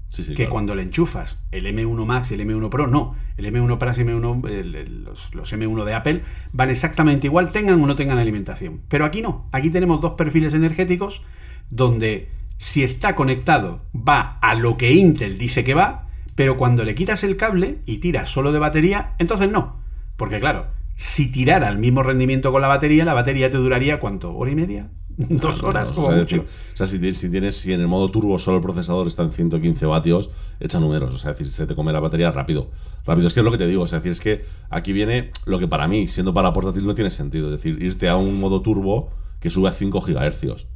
[0.07, 0.51] Sí, sí, que claro.
[0.51, 3.15] cuando le enchufas el M1 Max y el M1 Pro, no.
[3.37, 6.21] El M1 Pro y M1, el, el, los, los, M1 de Apple
[6.53, 8.81] van exactamente igual, tengan o no tengan alimentación.
[8.87, 9.49] Pero aquí no.
[9.51, 11.23] Aquí tenemos dos perfiles energéticos
[11.69, 16.04] donde si está conectado va a lo que Intel dice que va,
[16.35, 19.77] pero cuando le quitas el cable y tiras solo de batería, entonces no.
[20.17, 24.35] Porque claro, si tirara el mismo rendimiento con la batería, la batería te duraría ¿cuánto?
[24.35, 24.89] ¿Hora y media?
[25.17, 26.35] Dos no, horas, no, como o sea, mucho.
[26.37, 29.23] Decir, o sea, si, si, tienes, si en el modo turbo solo el procesador está
[29.23, 30.29] en 115 vatios,
[30.59, 31.13] echa números.
[31.13, 32.69] O sea, es decir, se te come la batería rápido.
[33.05, 33.83] Rápido, es que es lo que te digo.
[33.83, 36.85] O sea, es decir, es que aquí viene lo que para mí, siendo para portátil,
[36.85, 37.45] no tiene sentido.
[37.45, 39.09] Es decir, irte a un modo turbo
[39.39, 40.67] que sube a 5 GHz.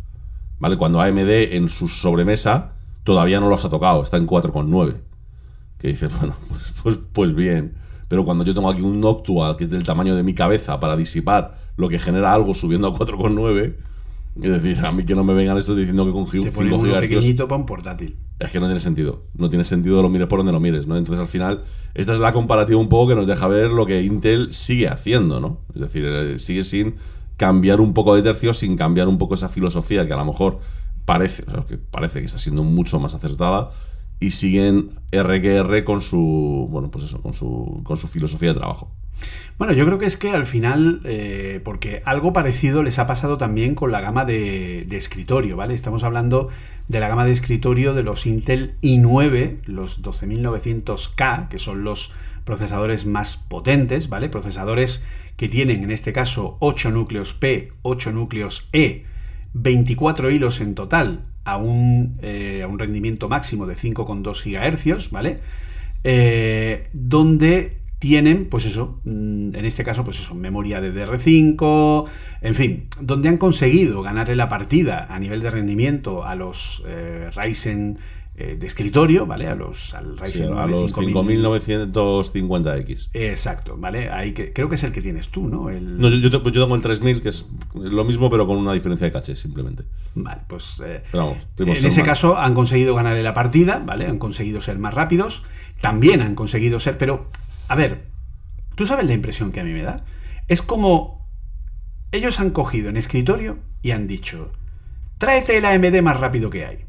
[0.60, 0.78] ¿Vale?
[0.78, 5.09] Cuando AMD en su sobremesa todavía no los ha tocado, está en 4,9
[5.80, 7.74] que dices, bueno, pues, pues, pues, bien.
[8.08, 10.98] Pero cuando yo tengo aquí un Noctua que es del tamaño de mi cabeza para
[10.98, 13.76] disipar lo que genera algo subiendo a 4,9,
[14.42, 17.00] es decir, a mí que no me vengan estos diciendo que con 5 GHz.
[17.00, 18.18] pequeñito para un portátil.
[18.40, 19.24] Es que no tiene sentido.
[19.36, 20.98] No tiene sentido lo mires por donde lo mires, ¿no?
[20.98, 24.02] Entonces al final, esta es la comparativa un poco que nos deja ver lo que
[24.02, 25.62] Intel sigue haciendo, ¿no?
[25.76, 26.96] Es decir, eh, sigue sin
[27.38, 30.60] cambiar un poco de tercio, sin cambiar un poco esa filosofía que a lo mejor
[31.06, 33.72] parece, o sea, que parece que está siendo mucho más acertada
[34.20, 38.54] y siguen R que R con su, bueno, pues eso, con su, con su filosofía
[38.54, 38.92] de trabajo.
[39.58, 43.38] Bueno, yo creo que es que al final, eh, porque algo parecido les ha pasado
[43.38, 45.74] también con la gama de, de, escritorio, ¿vale?
[45.74, 46.50] Estamos hablando
[46.88, 52.14] de la gama de escritorio de los Intel i9, los 12900K, que son los
[52.46, 54.30] procesadores más potentes, ¿vale?
[54.30, 55.06] Procesadores
[55.36, 59.06] que tienen en este caso 8 núcleos P, 8 núcleos E,
[59.54, 65.40] 24 hilos en total a un, eh, a un rendimiento máximo de 5,2 GHz, ¿vale?
[66.04, 72.06] Eh, donde tienen, pues eso, mm, en este caso, pues eso, memoria de DR5,
[72.42, 77.30] en fin, donde han conseguido ganarle la partida a nivel de rendimiento a los eh,
[77.36, 78.00] Ryzen
[78.42, 79.48] eh, de escritorio, ¿vale?
[79.48, 83.10] A los, al Ryzen sí, a los 5950X.
[83.12, 84.10] Exacto, ¿vale?
[84.10, 85.70] Ahí que, creo que es el que tienes tú, ¿no?
[85.70, 86.00] El...
[86.00, 89.06] No, yo, yo, yo, tengo el 3000, que es lo mismo, pero con una diferencia
[89.06, 89.84] de caché, simplemente.
[90.16, 90.82] Vale, pues.
[90.86, 94.08] Eh, vamos, en ese caso han conseguido ganarle la partida, ¿vale?
[94.08, 95.44] Han conseguido ser más rápidos.
[95.82, 97.30] También han conseguido ser, pero
[97.68, 98.06] a ver,
[98.76, 100.06] ¿tú sabes la impresión que a mí me da?
[100.48, 101.30] Es como
[102.14, 104.54] ellos han cogido en escritorio y han dicho,
[105.18, 106.86] tráete el AMD más rápido que hay.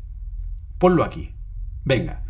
[0.79, 1.35] Ponlo aquí.
[1.85, 2.23] Venga,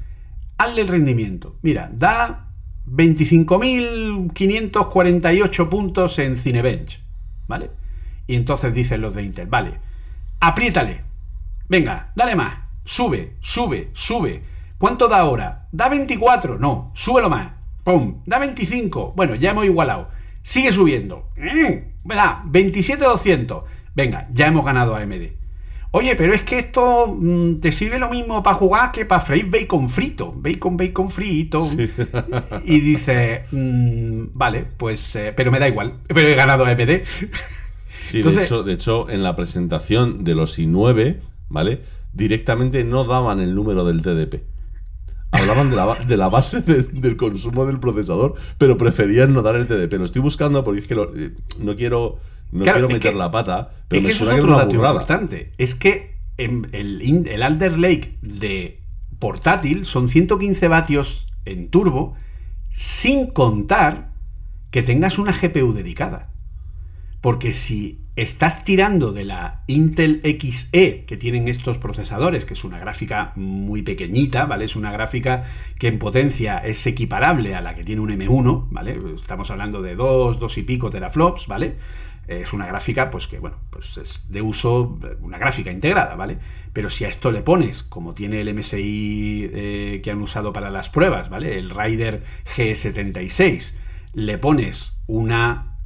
[0.59, 1.57] hazle el rendimiento.
[1.63, 2.49] Mira, da
[2.87, 7.01] 25.548 puntos en Cinebench.
[7.47, 7.71] ¿Vale?
[8.27, 9.79] Y entonces dicen los de Intel, vale,
[10.41, 11.05] apriétale.
[11.69, 12.59] Venga, dale más.
[12.85, 14.43] Sube, sube, sube.
[14.79, 15.67] ¿Cuánto da ahora?
[15.73, 16.59] Da 24.
[16.59, 17.53] No, súbelo más.
[17.85, 18.23] ¡Pum!
[18.27, 19.13] Da 25.
[19.15, 20.09] Bueno, ya hemos igualado.
[20.43, 21.29] Sigue subiendo.
[21.37, 22.39] Mm, ¿Verdad?
[22.47, 23.65] 27,200.
[23.95, 25.40] Venga, ya hemos ganado a AMD.
[25.93, 29.51] Oye, pero es que esto mmm, te sirve lo mismo para jugar que para freír
[29.51, 30.33] bacon frito.
[30.37, 31.65] Bacon, bacon frito.
[31.65, 31.91] Sí.
[32.65, 35.95] Y dice, mmm, vale, pues, eh, pero me da igual.
[36.07, 37.03] Pero he ganado AMD.
[38.05, 41.19] Sí, Entonces, de, hecho, de hecho, en la presentación de los i9,
[41.49, 41.81] ¿vale?
[42.12, 44.43] Directamente no daban el número del TDP
[45.33, 49.57] hablaban de la, de la base de, del consumo del procesador, pero preferían no dar
[49.57, 49.93] el TDP.
[49.95, 52.19] Lo estoy buscando porque es que lo, eh, no quiero,
[52.53, 54.45] no claro, quiero meter que, la pata, pero es me que suena eso es que
[54.45, 54.95] otro es una dato burrada.
[54.95, 55.53] importante.
[55.59, 58.81] Es que en el, el Alder Lake de
[59.19, 62.15] portátil son 115 vatios en turbo,
[62.73, 64.11] sin contar
[64.71, 66.31] que tengas una GPU dedicada.
[67.21, 72.79] Porque si estás tirando de la Intel XE que tienen estos procesadores, que es una
[72.79, 74.65] gráfica muy pequeñita, ¿vale?
[74.65, 75.45] Es una gráfica
[75.79, 78.99] que en potencia es equiparable a la que tiene un M1, ¿vale?
[79.15, 81.77] Estamos hablando de 2, 2 y pico teraflops, ¿vale?
[82.39, 86.39] Es una gráfica, pues que, bueno, pues es de uso, una gráfica integrada, ¿vale?
[86.73, 90.70] Pero si a esto le pones, como tiene el MSI eh, que han usado para
[90.70, 91.59] las pruebas, ¿vale?
[91.59, 92.23] El Rider
[92.57, 93.74] G76,
[94.15, 95.77] le pones una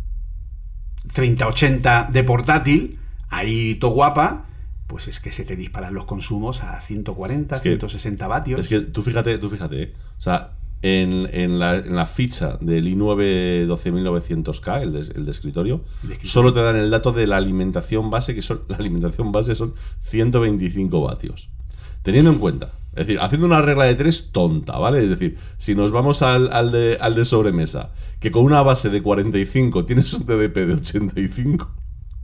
[1.13, 2.99] 3080 de portátil,
[3.29, 4.47] ahí to guapa,
[4.87, 8.61] pues es que se te disparan los consumos a 140, Es que- 160 vatios.
[8.61, 9.93] Es que tú fíjate, tú fíjate, ¿eh?
[10.19, 10.53] o sea,
[10.85, 15.81] en, en la, en la ficha del i9 12900K, el de, el de escritorio,
[16.23, 19.73] solo te dan el dato de la alimentación base, que son la alimentación base son
[20.03, 21.49] 125 vatios.
[22.03, 25.03] Teniendo en cuenta, es decir, haciendo una regla de tres tonta, ¿vale?
[25.03, 28.91] Es decir, si nos vamos al, al de, al de sobremesa, que con una base
[28.91, 31.75] de 45 tienes un TDP de 85,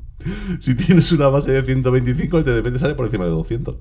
[0.60, 3.74] si tienes una base de 125, el TDP te sale por encima de 200.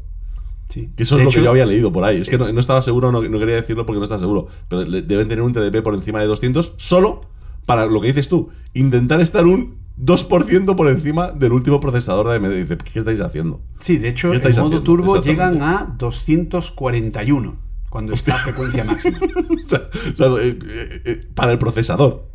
[0.69, 0.89] Sí.
[0.95, 2.21] Que eso De es lo que yo había leído por ahí.
[2.21, 4.47] Es que no, no estaba seguro, no, no quería decirlo porque no estaba seguro.
[4.67, 7.21] Pero le- deben tener un TDP por encima de 200 solo
[7.65, 8.49] para lo que dices tú.
[8.73, 12.49] Intentar estar un 2% por encima del último procesador de AMD.
[12.55, 13.61] Dice, ¿qué estáis haciendo?
[13.81, 17.55] Sí, de hecho, ¿Qué en modo turbo llegan a 241
[17.89, 19.19] cuando está a frecuencia máxima.
[19.65, 22.28] O sea, o sea, eh, eh, eh, para el procesador.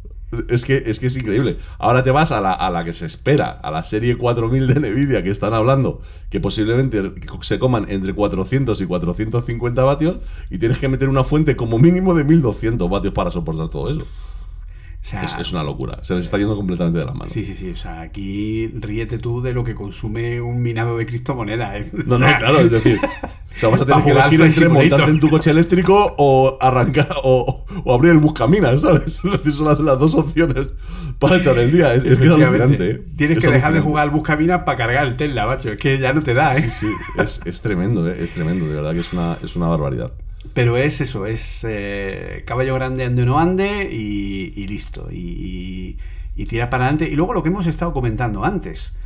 [0.49, 1.59] Es que, es que es increíble.
[1.79, 4.91] Ahora te vas a la, a la que se espera, a la serie 4000 de
[4.91, 10.17] Nvidia que están hablando, que posiblemente se coman entre 400 y 450 vatios,
[10.51, 14.01] y tienes que meter una fuente como mínimo de 1200 vatios para soportar todo eso.
[14.01, 15.99] O sea, Es, es una locura.
[16.03, 17.31] Se les está yendo completamente de las manos.
[17.31, 17.71] Sí, sí, sí.
[17.71, 21.85] O sea, aquí ríete tú de lo que consume un minado de criptomonedas.
[21.85, 21.91] ¿eh?
[22.07, 22.99] No, no, claro, es decir,
[23.57, 27.09] o sea, vas a tener que elegir entre montarte en tu coche eléctrico o arrancar
[27.23, 29.21] o, o abrir el buscaminas, ¿sabes?
[29.47, 30.71] Es son las, las dos opciones
[31.19, 31.95] para echar el día.
[31.95, 32.63] Es, es que es efectivamente.
[32.63, 33.03] alucinante, ¿eh?
[33.17, 35.73] Tienes Es que dejar de jugar al buscaminas para cargar el Tesla, macho.
[35.73, 36.61] Es que ya no te da, ¿eh?
[36.63, 38.17] Sí, sí, es, es tremendo, ¿eh?
[38.21, 40.13] Es tremendo, de verdad que es una, es una barbaridad.
[40.53, 45.09] Pero es eso, es eh, caballo grande ande o no ande y, y listo.
[45.11, 45.97] Y,
[46.37, 47.09] y, para adelante.
[47.09, 48.99] Y luego lo que hemos estado comentando antes.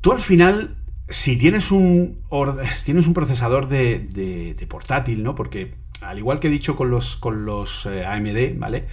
[0.00, 0.76] Tú al final,
[1.10, 2.18] si tienes un,
[2.84, 3.98] tienes un procesador de,
[4.56, 5.34] de- portátil, ¿no?
[5.34, 8.84] Porque al igual que he dicho con los, con los eh, AMD, ¿vale?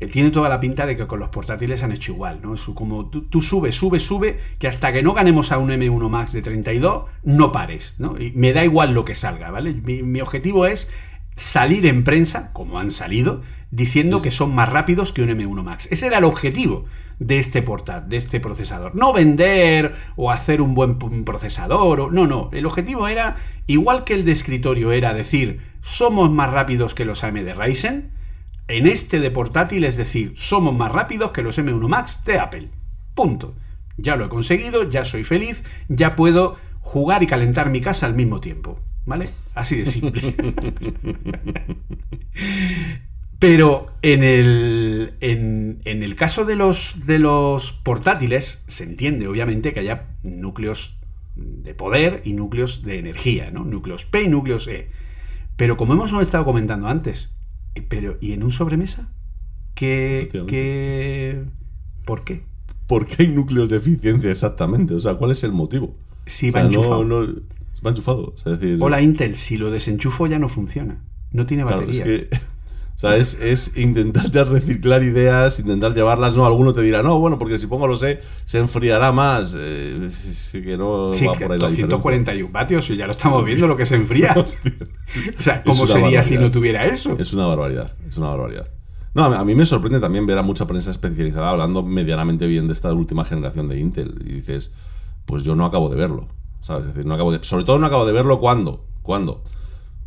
[0.00, 2.54] Eh, tiene toda la pinta de que con los portátiles han hecho igual, ¿no?
[2.54, 6.08] Es como tú, tú sube, sube, sube, que hasta que no ganemos a un M1
[6.08, 8.20] Max de 32, no pares, ¿no?
[8.20, 9.72] Y me da igual lo que salga, ¿vale?
[9.74, 10.90] Mi objetivo es
[11.36, 15.62] salir en prensa, como han salido, diciendo Sí, que son más rápidos que un M1
[15.62, 15.88] Max.
[15.90, 16.84] Ese era el objetivo
[17.18, 18.94] de este portal, de este procesador.
[18.94, 22.00] No vender o hacer un buen procesador.
[22.00, 22.50] o- no, no.
[22.52, 23.36] El objetivo era,
[23.66, 28.10] igual que el de escritorio era decir, somos más rápidos que los AMD Ryzen,
[28.68, 32.68] en este de portátil es decir, somos más rápidos que los M1 Max de Apple.
[33.14, 33.54] Punto.
[33.96, 38.14] Ya lo he conseguido, ya soy feliz, ya puedo jugar y calentar mi casa al
[38.14, 38.78] mismo tiempo.
[39.04, 39.30] ¿Vale?
[39.54, 40.34] Así de simple.
[43.38, 49.72] Pero en el, en, en el caso de los, de los portátiles, se entiende obviamente
[49.74, 50.98] que haya núcleos
[51.34, 53.64] de poder y núcleos de energía, ¿no?
[53.64, 54.90] Núcleos P y núcleos E.
[55.56, 57.34] Pero como hemos estado comentando antes,
[57.74, 59.08] eh, pero ¿y en un sobremesa?
[59.74, 61.42] ¿Qué, qué,
[62.04, 62.42] ¿Por qué?
[62.86, 64.94] ¿Por qué hay núcleos de eficiencia exactamente?
[64.94, 65.96] O sea, ¿cuál es el motivo?
[66.26, 67.04] Si O sea, va enchufado.
[67.04, 67.40] no, no-
[67.84, 68.34] va enchufado.
[68.34, 71.02] O sea, es decir, Hola Intel, si lo desenchufo ya no funciona.
[71.30, 72.04] No tiene claro, batería.
[72.04, 72.36] es que.
[72.94, 76.36] O sea, es, es intentar ya reciclar ideas, intentar llevarlas.
[76.36, 79.56] No, alguno te dirá, no, bueno, porque si pongo los E se enfriará más.
[79.58, 81.96] Eh, sí que no Sí, va que por ahí la diferencia.
[81.96, 84.34] 241 vatios y ya lo estamos viendo lo que se enfría.
[85.38, 87.16] O sea, ¿cómo sería si no tuviera eso?
[87.18, 88.68] Es una barbaridad, es una barbaridad.
[89.14, 92.72] No, a mí me sorprende también ver a mucha prensa especializada hablando medianamente bien de
[92.72, 94.22] esta última generación de Intel.
[94.24, 94.72] Y dices,
[95.26, 96.28] pues yo no acabo de verlo.
[96.62, 96.86] ¿Sabes?
[96.86, 97.42] Es decir, no acabo de.
[97.42, 98.86] Sobre todo no acabo de verlo cuando.
[99.02, 99.42] Cuando.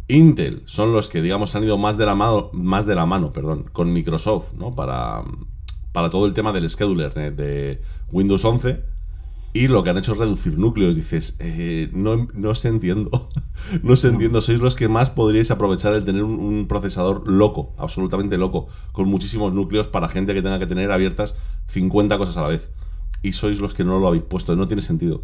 [0.08, 3.34] Intel son los que, digamos, han ido más de la mano, más de la mano,
[3.34, 4.74] perdón, con Microsoft, ¿no?
[4.74, 5.24] Para,
[5.92, 8.84] para todo el tema del scheduler eh, de Windows 11.
[9.52, 10.96] Y lo que han hecho es reducir núcleos.
[10.96, 13.28] Dices, eh, no, no os entiendo.
[13.84, 14.42] no os entiendo.
[14.42, 19.10] Sois los que más podríais aprovechar el tener un, un procesador loco, absolutamente loco, con
[19.10, 21.36] muchísimos núcleos para gente que tenga que tener abiertas
[21.68, 22.70] 50 cosas a la vez.
[23.24, 24.56] Y sois los que no lo habéis puesto.
[24.56, 25.24] No tiene sentido.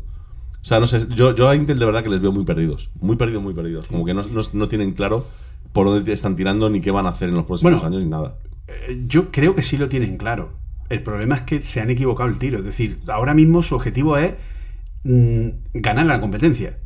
[0.62, 2.92] O sea, no sé, yo, yo a Intel de verdad que les veo muy perdidos.
[3.00, 3.88] Muy perdidos, muy perdidos.
[3.88, 5.28] Como que no, no- no tienen claro
[5.74, 7.88] por dónde están tirando ni qué van a hacer en los próximos Bueno.
[7.88, 8.36] años ni nada.
[8.68, 10.54] Eh, Yo creo que sí lo tienen claro.
[10.90, 12.60] El problema es que se han equivocado el tiro.
[12.60, 14.34] Es decir, ahora mismo su objetivo es
[15.04, 16.78] mm, ganar la competencia.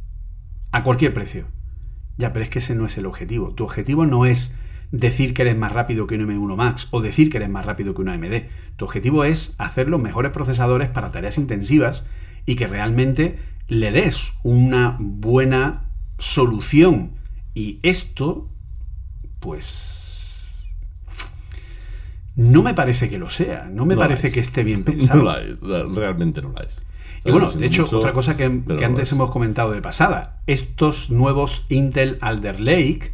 [0.72, 1.45] A cualquier precio.
[2.18, 3.53] Ya, pero es que ese no es el objetivo.
[3.56, 4.57] Tu objetivo no es
[4.91, 7.93] decir que eres más rápido que un M1 Max o decir que eres más rápido
[7.93, 8.43] que una AMD.
[8.77, 12.07] Tu objetivo es hacer los mejores procesadores para tareas intensivas
[12.45, 17.11] y que realmente le des una buena solución.
[17.53, 18.49] Y esto,
[19.39, 20.65] pues...
[22.35, 25.23] No me parece que lo sea, no me No parece que esté bien pensado.
[25.23, 26.85] No la es, realmente no la es.
[27.23, 29.13] Y bueno, de hecho, mucho, otra cosa que, que antes es.
[29.13, 33.13] hemos comentado de pasada, estos nuevos Intel Alder Lake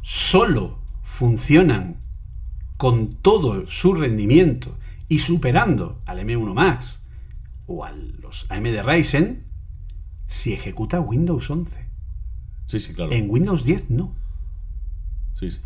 [0.00, 1.96] solo funcionan
[2.78, 4.78] con todo su rendimiento
[5.08, 7.02] y superando al M1 Max
[7.66, 9.49] o a los AMD Ryzen
[10.30, 11.84] si ejecuta Windows 11.
[12.66, 13.10] Sí, sí, claro.
[13.12, 14.14] En Windows 10 no.
[15.34, 15.60] Sí, sí.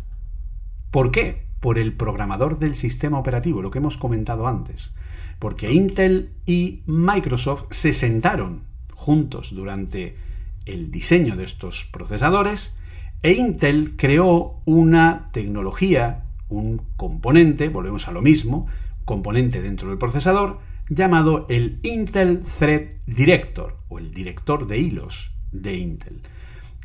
[0.89, 1.45] ¿Por qué?
[1.59, 4.95] Por el programador del sistema operativo, lo que hemos comentado antes.
[5.37, 8.63] Porque Intel y Microsoft se sentaron
[8.95, 10.17] juntos durante
[10.65, 12.79] el diseño de estos procesadores
[13.21, 18.65] e Intel creó una tecnología, un componente, volvemos a lo mismo,
[19.03, 20.59] componente dentro del procesador,
[20.89, 26.21] llamado el Intel Thread Director o el director de hilos de Intel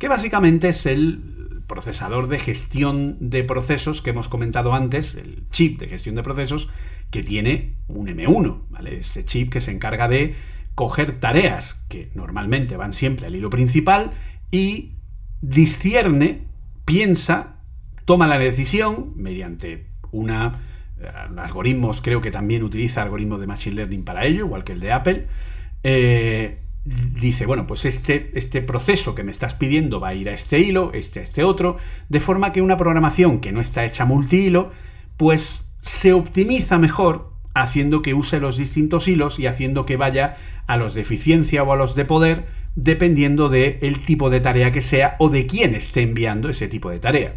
[0.00, 5.78] que básicamente es el procesador de gestión de procesos que hemos comentado antes, el chip
[5.78, 6.70] de gestión de procesos
[7.10, 8.96] que tiene un M1, ¿vale?
[8.96, 10.34] Ese chip que se encarga de
[10.74, 14.12] coger tareas que normalmente van siempre al hilo principal
[14.50, 14.94] y
[15.42, 16.46] discierne,
[16.86, 17.60] piensa,
[18.06, 20.69] toma la decisión mediante una
[21.36, 24.92] algoritmos, creo que también utiliza algoritmos de machine learning para ello, igual que el de
[24.92, 25.26] Apple.
[25.82, 30.32] eh, dice, bueno, pues este, este proceso que me estás pidiendo va a ir a
[30.32, 31.76] este hilo, este a este otro,
[32.08, 34.70] de forma que una programación que no está hecha multihilo,
[35.16, 40.36] pues se optimiza mejor haciendo que use los distintos hilos y haciendo que vaya
[40.66, 42.46] a los de eficiencia o a los de poder,
[42.76, 47.00] dependiendo del tipo de tarea que sea o de quién esté enviando ese tipo de
[47.00, 47.34] tarea.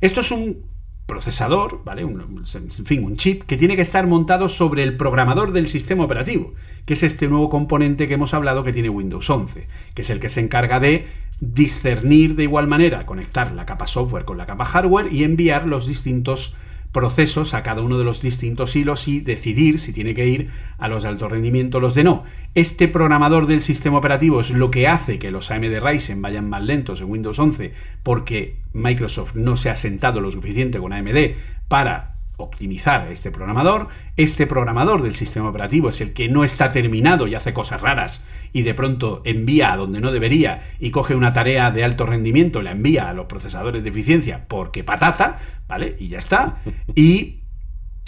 [0.00, 0.69] Esto es un
[1.10, 2.04] procesador, ¿vale?
[2.04, 6.04] Un, en fin, un chip que tiene que estar montado sobre el programador del sistema
[6.04, 6.54] operativo,
[6.86, 10.20] que es este nuevo componente que hemos hablado que tiene Windows 11, que es el
[10.20, 11.08] que se encarga de
[11.40, 15.88] discernir de igual manera, conectar la capa software con la capa hardware y enviar los
[15.88, 16.54] distintos
[16.92, 20.88] procesos a cada uno de los distintos hilos y decidir si tiene que ir a
[20.88, 22.24] los de alto rendimiento o los de no.
[22.54, 26.62] Este programador del sistema operativo es lo que hace que los AMD Ryzen vayan más
[26.62, 27.72] lentos en Windows 11
[28.02, 31.34] porque Microsoft no se ha sentado lo suficiente con AMD
[31.68, 33.88] para optimizar este programador.
[34.16, 38.24] Este programador del sistema operativo es el que no está terminado y hace cosas raras
[38.52, 42.62] y de pronto envía a donde no debería y coge una tarea de alto rendimiento,
[42.62, 45.38] la envía a los procesadores de eficiencia porque patata,
[45.68, 45.96] ¿vale?
[45.98, 46.62] Y ya está.
[46.94, 47.40] Y,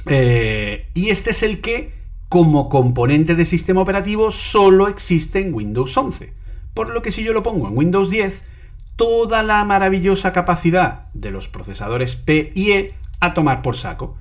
[0.07, 1.93] eh, y este es el que,
[2.29, 6.33] como componente de sistema operativo, solo existe en Windows 11.
[6.75, 8.45] Por lo que si yo lo pongo en Windows 10,
[8.97, 14.17] toda la maravillosa capacidad de los procesadores P y E a tomar por saco,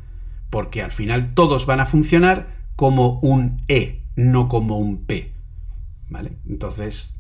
[0.50, 5.34] porque al final todos van a funcionar como un E, no como un P.
[6.10, 6.34] ¿Vale?
[6.48, 7.18] Entonces,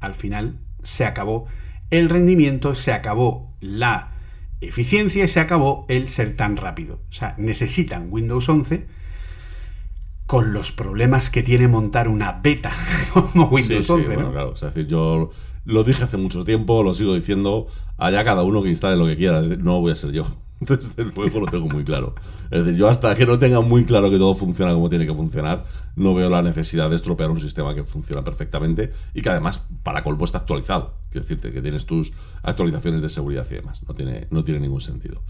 [0.00, 1.46] al final se acabó
[1.90, 4.12] el rendimiento, se acabó la
[4.60, 7.00] eficiencia y se acabó el ser tan rápido.
[7.10, 8.86] O sea, necesitan Windows 11
[10.26, 12.70] con los problemas que tiene montar una beta
[13.12, 14.06] como Windows Sí, sí, 11.
[14.06, 14.32] bueno, ¿no?
[14.32, 14.50] claro.
[14.50, 15.30] O sea, es decir, yo
[15.64, 17.66] lo dije hace mucho tiempo, lo sigo diciendo,
[17.96, 20.26] allá cada uno que instale lo que quiera, no voy a ser yo.
[20.60, 22.14] Desde luego lo tengo muy claro.
[22.50, 25.14] Es decir, yo hasta que no tenga muy claro que todo funciona como tiene que
[25.14, 25.64] funcionar,
[25.94, 30.02] no veo la necesidad de estropear un sistema que funciona perfectamente y que además, para
[30.02, 30.94] colmo, está actualizado.
[31.10, 32.12] Quiero decirte que tienes tus
[32.42, 33.82] actualizaciones de seguridad y demás.
[33.86, 35.22] No tiene, no tiene ningún sentido.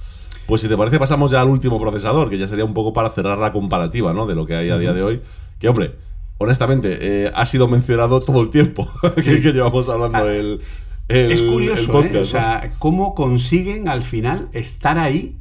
[0.46, 3.10] Pues si te parece, pasamos ya al último procesador, que ya sería un poco para
[3.10, 4.26] cerrar la comparativa ¿no?
[4.26, 5.20] de lo que hay a día de hoy.
[5.58, 5.94] Que, hombre,
[6.38, 10.24] honestamente, eh, ha sido mencionado todo el tiempo que, que llevamos hablando Ah,
[11.08, 12.14] el, es curioso, el podcast.
[12.14, 12.20] ¿eh?
[12.20, 15.36] O sea, cómo consiguen al final estar ahí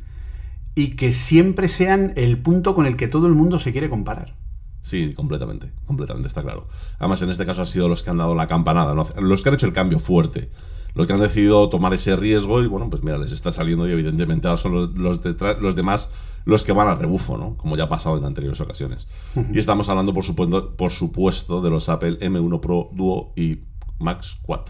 [0.76, 4.36] y que siempre sean el punto con el que todo el mundo se quiere comparar.
[4.82, 6.68] Sí, completamente, completamente, está claro.
[7.00, 9.06] Además, en este caso han sido los que han dado la campanada, ¿no?
[9.20, 10.50] los que han hecho el cambio fuerte,
[10.94, 13.92] los que han decidido tomar ese riesgo y bueno, pues mira, les está saliendo y
[13.92, 16.10] evidentemente ahora son los, los, detrás- los demás
[16.46, 17.58] los que van a rebufo, ¿no?
[17.58, 19.10] Como ya ha pasado en anteriores ocasiones.
[19.54, 23.60] Y estamos hablando, por supuesto, por supuesto, de los Apple M1 Pro Duo y
[24.00, 24.62] Max Quad.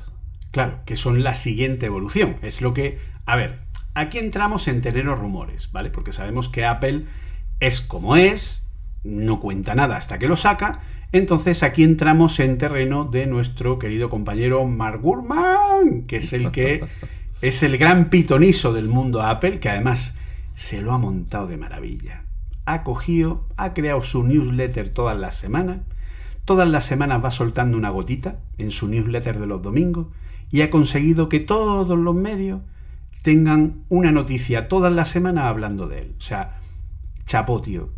[0.58, 2.38] Claro, que son la siguiente evolución.
[2.42, 2.98] Es lo que.
[3.28, 3.60] A ver,
[3.94, 5.92] aquí entramos en terrenos rumores, ¿vale?
[5.92, 7.06] Porque sabemos que Apple
[7.60, 8.68] es como es,
[9.04, 10.80] no cuenta nada hasta que lo saca.
[11.12, 16.84] Entonces aquí entramos en terreno de nuestro querido compañero Mark Gurman, que es el que
[17.44, 20.18] es el gran pitoniso del mundo Apple, que además
[20.56, 22.24] se lo ha montado de maravilla.
[22.66, 25.82] Ha cogido, ha creado su newsletter todas las semanas.
[26.46, 30.08] Todas las semanas va soltando una gotita en su newsletter de los domingos
[30.50, 32.62] y ha conseguido que todos los medios
[33.22, 36.16] tengan una noticia todas las semanas hablando de él.
[36.18, 36.62] O sea,
[37.26, 37.90] chapó, tío.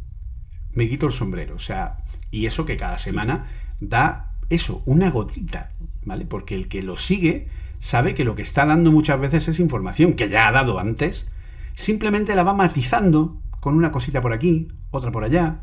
[0.73, 1.55] Me quito el sombrero.
[1.55, 1.97] O sea,
[2.31, 3.47] y eso que cada semana
[3.79, 5.71] da eso, una gotita,
[6.03, 6.25] ¿vale?
[6.25, 7.49] Porque el que lo sigue
[7.79, 11.31] sabe que lo que está dando muchas veces es información que ya ha dado antes,
[11.75, 15.61] simplemente la va matizando con una cosita por aquí, otra por allá.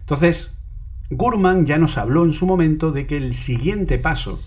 [0.00, 0.62] Entonces,
[1.10, 4.40] Gurman ya nos habló en su momento de que el siguiente paso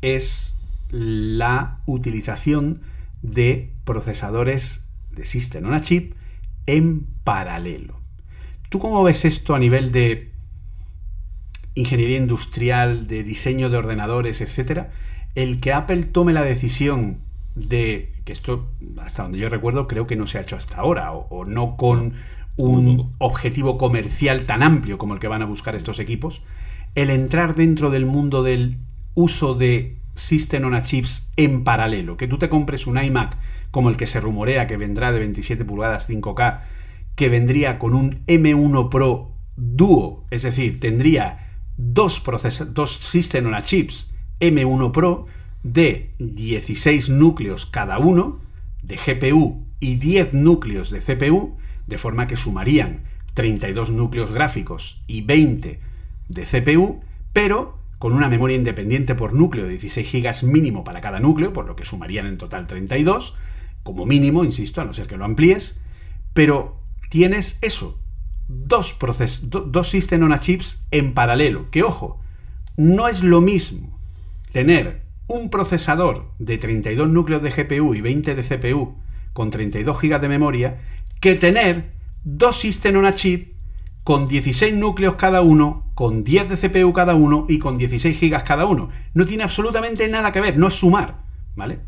[0.00, 0.56] es
[0.92, 2.82] la utilización
[3.22, 6.14] de procesadores de System on a Chip
[6.66, 7.98] en paralelo.
[8.68, 10.32] ¿Tú cómo ves esto a nivel de
[11.74, 14.92] ingeniería industrial, de diseño de ordenadores, etcétera?
[15.34, 17.18] El que Apple tome la decisión
[17.54, 18.70] de que esto,
[19.00, 21.76] hasta donde yo recuerdo, creo que no se ha hecho hasta ahora, o, o no
[21.76, 22.14] con
[22.56, 26.42] un objetivo comercial tan amplio como el que van a buscar estos equipos,
[26.94, 28.78] el entrar dentro del mundo del
[29.14, 33.36] uso de System on a Chips en paralelo, que tú te compres un iMac
[33.70, 36.60] como el que se rumorea que vendrá de 27 pulgadas 5K,
[37.14, 42.22] que vendría con un M1 Pro Duo, es decir, tendría dos,
[42.70, 45.26] dos System on a Chips M1 Pro
[45.62, 48.40] de 16 núcleos cada uno
[48.82, 51.56] de GPU y 10 núcleos de CPU,
[51.86, 55.80] de forma que sumarían 32 núcleos gráficos y 20
[56.28, 57.00] de CPU,
[57.32, 61.66] pero con una memoria independiente por núcleo de 16 GB mínimo para cada núcleo, por
[61.66, 63.36] lo que sumarían en total 32,
[63.84, 65.80] como mínimo, insisto, a no ser que lo amplíes,
[66.34, 66.80] pero
[67.10, 68.02] tienes eso,
[68.48, 72.18] dos, proces do- dos System on a Chips en paralelo, que ojo,
[72.76, 74.00] no es lo mismo
[74.50, 78.96] tener un procesador de 32 núcleos de GPU y 20 de CPU
[79.32, 80.80] con 32 GB de memoria
[81.20, 81.92] que tener
[82.24, 83.51] dos System on a Chip
[84.04, 88.44] con 16 núcleos cada uno, con 10 de CPU cada uno y con 16 GB
[88.44, 88.90] cada uno.
[89.14, 91.18] No tiene absolutamente nada que ver, no es sumar,
[91.54, 91.80] ¿vale?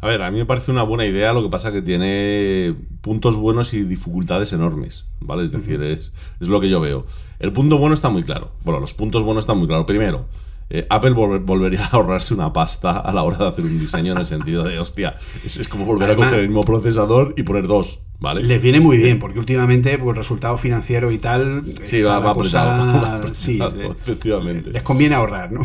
[0.00, 3.34] A ver, a mí me parece una buena idea, lo que pasa que tiene puntos
[3.34, 5.44] buenos y dificultades enormes, ¿vale?
[5.44, 7.04] Es decir, es, es lo que yo veo.
[7.40, 8.52] El punto bueno está muy claro.
[8.64, 9.86] Bueno, los puntos buenos están muy claros.
[9.86, 10.26] Primero,
[10.70, 14.12] eh, Apple volver- volvería a ahorrarse una pasta a la hora de hacer un diseño
[14.12, 17.34] en el sentido de, hostia, es, es como volver Además- a coger el mismo procesador
[17.36, 18.42] y poner dos, ¿vale?
[18.42, 21.62] Les viene muy bien, porque últimamente, pues, el resultado financiero y tal.
[21.84, 22.92] Sí, va, va cosa- apretado.
[23.02, 23.58] va apretado, sí,
[24.02, 24.70] efectivamente.
[24.70, 25.60] les conviene ahorrar, ¿no?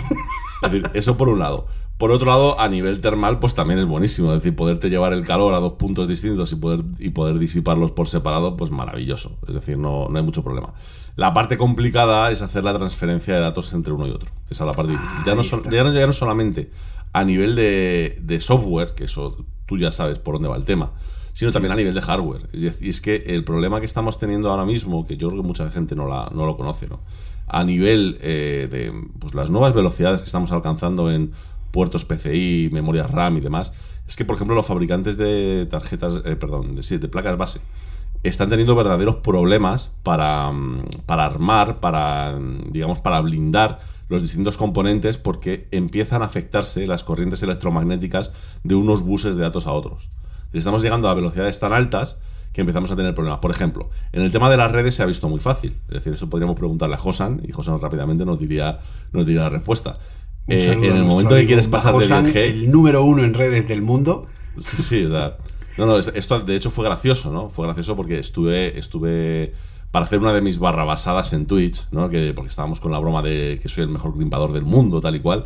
[0.64, 1.68] Es decir, eso por un lado.
[1.98, 4.34] Por otro lado, a nivel termal, pues también es buenísimo.
[4.34, 7.92] Es decir, poderte llevar el calor a dos puntos distintos y poder, y poder disiparlos
[7.92, 9.38] por separado, pues maravilloso.
[9.48, 10.74] Es decir, no, no hay mucho problema.
[11.15, 14.30] La parte complicada es hacer la transferencia de datos entre uno y otro.
[14.49, 15.19] Esa es la parte difícil.
[15.26, 16.72] Ya no, ya no, ya no solamente
[17.11, 20.91] a nivel de, de software, que eso tú ya sabes por dónde va el tema,
[21.34, 22.49] sino también a nivel de hardware.
[22.52, 25.48] Es decir, es que el problema que estamos teniendo ahora mismo, que yo creo que
[25.48, 26.99] mucha gente no, la, no lo conoce, ¿no?
[27.48, 31.31] a nivel eh, de pues, las nuevas velocidades que estamos alcanzando en
[31.72, 33.73] puertos PCI, memorias RAM y demás,
[34.07, 37.61] es que, por ejemplo, los fabricantes de tarjetas, eh, perdón, de placas base,
[38.24, 43.80] están teniendo verdaderos problemas para, mm, para armar, para, mm, digamos, para blindar
[44.10, 48.32] los distintos componentes porque empiezan a afectarse las corrientes electromagnéticas
[48.64, 50.10] de unos buses de datos a otros.
[50.54, 52.20] Estamos llegando a velocidades tan altas
[52.54, 53.40] que empezamos a tener problemas.
[53.40, 55.76] Por ejemplo, en el tema de las redes se ha visto muy fácil.
[55.88, 58.80] Es decir, eso podríamos preguntarle a Josan y Josan rápidamente nos diría,
[59.12, 59.98] nos diría la respuesta.
[60.48, 63.68] Eh, en el momento que quieres pasar de Bajosan, 10G, el número uno en redes
[63.68, 64.28] del mundo.
[64.58, 65.38] Sí, sí, o sea.
[65.78, 67.50] No, no, es- esto de hecho fue gracioso, ¿no?
[67.50, 69.54] Fue gracioso porque estuve, estuve
[69.91, 72.10] para hacer una de mis barrabasadas en Twitch, ¿no?
[72.10, 75.16] Que, porque estábamos con la broma de que soy el mejor grimpador del mundo, tal
[75.16, 75.45] y cual.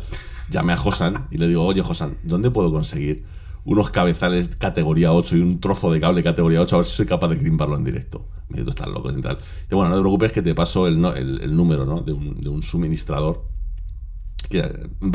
[0.50, 3.24] Llamé a Josan y le digo, oye, Josan, ¿dónde puedo conseguir
[3.64, 7.06] unos cabezales categoría 8 y un trozo de cable categoría 8 a ver si soy
[7.06, 8.26] capaz de grimparlo en directo?
[8.48, 9.38] Me dice, tú estás loco y tal.
[9.70, 12.00] Y bueno, no te preocupes que te paso el, el- número, ¿no?
[12.00, 13.44] De un, suministrador
[14.48, 14.60] que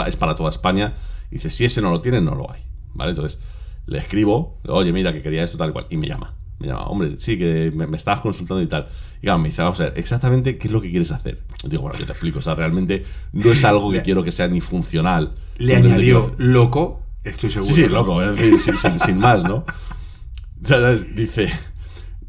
[0.08, 0.94] es para toda España.
[1.32, 2.62] Y dice, si ese no lo tiene, no lo hay.
[2.94, 3.12] ¿Vale?
[3.12, 3.40] Entonces
[3.86, 5.88] le escribo, oye, mira, que quería esto tal cual.
[5.90, 6.36] Y me llama.
[6.60, 8.88] Me llama, hombre, sí, que me, me estabas consultando y tal.
[9.20, 11.42] Y claro, me dice, vamos a ver, exactamente qué es lo que quieres hacer.
[11.64, 12.40] Y digo, bueno, yo te explico.
[12.40, 13.04] O sea, realmente
[13.34, 15.34] no es algo que quiero que sea ni funcional.
[15.58, 17.74] Le añadió loco, estoy seguro.
[17.74, 19.56] Sí, sí, loco, es decir, sin, sin- sin más, ¿no?
[19.58, 21.14] O sea, ¿sabes?
[21.16, 21.50] Dice,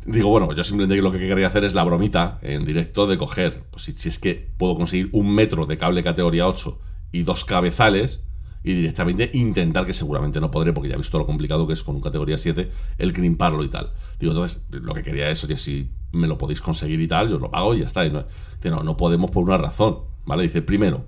[0.07, 3.65] digo, bueno, yo simplemente lo que quería hacer es la bromita en directo de coger,
[3.71, 6.79] pues si, si es que puedo conseguir un metro de cable categoría 8
[7.13, 8.27] y dos cabezales
[8.65, 11.83] y directamente intentar, que seguramente no podré porque ya he visto lo complicado que es
[11.83, 13.93] con un categoría 7, el crimparlo y tal.
[14.19, 17.37] Digo, entonces, lo que quería es, oye, si me lo podéis conseguir y tal, yo
[17.37, 18.07] os lo pago y ya está.
[18.07, 18.25] Y no,
[18.65, 20.45] no, no podemos por una razón, ¿vale?
[20.45, 21.05] Dice, primero,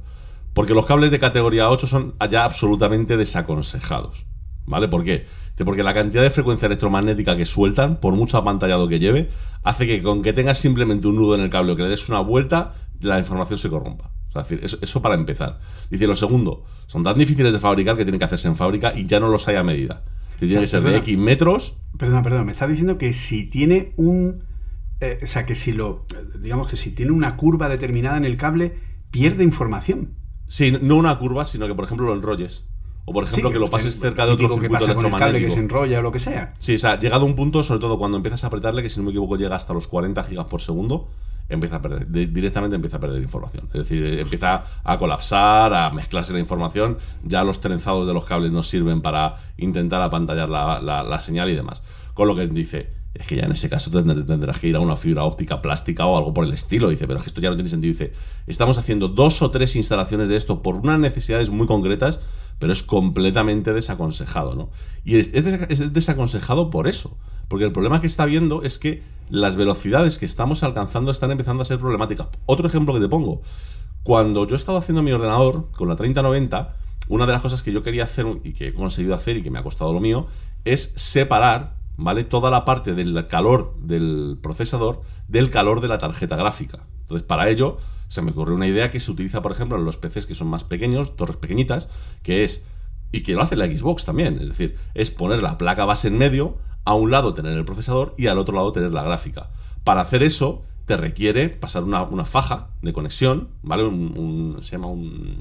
[0.52, 4.26] porque los cables de categoría 8 son ya absolutamente desaconsejados.
[4.66, 4.88] ¿Vale?
[4.88, 5.24] ¿Por qué?
[5.64, 9.30] Porque la cantidad de frecuencia electromagnética que sueltan, por mucho apantallado que lleve,
[9.62, 12.08] hace que con que tengas simplemente un nudo en el cable o que le des
[12.08, 14.15] una vuelta, la información se corrompa.
[14.40, 15.58] Eso, eso para empezar.
[15.90, 19.06] Dice, lo segundo, son tan difíciles de fabricar que tienen que hacerse en fábrica y
[19.06, 20.02] ya no los hay a medida.
[20.38, 21.02] Que tienen que ser de perdona.
[21.04, 21.76] X metros.
[21.98, 24.44] Perdón, perdón, me estás diciendo que si tiene un.
[25.00, 26.06] eh, o sea, que si lo.
[26.40, 28.74] Digamos que si tiene una curva determinada en el cable,
[29.10, 30.14] pierde información.
[30.46, 32.68] Sí, no una curva, sino que, por ejemplo, lo enrolles.
[33.08, 34.94] O, por ejemplo, Sí, que lo usted- pases cerca de otro típico que circuito pasa
[34.94, 36.52] con el cable que se enrolla o lo que sea.
[36.58, 38.98] Sí, o sea, llegado a un punto, sobre todo cuando empiezas a apretarle, que si
[38.98, 41.08] no me equivoco llega hasta los 40 gigas por segundo,
[41.48, 43.66] empieza a perder, de- directamente empieza a perder información.
[43.68, 48.24] Es decir, eh, empieza a colapsar, a mezclarse la información, ya los trenzados de los
[48.24, 51.82] cables no sirven para intentar apantallar la, la- señal y demás.
[52.14, 54.80] Con lo que dice, es que ya en ese caso tendr- tendrás que ir a
[54.80, 56.88] una fibra óptica plástica o algo por el estilo.
[56.88, 57.92] Dice, pero es que esto ya no tiene sentido.
[57.92, 58.12] Dice,
[58.46, 62.20] estamos haciendo dos o tres instalaciones de esto por unas necesidades muy concretas,
[62.58, 64.70] pero es completamente desaconsejado, ¿no?
[65.04, 65.32] Y es
[65.92, 67.18] desaconsejado por eso.
[67.48, 71.62] Porque el problema que está viendo es que las velocidades que estamos alcanzando están empezando
[71.62, 72.28] a ser problemáticas.
[72.46, 73.42] Otro ejemplo que te pongo.
[74.02, 76.76] Cuando yo he estado haciendo mi ordenador con la 3090,
[77.08, 79.50] una de las cosas que yo quería hacer y que he conseguido hacer y que
[79.50, 80.26] me ha costado lo mío
[80.64, 82.24] es separar, ¿vale?
[82.24, 86.80] Toda la parte del calor del procesador del calor de la tarjeta gráfica.
[87.02, 87.78] Entonces, para ello,
[88.08, 90.48] se me ocurrió una idea que se utiliza, por ejemplo, en los PCs que son
[90.48, 91.88] más pequeños, torres pequeñitas,
[92.22, 92.62] que es,
[93.12, 96.18] y que lo hace la Xbox también, es decir, es poner la placa base en
[96.18, 99.50] medio, a un lado tener el procesador y al otro lado tener la gráfica.
[99.84, 103.84] Para hacer eso, te requiere pasar una, una faja de conexión, ¿vale?
[103.84, 105.36] Un, un- se llama un,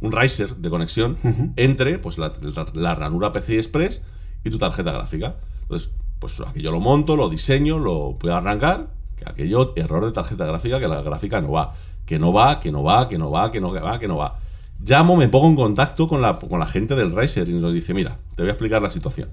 [0.00, 1.16] un riser de conexión
[1.56, 4.02] entre pues, la, la- la ranura PCI Express
[4.44, 5.36] y tu tarjeta gráfica.
[5.62, 10.44] Entonces, pues aquello lo monto, lo diseño, lo puedo arrancar, que aquello, error de tarjeta
[10.46, 13.50] gráfica, que la gráfica no va, que no va, que no va, que no va,
[13.52, 14.38] que no va, que no va.
[14.84, 17.94] Llamo, me pongo en contacto con la, con la gente del riser y nos dice,
[17.94, 19.28] mira, te voy a explicar la situación.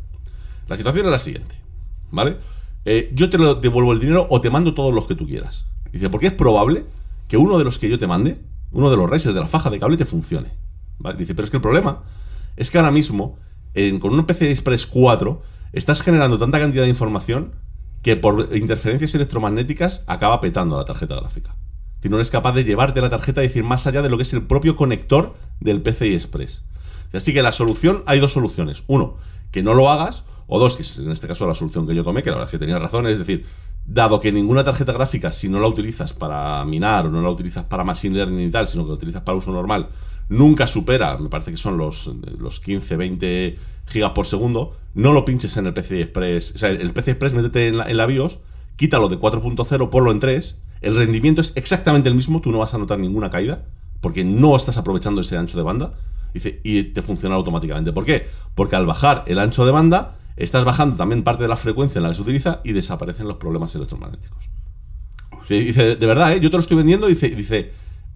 [0.70, 1.56] La situación es la siguiente,
[2.12, 2.38] ¿vale?
[2.86, 5.66] Eh, yo te lo devuelvo el dinero o te mando todos los que tú quieras.
[5.92, 6.86] Dice, porque es probable
[7.28, 8.40] que uno de los que yo te mande,
[8.72, 10.50] uno de los risers de la faja de cable, te funcione.
[11.00, 11.18] ¿Vale?
[11.18, 12.04] Dice, pero es que el problema
[12.56, 13.38] es que ahora mismo,
[14.00, 15.42] con un PC Express 4,
[15.74, 17.54] estás generando tanta cantidad de información
[18.02, 21.56] que por interferencias electromagnéticas acaba petando la tarjeta gráfica.
[22.02, 24.24] Si no eres capaz de llevarte la tarjeta, es decir, más allá de lo que
[24.24, 26.64] es el propio conector del PCI Express.
[27.12, 28.84] Así que la solución, hay dos soluciones.
[28.88, 29.18] Uno,
[29.52, 32.04] que no lo hagas, o dos, que es en este caso la solución que yo
[32.04, 33.46] tomé, que la verdad es que tenía razón, es decir,
[33.86, 37.66] dado que ninguna tarjeta gráfica, si no la utilizas para minar o no la utilizas
[37.66, 39.90] para machine learning y tal, sino que la utilizas para uso normal,
[40.28, 42.10] nunca supera, me parece que son los,
[42.40, 46.56] los 15, 20 gigas por segundo, no lo pinches en el PCI Express.
[46.56, 48.40] O sea, el PCI Express métete en la, BIOS,
[48.76, 52.74] quítalo de 4.0, ponlo en 3, el rendimiento es exactamente el mismo, tú no vas
[52.74, 53.66] a notar ninguna caída,
[54.02, 55.92] porque no estás aprovechando ese ancho de banda,
[56.34, 57.92] y te funciona automáticamente.
[57.92, 58.28] ¿Por qué?
[58.56, 62.04] Porque al bajar el ancho de banda, estás bajando también parte de la frecuencia en
[62.04, 64.50] la que se utiliza y desaparecen los problemas electromagnéticos.
[65.48, 66.40] Dice, de verdad, ¿eh?
[66.40, 67.72] yo te lo estoy vendiendo, dice, dice,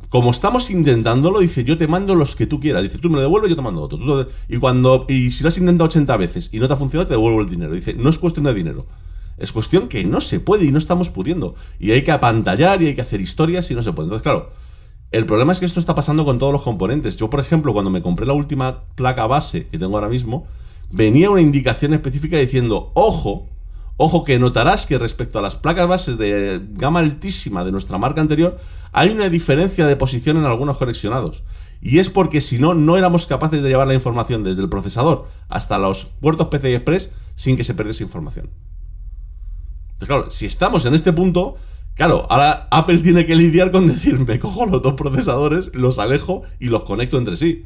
[0.10, 2.84] como estamos intentándolo, dice, yo te mando los que tú quieras.
[2.84, 4.28] Dice, tú me lo devuelves, yo te mando otro.
[4.48, 7.14] y cuando y si lo has intentado 80 veces y no te ha funcionado, te
[7.16, 7.74] devuelvo el dinero.
[7.74, 8.86] Dice, no es cuestión de dinero.
[9.38, 11.56] Es cuestión que no se puede y no estamos pudiendo.
[11.80, 14.06] Y hay que apantallar y hay que hacer historias y no se puede.
[14.06, 14.52] Entonces, claro,
[15.12, 17.18] el problema es que esto está pasando con todos los componentes.
[17.18, 20.45] Yo, por ejemplo, cuando me compré la última placa base que tengo ahora mismo,
[20.94, 23.49] venía una indicación específica diciendo, ojo,
[23.98, 28.22] ojo que notarás que respecto a las placas bases de gama altísima de nuestra marca
[28.22, 28.60] anterior,
[28.91, 31.44] hay una diferencia de posición en algunos conexionados.
[31.82, 35.28] Y es porque si no, no éramos capaces de llevar la información desde el procesador
[35.49, 38.52] hasta los puertos PCI Express sin que se perdiese información.
[39.94, 41.56] Entonces, claro, si estamos en este punto,
[41.95, 46.68] claro, ahora Apple tiene que lidiar con decirme, cojo los dos procesadores, los alejo y
[46.68, 47.65] los conecto entre sí.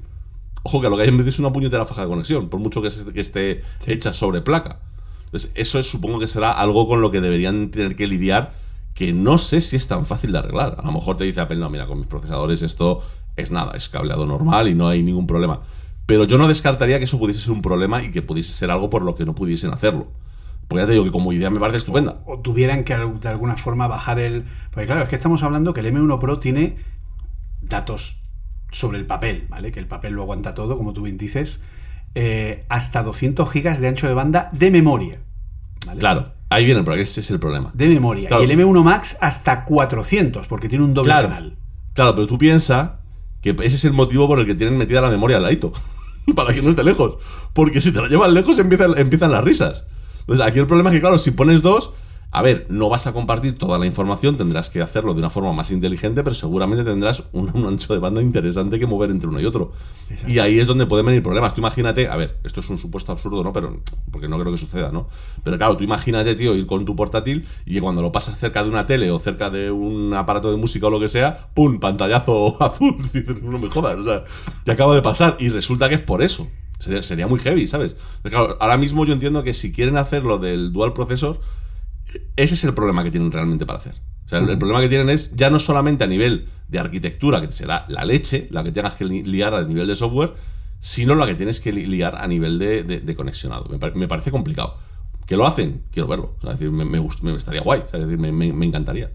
[0.68, 2.82] Ojo que lo que hay en vez es una puñetera faja de conexión, por mucho
[2.82, 4.80] que, esté hecha sobre placa.
[5.24, 8.52] Entonces, eso es, supongo que será algo con lo que deberían tener que lidiar,
[8.94, 10.76] que no sé si es tan fácil de arreglar.
[10.78, 13.02] A lo mejor te dice Apple, no, mira, con mis procesadores esto
[13.38, 15.62] es nada, es cableado normal y no hay ningún problema.
[16.06, 18.90] Pero yo no descartaría que eso pudiese ser un problema y que pudiese ser algo
[18.90, 20.08] por lo que no pudiesen hacerlo.
[20.68, 22.18] Pues ya te digo que como idea me parece estupenda.
[22.26, 24.44] O, tuvieran que de alguna forma bajar el...
[24.72, 26.76] Porque claro, es que estamos hablando que el M1 Pro tiene
[27.62, 28.27] datos
[28.72, 29.72] sobre el papel, ¿vale?
[29.72, 31.64] Que el papel lo aguanta todo, como tú bien dices,
[32.16, 35.20] eh, hasta 200 gigas de ancho de banda de memoria.
[36.00, 37.72] Claro, ahí viene el problema, ese es el problema.
[37.74, 38.30] De memoria.
[38.32, 41.58] Y el M1 Max hasta 400, porque tiene un doble canal.
[41.94, 42.92] Claro, pero tú piensas
[43.42, 45.72] que ese es el motivo por el que tienen metida la memoria al ladito.
[46.36, 47.18] para que no esté lejos.
[47.54, 49.88] Porque si te la llevan lejos empiezan, empiezan las risas.
[50.22, 51.94] Entonces aquí el problema es que, claro, si pones dos,
[52.30, 55.54] a ver, no vas a compartir toda la información, tendrás que hacerlo de una forma
[55.54, 59.46] más inteligente, pero seguramente tendrás un, ancho de banda interesante que mover entre uno y
[59.46, 59.72] otro.
[60.28, 61.54] Y ahí es donde pueden venir problemas.
[61.54, 63.54] Tú imagínate, a ver, esto es un supuesto absurdo, ¿no?
[63.54, 63.80] Pero,
[64.12, 65.08] porque no creo que suceda, ¿no?
[65.44, 68.62] Pero claro, tú imagínate, tío, ir con tu portátil y que cuando lo pasas cerca
[68.62, 71.80] de una tele o cerca de un aparato de música o lo que sea, ¡pum!
[71.80, 72.98] pantallazo azul.
[73.14, 74.26] Dices, no me jodas, o sea,
[74.66, 75.38] te acaba de pasar.
[75.40, 76.48] Y resulta que es por eso.
[76.80, 77.96] Sería, sería muy heavy, ¿sabes?
[78.24, 81.40] claro, ahora mismo yo entiendo que si quieren hacer lo del dual procesor
[82.36, 83.96] ese es el problema que tienen realmente para hacer.
[84.26, 87.50] O sea, el, problema que tienen es ya no solamente a nivel de arquitectura, que
[87.50, 90.34] será la leche, la que tengas que liar a nivel de software,
[90.80, 93.70] sino la que tienes que liar a nivel de, conexionado.
[93.96, 94.78] Me, parece complicado.
[95.26, 95.84] ¿Que lo hacen?
[95.92, 96.36] Quiero verlo.
[96.40, 97.00] O sea, decir, me, me,
[97.36, 97.82] estaría guay.
[97.86, 99.12] O sea, decir, me, encantaría.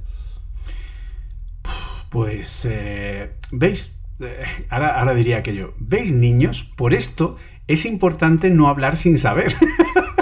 [2.11, 3.99] Pues, eh, ¿veis?
[4.21, 5.75] Eh, ahora, ahora diría aquello.
[5.79, 6.71] ¿Veis, niños?
[6.77, 7.37] Por esto
[7.67, 9.55] es importante no hablar sin saber.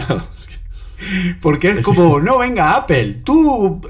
[0.06, 0.24] Claro,
[1.40, 3.80] porque es como, no, venga, Apple, tú.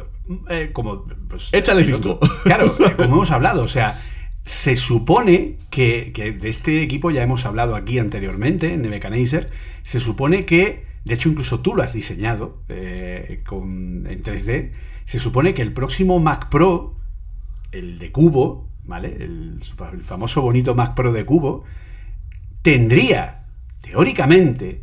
[0.48, 1.04] Eh, como.
[1.28, 2.18] Pues, Échale cinco.
[2.44, 4.00] Claro, eh, como hemos hablado, o sea.
[4.42, 9.50] Se supone que, de este equipo ya hemos hablado aquí anteriormente, en Mechanizer,
[9.82, 14.72] se supone que, de hecho incluso tú lo has diseñado eh, con, en 3D,
[15.04, 16.96] se supone que el próximo Mac Pro,
[17.70, 19.14] el de Cubo, ¿vale?
[19.20, 19.60] El,
[19.92, 21.64] el famoso bonito Mac Pro de Cubo,
[22.62, 23.44] tendría,
[23.82, 24.82] teóricamente,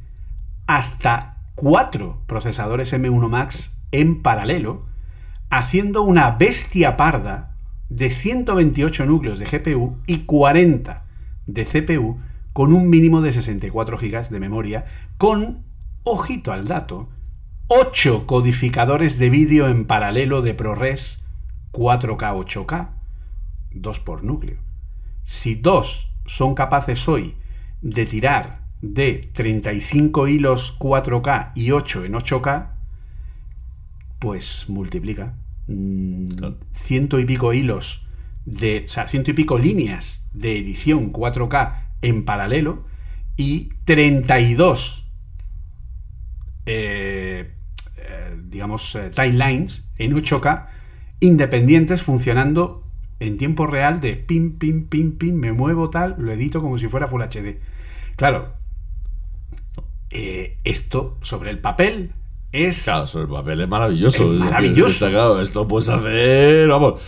[0.67, 4.85] hasta cuatro procesadores M1 Max en paralelo,
[5.49, 7.55] haciendo una bestia parda
[7.89, 11.05] de 128 núcleos de GPU y 40
[11.47, 12.19] de CPU
[12.53, 14.85] con un mínimo de 64 GB de memoria,
[15.17, 15.63] con,
[16.03, 17.09] ojito al dato,
[17.69, 21.25] 8 codificadores de vídeo en paralelo de ProRes
[21.71, 22.89] 4K 8K,
[23.71, 24.57] 2 por núcleo.
[25.23, 27.35] Si dos son capaces hoy
[27.81, 32.69] de tirar de 35 hilos 4K y 8 en 8K,
[34.19, 35.33] pues multiplica.
[35.67, 36.27] Mm,
[36.73, 38.07] ciento y pico hilos
[38.45, 42.85] de, o sea, ciento y pico líneas de edición 4K en paralelo
[43.35, 45.07] y 32
[46.65, 47.51] eh,
[47.97, 50.67] eh, digamos eh, timelines en 8K
[51.21, 52.83] independientes funcionando
[53.19, 56.87] en tiempo real de pim, pim, pim, pim, me muevo tal, lo edito como si
[56.87, 57.59] fuera Full HD.
[58.15, 58.56] Claro,
[60.09, 62.11] eh, esto sobre el papel
[62.51, 62.83] es.
[62.85, 64.33] Claro, sobre el papel es maravilloso.
[64.33, 65.09] Es maravilloso.
[65.09, 66.67] claro, esto puedes hacer.
[66.69, 67.01] Vamos.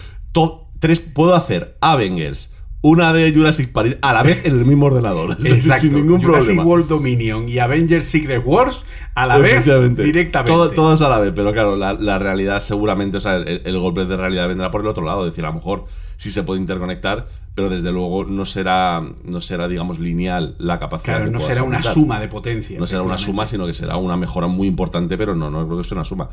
[0.80, 5.32] tres, puedo hacer Avengers, una de Jurassic Park a la vez en el mismo ordenador.
[5.44, 5.82] Exacto.
[5.82, 6.64] sin ningún Jurassic problema.
[6.64, 8.86] World Dominion y Avengers Secret Wars
[9.16, 10.26] a la vez directamente.
[10.46, 13.80] Todo- todas a la vez, pero claro, la, la realidad seguramente, o sea, el, el
[13.80, 15.26] golpe de realidad vendrá por el otro lado.
[15.26, 15.86] Es decir, a lo mejor
[16.20, 21.16] sí se puede interconectar, pero desde luego no será, no será digamos, lineal la capacidad.
[21.16, 22.78] Claro, que no será una suma de potencia.
[22.78, 25.78] No será una suma, sino que será una mejora muy importante, pero no, no creo
[25.78, 26.30] que sea una suma.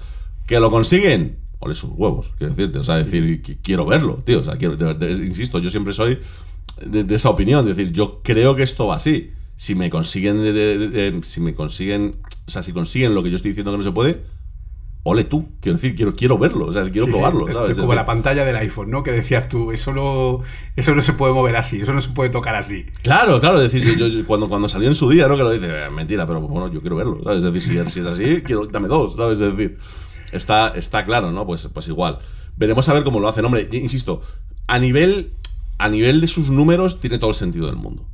[0.47, 1.39] ¿Que lo consiguen?
[1.61, 2.81] Ole sus huevos, quiero decirte.
[2.81, 4.41] O sea, decir, qu- quiero verlo, tío.
[4.41, 6.19] O sea, quiero, de- de- insisto, yo siempre soy
[6.85, 7.67] de, de esa opinión.
[7.69, 9.31] Es decir, yo creo que esto va así.
[9.55, 13.71] Si me consiguen, si me consiguen, o sea, si consiguen lo que yo estoy diciendo
[13.73, 14.21] que no se puede,
[15.09, 15.49] ole tú.
[15.61, 17.71] Quiero decir, quiero, quiero verlo, o sea, quiero Sí, probarlo, es ¿sabes?
[17.77, 19.03] como Es decir, la pantalla del iPhone, ¿no?
[19.05, 20.41] Que decías tú, eso no,
[20.75, 22.87] eso no se puede mover así, eso no se puede tocar así.
[23.03, 25.37] Claro, claro, es decir, yo, yo- cuando, cuando salió en su día, ¿no?
[25.37, 27.39] Que lo dice, "Eh, mentira, pero bueno, yo quiero verlo, ¿sabes?
[27.39, 29.39] Es decir, si, si es así, quiero, dame dos, ¿sabes?
[29.41, 29.79] Es decir,
[30.33, 31.47] está, está claro, ¿no?
[31.47, 32.19] Pues, pues igual.
[32.57, 33.45] Veremos a ver cómo lo hacen.
[33.45, 34.23] Hombre, insisto,
[34.67, 35.33] a nivel,
[35.79, 38.05] a nivel de sus números tiene todo el sentido del mundo.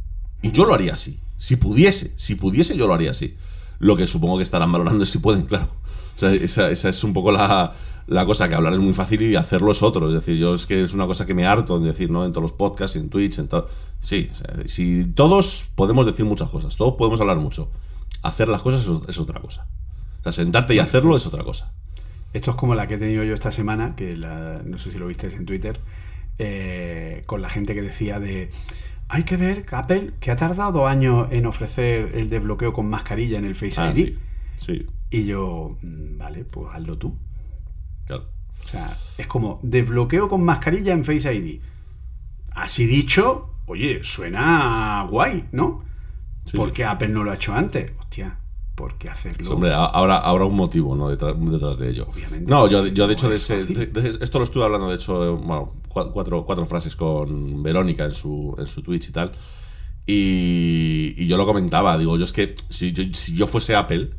[0.43, 1.21] Y yo lo haría así.
[1.39, 3.37] Si pudiese, si pudiese, yo lo haría así.
[3.79, 5.69] Lo que supongo que estarán valorando es si pueden, claro.
[6.17, 7.73] O sea, esa, esa es un poco la,
[8.07, 10.09] la cosa que hablar es muy fácil y hacerlo es otro.
[10.09, 12.25] Es decir, yo es que es una cosa que me harto en decir, ¿no?
[12.25, 13.69] En todos los podcasts, en Twitch, en todo.
[14.01, 17.71] Sí, o sea, si todos podemos decir muchas cosas, todos podemos hablar mucho.
[18.23, 19.67] Hacer las cosas es, es otra cosa.
[20.21, 21.73] O sea, sentarte y hacerlo es otra cosa.
[22.33, 24.99] Esto es como la que he tenido yo esta semana, que la- no sé si
[24.99, 25.81] lo visteis en Twitter,
[26.39, 28.51] eh, con la gente que decía de
[29.09, 33.45] hay que ver Apple, que ha tardado años en ofrecer el desbloqueo con mascarilla en
[33.45, 33.95] el Face Ah, ID.
[33.97, 34.19] sí.
[34.59, 37.17] Sí, Y yo, mm, vale, pues hazlo tú.
[38.07, 38.25] claro.
[38.65, 41.61] O sea, es como desbloqueo con mascarilla en Face ID.
[42.55, 45.85] Así dicho, oye, suena guay, ¿no?
[46.47, 46.75] Sí, ¿Por sí.
[46.75, 47.91] qué Apple no lo ha hecho antes?
[47.99, 48.39] Hostia,
[48.75, 49.51] ¿por qué hacerlo?
[49.55, 51.09] Hombre, ahora habrá un motivo ¿no?
[51.09, 52.07] detrás, detrás de ello.
[52.13, 52.49] Obviamente.
[52.51, 53.93] No, yo, yo de hecho, de es ese- fácil.
[53.93, 58.05] de- de- esto lo estuve hablando, de hecho, bueno, cua- cuatro, cuatro frases con Verónica
[58.05, 59.33] en su, en su Twitch y tal.
[60.07, 64.11] Y, y yo lo comentaba, digo, yo es que si yo, si yo fuese Apple,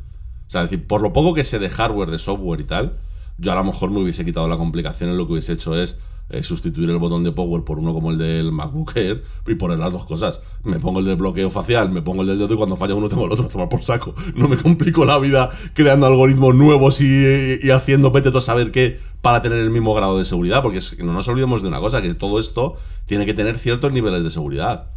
[0.54, 2.96] sea, decir, por lo poco que sé de hardware, de software y tal,
[3.38, 5.98] yo a lo mejor me hubiese quitado la complicación en lo que hubiese hecho es
[6.30, 9.78] eh, sustituir el botón de power por uno como el del MacBook Air y poner
[9.78, 10.40] las dos cosas.
[10.62, 13.10] Me pongo el de bloqueo facial, me pongo el del dedo y cuando falla uno
[13.10, 14.14] tengo el otro, tomar por saco.
[14.34, 18.98] No me complico la vida creando algoritmos nuevos y, y haciendo vete a saber qué
[19.20, 22.14] para tener el mismo grado de seguridad, porque no nos olvidemos de una cosa, que
[22.14, 22.76] todo esto
[23.06, 24.93] tiene que tener ciertos niveles de seguridad.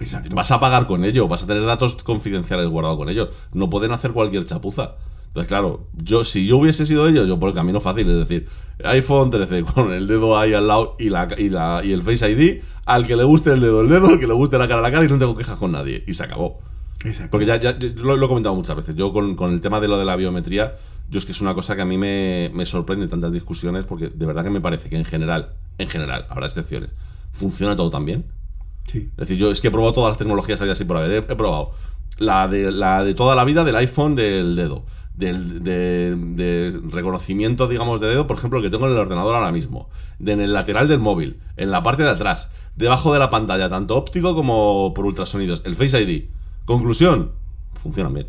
[0.00, 0.34] Exacto.
[0.34, 3.30] Vas a pagar con ello, vas a tener datos confidenciales guardados con ello.
[3.52, 4.94] No pueden hacer cualquier chapuza.
[5.28, 8.48] Entonces, claro, yo si yo hubiese sido ellos, yo por el camino fácil, es decir,
[8.82, 12.28] iPhone 13 con el dedo ahí al lado y, la, y, la, y el Face
[12.28, 14.80] ID, al que le guste el dedo, el dedo, al que le guste la cara,
[14.80, 16.02] la cara y no tengo quejas con nadie.
[16.06, 16.58] Y se acabó.
[17.04, 17.30] Exacto.
[17.30, 18.96] Porque ya, ya- ya lo, lo he comentado muchas veces.
[18.96, 20.74] Yo con, con el tema de lo de la biometría,
[21.08, 24.08] yo es que es una cosa que a mí me, me sorprende tantas discusiones, porque
[24.08, 26.90] de verdad que me parece que en general, en general, habrá excepciones,
[27.32, 28.24] funciona todo tan bien.
[28.86, 29.08] Sí.
[29.12, 31.12] Es decir, yo es que he probado todas las tecnologías así por haber.
[31.12, 31.72] He, he probado
[32.18, 34.84] la de, la de toda la vida del iPhone del dedo.
[35.14, 39.34] Del, de, de reconocimiento, digamos, de dedo, por ejemplo, el que tengo en el ordenador
[39.34, 39.90] ahora mismo.
[40.18, 43.68] De en el lateral del móvil, en la parte de atrás, debajo de la pantalla,
[43.68, 45.62] tanto óptico como por ultrasonidos.
[45.64, 46.30] El Face ID.
[46.64, 47.32] Conclusión,
[47.82, 48.28] funcionan bien.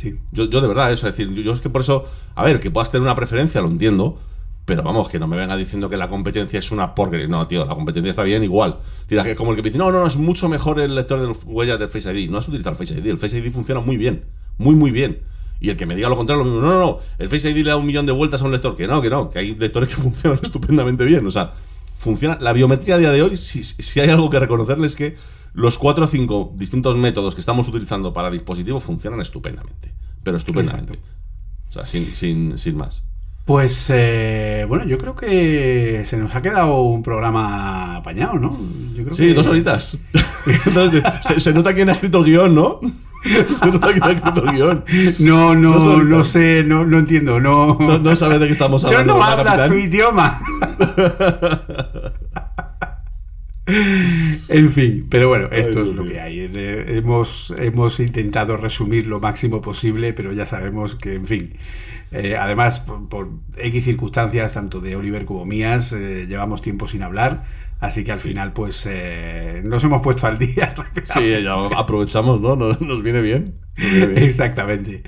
[0.00, 0.14] Sí.
[0.32, 2.58] Yo, yo de verdad, eso, es decir, yo, yo es que por eso, a ver,
[2.58, 4.18] que puedas tener una preferencia, lo entiendo,
[4.64, 7.26] pero vamos, que no me venga diciendo que la competencia es una porquería.
[7.26, 8.78] No, tío, la competencia está bien igual.
[9.06, 10.94] Tira, que es como el que me dice, no, no, no, es mucho mejor el
[10.94, 12.30] lector de huellas del Face ID.
[12.30, 14.24] No has utilizado el Face ID, el Face ID funciona muy bien,
[14.58, 15.22] muy, muy bien.
[15.60, 17.56] Y el que me diga lo contrario, lo mismo, no, no, no, el Face ID
[17.56, 18.76] le da un millón de vueltas a un lector.
[18.76, 21.26] Que no, que no, que hay lectores que funcionan estupendamente bien.
[21.26, 21.54] O sea,
[21.96, 22.38] funciona.
[22.40, 25.16] La biometría a día de hoy, si, si hay algo que reconocerles es que
[25.54, 29.92] los cuatro o cinco distintos métodos que estamos utilizando para dispositivos funcionan estupendamente.
[30.22, 31.00] Pero estupendamente.
[31.68, 33.04] O sea, sin, sin, sin más.
[33.44, 38.56] Pues eh, bueno, yo creo que se nos ha quedado un programa apañado, ¿no?
[38.94, 39.98] Yo creo Sí, que- dos horitas.
[41.20, 42.80] Se, se nota quién ha escrito el guion, ¿no?
[43.54, 44.84] Se nota quién ha escrito el guion.
[45.20, 47.76] No, no, no sé, no, no entiendo, no.
[47.80, 49.14] No, no sabes de qué estamos Yo hablando.
[49.14, 49.70] no ¿verdad, hablas capitán?
[49.70, 50.40] su idioma.
[54.48, 56.38] en fin, pero bueno, esto Ay, es lo que hay.
[56.52, 61.52] Eh, Hemos, hemos intentado resumir lo máximo posible, pero ya sabemos que, en fin.
[62.12, 67.02] Eh, además, por, por X circunstancias, tanto de Oliver como mías, eh, llevamos tiempo sin
[67.02, 67.44] hablar,
[67.80, 70.74] así que al final, pues eh, nos hemos puesto al día.
[71.04, 72.54] Sí, ya aprovechamos, ¿no?
[72.56, 73.54] Nos, nos viene bien.
[73.76, 74.24] Nos viene bien.
[74.24, 75.02] Exactamente.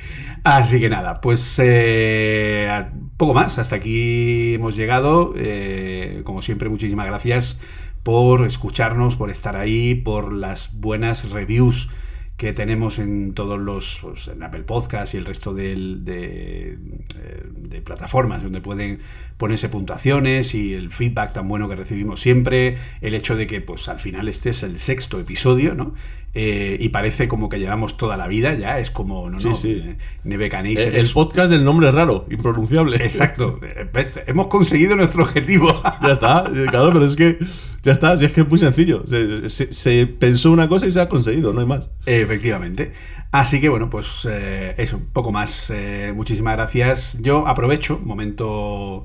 [0.44, 2.84] Así que nada, pues eh,
[3.16, 3.58] poco más.
[3.58, 5.32] Hasta aquí hemos llegado.
[5.36, 7.60] Eh, como siempre, muchísimas gracias
[8.02, 11.88] por escucharnos, por estar ahí, por las buenas reviews
[12.36, 16.76] que tenemos en todos los pues, en Apple Podcast y el resto del- de, eh,
[17.56, 18.98] de plataformas donde pueden
[19.36, 23.88] ponerse puntuaciones y el feedback tan bueno que recibimos siempre, el hecho de que pues
[23.88, 25.94] al final este es el sexto episodio, ¿no?
[26.36, 29.54] Eh, y parece como que llevamos toda la vida ya, es como, no, Sí, no,
[29.54, 29.70] sí.
[29.84, 32.96] eh, Neve Canéis El, el podcast del nombre raro, impronunciable.
[32.96, 33.60] Exacto,
[34.26, 35.68] hemos conseguido nuestro objetivo.
[36.02, 37.38] Ya está, claro, pero es que
[37.84, 39.04] ya está, si es que es muy sencillo.
[39.06, 41.90] Se, pensó una cosa y se ha conseguido, no hay más.
[42.06, 42.92] Efectivamente.
[43.30, 45.70] Así que bueno, pues eh, eso, poco más.
[45.70, 47.18] Eh, muchísimas gracias.
[47.20, 49.04] Yo aprovecho, momento,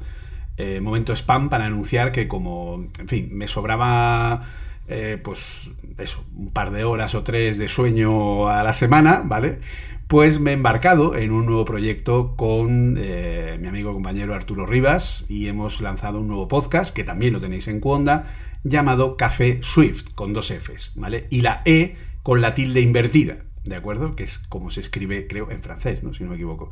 [0.56, 4.44] eh, momento spam, para anunciar que como, en fin, me sobraba,
[4.88, 9.60] eh, pues eso, un par de horas o tres de sueño a la semana, ¿vale?
[10.08, 15.48] Pues me he embarcado en un nuevo proyecto con mi amigo compañero Arturo Rivas y
[15.48, 18.24] hemos lanzado un nuevo podcast que también lo tenéis en Cuonda
[18.64, 21.28] llamado Café Swift con dos Fs, ¿vale?
[21.30, 24.16] Y la E con la tilde invertida, ¿de acuerdo?
[24.16, 26.14] Que es como se escribe, creo, en francés, ¿no?
[26.14, 26.70] Si no me equivoco.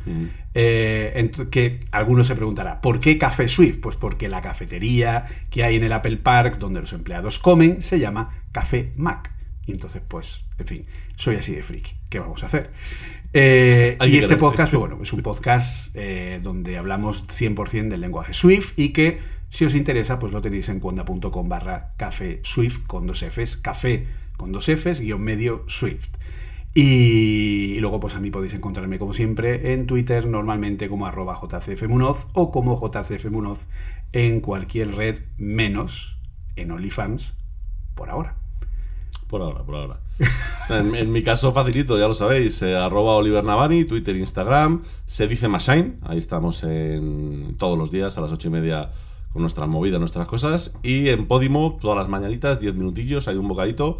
[0.53, 3.79] Eh, ent- que alguno se preguntará, ¿por qué Café Swift?
[3.81, 7.99] Pues porque la cafetería que hay en el Apple Park donde los empleados comen se
[7.99, 9.31] llama Café Mac.
[9.65, 10.85] Y entonces, pues, en fin,
[11.17, 11.91] soy así de friki.
[12.09, 12.71] ¿Qué vamos a hacer?
[13.33, 18.33] Eh, y este podcast, pues, bueno, es un podcast eh, donde hablamos 100% del lenguaje
[18.33, 23.07] Swift y que, si os interesa, pues lo tenéis en cuonda.com barra café Swift con
[23.07, 24.07] dos Fs, café
[24.37, 26.09] con dos Fs, guion medio Swift.
[26.73, 32.27] Y, luego, pues a mí podéis encontrarme como siempre en Twitter, normalmente como arroba jcfmunoz
[32.33, 33.67] o como jcfmunoz
[34.13, 36.19] en cualquier red menos
[36.55, 37.35] en OnlyFans
[37.95, 38.35] por ahora.
[39.27, 39.99] Por ahora, por ahora.
[40.69, 42.61] En, mi caso, facilito, ya lo sabéis.
[42.61, 44.83] eh, arroba Oliver Navani, Twitter, Instagram.
[45.05, 45.95] Se dice Mashine.
[46.01, 48.91] Ahí estamos en todos los días a las ocho y media
[49.33, 50.75] con nuestras movidas, nuestras cosas.
[50.83, 53.99] Y en Podimo, todas las mañanitas, 10 minutillos, hay un bocadito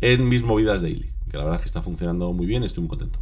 [0.00, 1.10] en mis movidas daily.
[1.30, 3.18] Que la verdad es que está funcionando muy bien, estoy muy contento.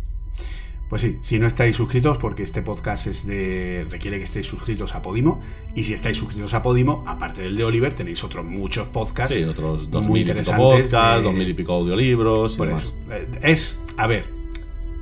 [0.90, 3.86] Pues sí, si no estáis suscritos, porque este podcast es de.
[3.90, 5.42] requiere que estéis suscritos a Podimo.
[5.74, 9.34] Y si estáis suscritos a Podimo, aparte del de Oliver, tenéis otros muchos podcasts.
[9.34, 12.58] Sí, otros dos muy mil y pico interesantes podcasts, de- dos mil y pico audiolibros
[12.58, 12.92] y demás.
[13.10, 14.26] Eh, Es, a ver,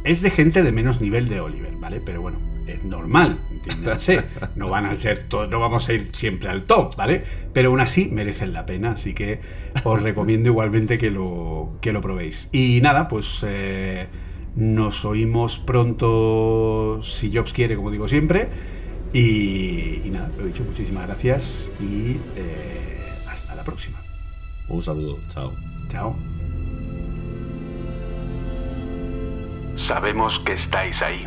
[0.04, 2.00] es de gente de menos nivel de Oliver, ¿vale?
[2.00, 4.22] Pero bueno, es normal, entiéndanse.
[4.56, 7.22] No van a ser no vamos a ir siempre al top, ¿vale?
[7.52, 9.40] Pero aún así merecen la pena, así que
[9.84, 12.48] os recomiendo igualmente que lo, que lo probéis.
[12.52, 14.06] Y nada, pues eh,
[14.56, 18.48] nos oímos pronto, si Jobs quiere, como digo siempre.
[19.12, 22.98] Y, y nada, lo he dicho, muchísimas gracias y eh,
[23.28, 23.98] hasta la próxima.
[24.68, 25.52] Un saludo, chao.
[25.90, 26.16] Chao.
[29.74, 31.26] Sabemos que estáis ahí.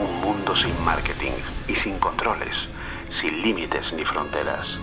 [0.00, 1.32] Un mundo sin marketing
[1.68, 2.70] y sin controles,
[3.10, 4.78] sin límites ni fronteras.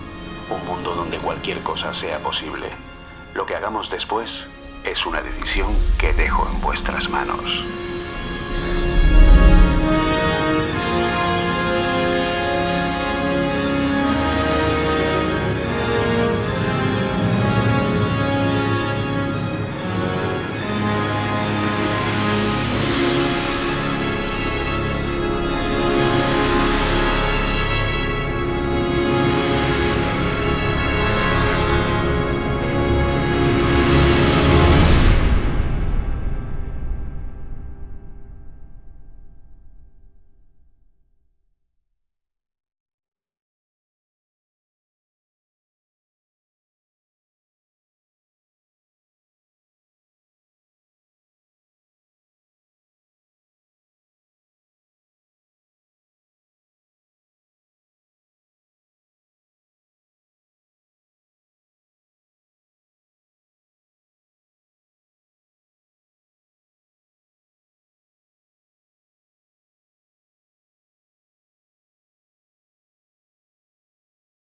[0.48, 2.70] Un mundo donde cualquier cosa sea posible.
[3.34, 4.46] Lo que hagamos después
[4.84, 7.64] es una decisión que dejo en vuestras manos.